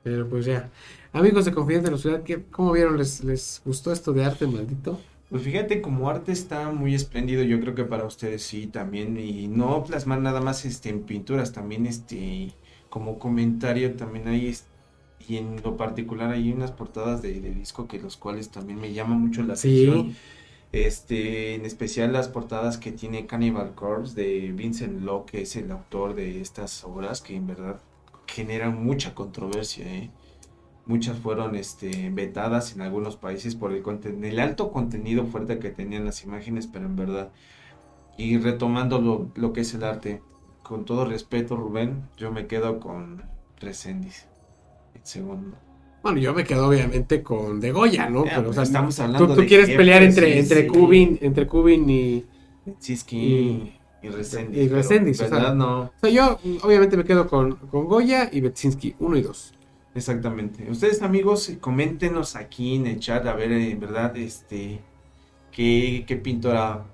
Pero 0.03 0.29
pues 0.29 0.47
ya. 0.47 0.71
Amigos 1.13 1.45
de 1.47 1.53
Confidente 1.55 1.87
de 1.87 1.93
la 1.97 1.99
Ciudad, 2.03 2.23
¿qué- 2.25 2.45
¿cómo 2.51 2.73
vieron? 2.73 2.99
¿Les, 2.99 3.25
¿Les 3.25 3.63
gustó 3.65 3.93
esto 3.93 4.13
de 4.13 4.25
arte 4.25 4.47
maldito? 4.47 5.08
Pues 5.31 5.43
fíjate, 5.43 5.83
como 5.83 6.09
arte 6.09 6.33
está 6.33 6.71
muy 6.73 6.95
espléndido, 6.95 7.43
yo 7.43 7.61
creo 7.61 7.75
que 7.75 7.85
para 7.85 8.05
ustedes 8.07 8.43
sí 8.43 8.67
también, 8.67 9.19
y 9.19 9.47
no 9.49 9.85
plasmar 9.85 10.21
nada 10.21 10.41
más 10.41 10.65
este 10.65 10.89
en 10.89 11.03
pinturas, 11.05 11.53
también 11.53 11.85
este 11.87 12.57
como 12.89 13.19
comentario 13.19 13.95
también 13.97 14.27
hay 14.29 14.57
y 15.29 15.37
en 15.37 15.61
lo 15.63 15.77
particular 15.77 16.31
hay 16.33 16.51
unas 16.53 16.73
portadas 16.73 17.21
de, 17.21 17.41
de 17.41 17.51
disco 17.55 17.87
que 17.89 17.99
los 18.01 18.17
cuales 18.17 18.51
también 18.51 18.81
me 18.81 18.93
llaman 18.95 19.21
mucho 19.21 19.43
la 19.43 19.57
Sí. 19.57 19.69
atención. 19.91 20.17
Este, 20.73 21.55
en 21.55 21.65
especial 21.67 22.13
las 22.13 22.29
portadas 22.29 22.79
que 22.79 22.93
tiene 22.93 23.27
Cannibal 23.27 23.75
Corpse 23.75 24.15
de 24.21 24.53
Vincent 24.53 25.01
Locke, 25.03 25.31
que 25.33 25.43
es 25.43 25.57
el 25.57 25.71
autor 25.71 26.15
de 26.15 26.41
estas 26.43 26.85
obras 26.85 27.23
que 27.23 27.37
en 27.37 27.47
verdad 27.47 27.81
generan 28.27 28.83
mucha 28.85 29.15
controversia, 29.15 29.87
¿eh? 29.95 30.11
Muchas 30.89 31.19
fueron 31.19 31.55
este, 31.55 32.11
vetadas 32.11 32.75
en 32.75 32.81
algunos 32.81 33.17
países 33.17 33.55
por 33.55 33.73
el, 33.73 33.85
el 34.25 34.41
alto 34.41 34.73
contenido 34.73 35.25
fuerte 35.27 35.59
que 35.61 35.71
tenían 35.71 36.05
las 36.05 36.25
imágenes, 36.25 36.67
pero 36.67 36.87
en 36.87 36.97
verdad. 36.97 37.31
Y 38.17 38.39
retomando 38.39 39.01
lo, 39.01 39.29
lo 39.37 39.53
que 39.53 39.61
es 39.61 39.75
el 39.75 39.85
arte, 39.85 40.23
con 40.65 40.85
todo 40.85 41.05
respeto, 41.05 41.57
Rubén, 41.57 42.03
yo 42.17 42.33
me 42.33 42.47
quedo 42.47 42.81
con 42.81 43.23
Resendiz. 43.61 44.27
En 44.95 45.05
segundo. 45.05 45.57
Bueno, 46.03 46.19
yo 46.19 46.33
me 46.33 46.45
quedo 46.45 46.69
obviamente 46.69 47.23
con 47.23 47.61
De 47.61 47.71
Goya, 47.71 48.09
¿no? 48.09 48.25
Pero, 48.25 48.41
o 48.41 48.45
pues, 48.45 48.55
sea, 48.55 48.65
estamos 48.65 48.99
hablando 48.99 49.29
tú, 49.29 49.35
tú 49.35 49.41
de 49.43 49.47
quieres 49.47 49.67
jefes, 49.67 49.79
pelear 49.79 50.03
entre, 50.03 50.33
sí, 50.33 50.39
entre 50.39 50.63
sí. 50.63 50.67
Kubin, 50.69 51.19
entre 51.21 51.47
Kubin 51.47 51.91
y... 51.91 52.25
Siski 52.79 53.17
Y- 53.19 53.75
y, 54.03 54.09
Resendiz. 54.11 54.59
y 54.63 54.65
pero 54.65 54.77
Reséndiz, 54.77 55.21
en 55.21 55.27
o 55.27 55.29
sea. 55.29 55.39
verdad 55.39 55.55
no. 55.55 55.81
O 55.81 55.93
sea, 56.01 56.09
yo 56.11 56.39
obviamente 56.63 56.97
me 56.97 57.05
quedo 57.05 57.27
con, 57.29 57.57
con 57.57 57.87
Goya 57.87 58.29
y 58.33 58.41
Betsinski, 58.41 58.95
uno 59.01 59.17
y 59.17 59.23
dos. 59.23 59.53
Exactamente. 59.99 60.71
Ustedes 60.71 61.03
amigos, 61.03 61.53
coméntenos 61.61 62.37
aquí 62.37 62.77
en 62.77 62.87
el 62.87 63.01
chat 63.01 63.27
a 63.27 63.35
ver 63.35 63.51
en 63.51 63.81
verdad 63.81 64.17
este 64.17 64.79
qué, 65.51 66.05
qué 66.07 66.17
pintora 66.17 66.85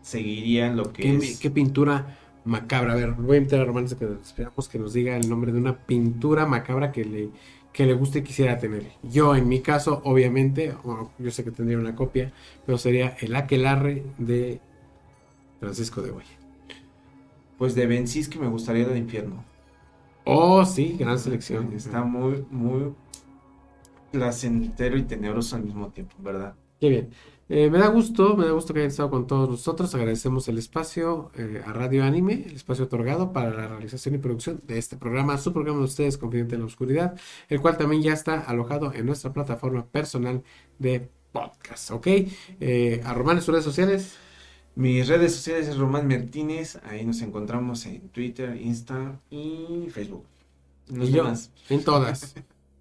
seguirían 0.00 0.76
lo 0.76 0.92
que 0.92 1.02
¿Qué, 1.02 1.16
es. 1.16 1.40
qué 1.40 1.50
pintura 1.50 2.16
macabra? 2.44 2.92
A 2.92 2.96
ver, 2.96 3.12
voy 3.14 3.34
a 3.34 3.38
invitar 3.38 3.60
a 3.60 3.64
Román 3.64 3.88
que 3.88 4.06
esperamos 4.22 4.68
que 4.68 4.78
nos 4.78 4.92
diga 4.92 5.16
el 5.16 5.28
nombre 5.28 5.50
de 5.50 5.58
una 5.58 5.76
pintura 5.76 6.46
macabra 6.46 6.92
que 6.92 7.04
le, 7.04 7.30
que 7.72 7.84
le 7.84 7.94
guste 7.94 8.20
y 8.20 8.22
quisiera 8.22 8.58
tener. 8.58 8.92
Yo, 9.02 9.34
en 9.34 9.48
mi 9.48 9.60
caso, 9.60 10.00
obviamente, 10.04 10.72
bueno, 10.84 11.10
yo 11.18 11.32
sé 11.32 11.42
que 11.42 11.50
tendría 11.50 11.78
una 11.78 11.96
copia, 11.96 12.32
pero 12.64 12.78
sería 12.78 13.16
el 13.18 13.34
aquelarre 13.34 14.04
de 14.18 14.60
Francisco 15.58 16.00
de 16.00 16.10
Goya. 16.12 16.38
Pues 17.58 17.74
de 17.74 17.86
Bencis 17.88 18.28
que 18.28 18.38
me 18.38 18.46
gustaría 18.46 18.86
del 18.86 18.98
infierno. 18.98 19.49
Oh, 20.24 20.64
sí, 20.64 20.96
gran 20.98 21.18
selección. 21.18 21.72
Está 21.72 22.02
muy, 22.02 22.44
muy 22.50 22.94
placentero 24.12 24.96
y 24.96 25.02
tenebroso 25.02 25.56
al 25.56 25.64
mismo 25.64 25.88
tiempo, 25.90 26.14
¿verdad? 26.18 26.54
Qué 26.80 26.88
bien. 26.88 27.10
Eh, 27.52 27.68
me 27.68 27.78
da 27.78 27.88
gusto, 27.88 28.36
me 28.36 28.46
da 28.46 28.52
gusto 28.52 28.72
que 28.72 28.78
hayan 28.78 28.90
estado 28.90 29.10
con 29.10 29.26
todos 29.26 29.48
nosotros. 29.50 29.92
Agradecemos 29.94 30.46
el 30.46 30.58
espacio 30.58 31.32
eh, 31.36 31.60
a 31.66 31.72
Radio 31.72 32.04
Anime, 32.04 32.44
el 32.46 32.54
espacio 32.54 32.84
otorgado 32.84 33.32
para 33.32 33.50
la 33.50 33.66
realización 33.66 34.14
y 34.14 34.18
producción 34.18 34.62
de 34.68 34.78
este 34.78 34.96
programa, 34.96 35.36
su 35.36 35.52
programa 35.52 35.80
de 35.80 35.86
ustedes, 35.86 36.16
Confidente 36.16 36.54
en 36.54 36.60
la 36.60 36.68
Oscuridad, 36.68 37.18
el 37.48 37.60
cual 37.60 37.76
también 37.76 38.02
ya 38.02 38.12
está 38.12 38.40
alojado 38.40 38.92
en 38.94 39.04
nuestra 39.04 39.32
plataforma 39.32 39.84
personal 39.84 40.44
de 40.78 41.08
podcast, 41.32 41.90
¿ok? 41.90 42.06
Eh, 42.60 43.00
a 43.04 43.14
Román 43.14 43.38
en 43.38 43.42
sus 43.42 43.52
redes 43.52 43.64
sociales. 43.64 44.16
Mis 44.74 45.08
redes 45.08 45.34
sociales 45.34 45.68
es 45.68 45.76
Román 45.76 46.08
Martínez, 46.08 46.78
ahí 46.84 47.04
nos 47.04 47.20
encontramos 47.22 47.84
en 47.86 48.08
Twitter, 48.10 48.56
Insta 48.60 49.20
y 49.30 49.88
Facebook. 49.90 50.24
Los 50.88 51.08
y 51.08 51.12
yo, 51.12 51.24
demás. 51.24 51.50
en 51.68 51.84
todas. 51.84 52.34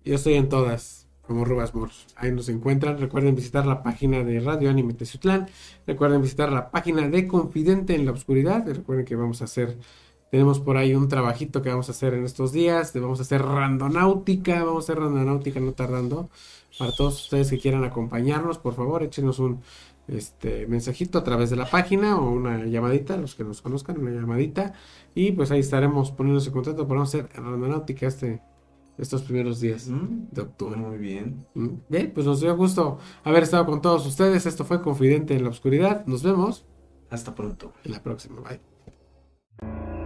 Yo 0.06 0.16
estoy 0.16 0.36
en 0.36 0.50
todas. 0.50 1.08
como 1.22 1.46
Rubas 1.46 1.76
Moros. 1.76 2.08
Ahí 2.16 2.32
nos 2.32 2.50
encuentran. 2.50 2.98
Recuerden 2.98 3.36
visitar 3.36 3.66
la 3.68 3.84
página 3.84 4.24
de 4.24 4.40
Radio 4.40 4.70
Anime 4.70 4.94
Teciutlán. 4.96 5.48
Recuerden 5.86 6.22
visitar 6.22 6.52
la 6.52 6.72
página 6.72 7.08
de 7.08 7.28
Confidente 7.28 7.94
en 7.96 8.06
la 8.06 8.14
Oscuridad. 8.14 8.66
Recuerden 8.66 9.06
que 9.06 9.16
vamos 9.16 9.42
a 9.42 9.46
hacer, 9.46 9.78
tenemos 10.32 10.60
por 10.60 10.78
ahí 10.78 10.96
un 10.96 11.08
trabajito 11.08 11.62
que 11.62 11.70
vamos 11.70 11.88
a 11.90 11.92
hacer 11.92 12.14
en 12.16 12.26
estos 12.26 12.52
días. 12.52 12.94
Vamos 12.96 13.20
a 13.20 13.24
hacer 13.24 13.44
randonáutica. 13.44 14.64
Vamos 14.64 14.86
a 14.90 14.94
hacer 14.94 15.04
randonáutica 15.04 15.60
no 15.60 15.74
tardando. 15.74 16.30
Para 16.80 16.92
todos 16.94 17.22
ustedes 17.24 17.50
que 17.52 17.60
quieran 17.60 17.84
acompañarnos, 17.84 18.58
por 18.58 18.74
favor, 18.74 19.04
échenos 19.04 19.38
un 19.40 19.62
este 20.12 20.68
mensajito 20.68 21.18
a 21.20 21.24
través 21.24 21.50
de 21.50 21.56
la 21.56 21.70
página 21.70 22.18
o 22.18 22.32
una 22.32 22.66
llamadita, 22.66 23.18
los 23.18 23.36
que 23.36 23.44
nos 23.44 23.62
conozcan, 23.62 23.98
una 24.00 24.12
llamadita. 24.12 24.74
Y 25.16 25.32
pues 25.34 25.52
ahí 25.52 25.60
estaremos 25.60 26.12
poniéndonos 26.12 26.48
en 26.48 26.54
contacto 26.54 26.88
para 26.88 27.02
hacer 27.04 27.30
randonáutica 27.34 28.08
este 28.08 28.42
estos 28.98 29.22
primeros 29.22 29.62
días 29.62 29.88
Mm, 29.88 30.28
de 30.32 30.42
octubre. 30.42 30.76
Muy 30.76 30.98
bien. 30.98 31.46
Mm, 31.54 31.70
Bien, 31.88 32.12
pues 32.14 32.26
nos 32.26 32.42
dio 32.42 32.56
gusto 32.58 32.98
haber 33.24 33.44
estado 33.44 33.66
con 33.66 33.82
todos 33.82 34.06
ustedes. 34.06 34.46
Esto 34.46 34.66
fue 34.66 34.82
Confidente 34.82 35.36
en 35.36 35.44
la 35.44 35.50
Oscuridad. 35.50 36.06
Nos 36.06 36.22
vemos 36.24 36.66
Hasta 37.10 37.34
pronto. 37.34 37.72
en 37.86 37.92
la 37.94 38.04
próxima. 38.04 38.42
Bye. 38.42 39.99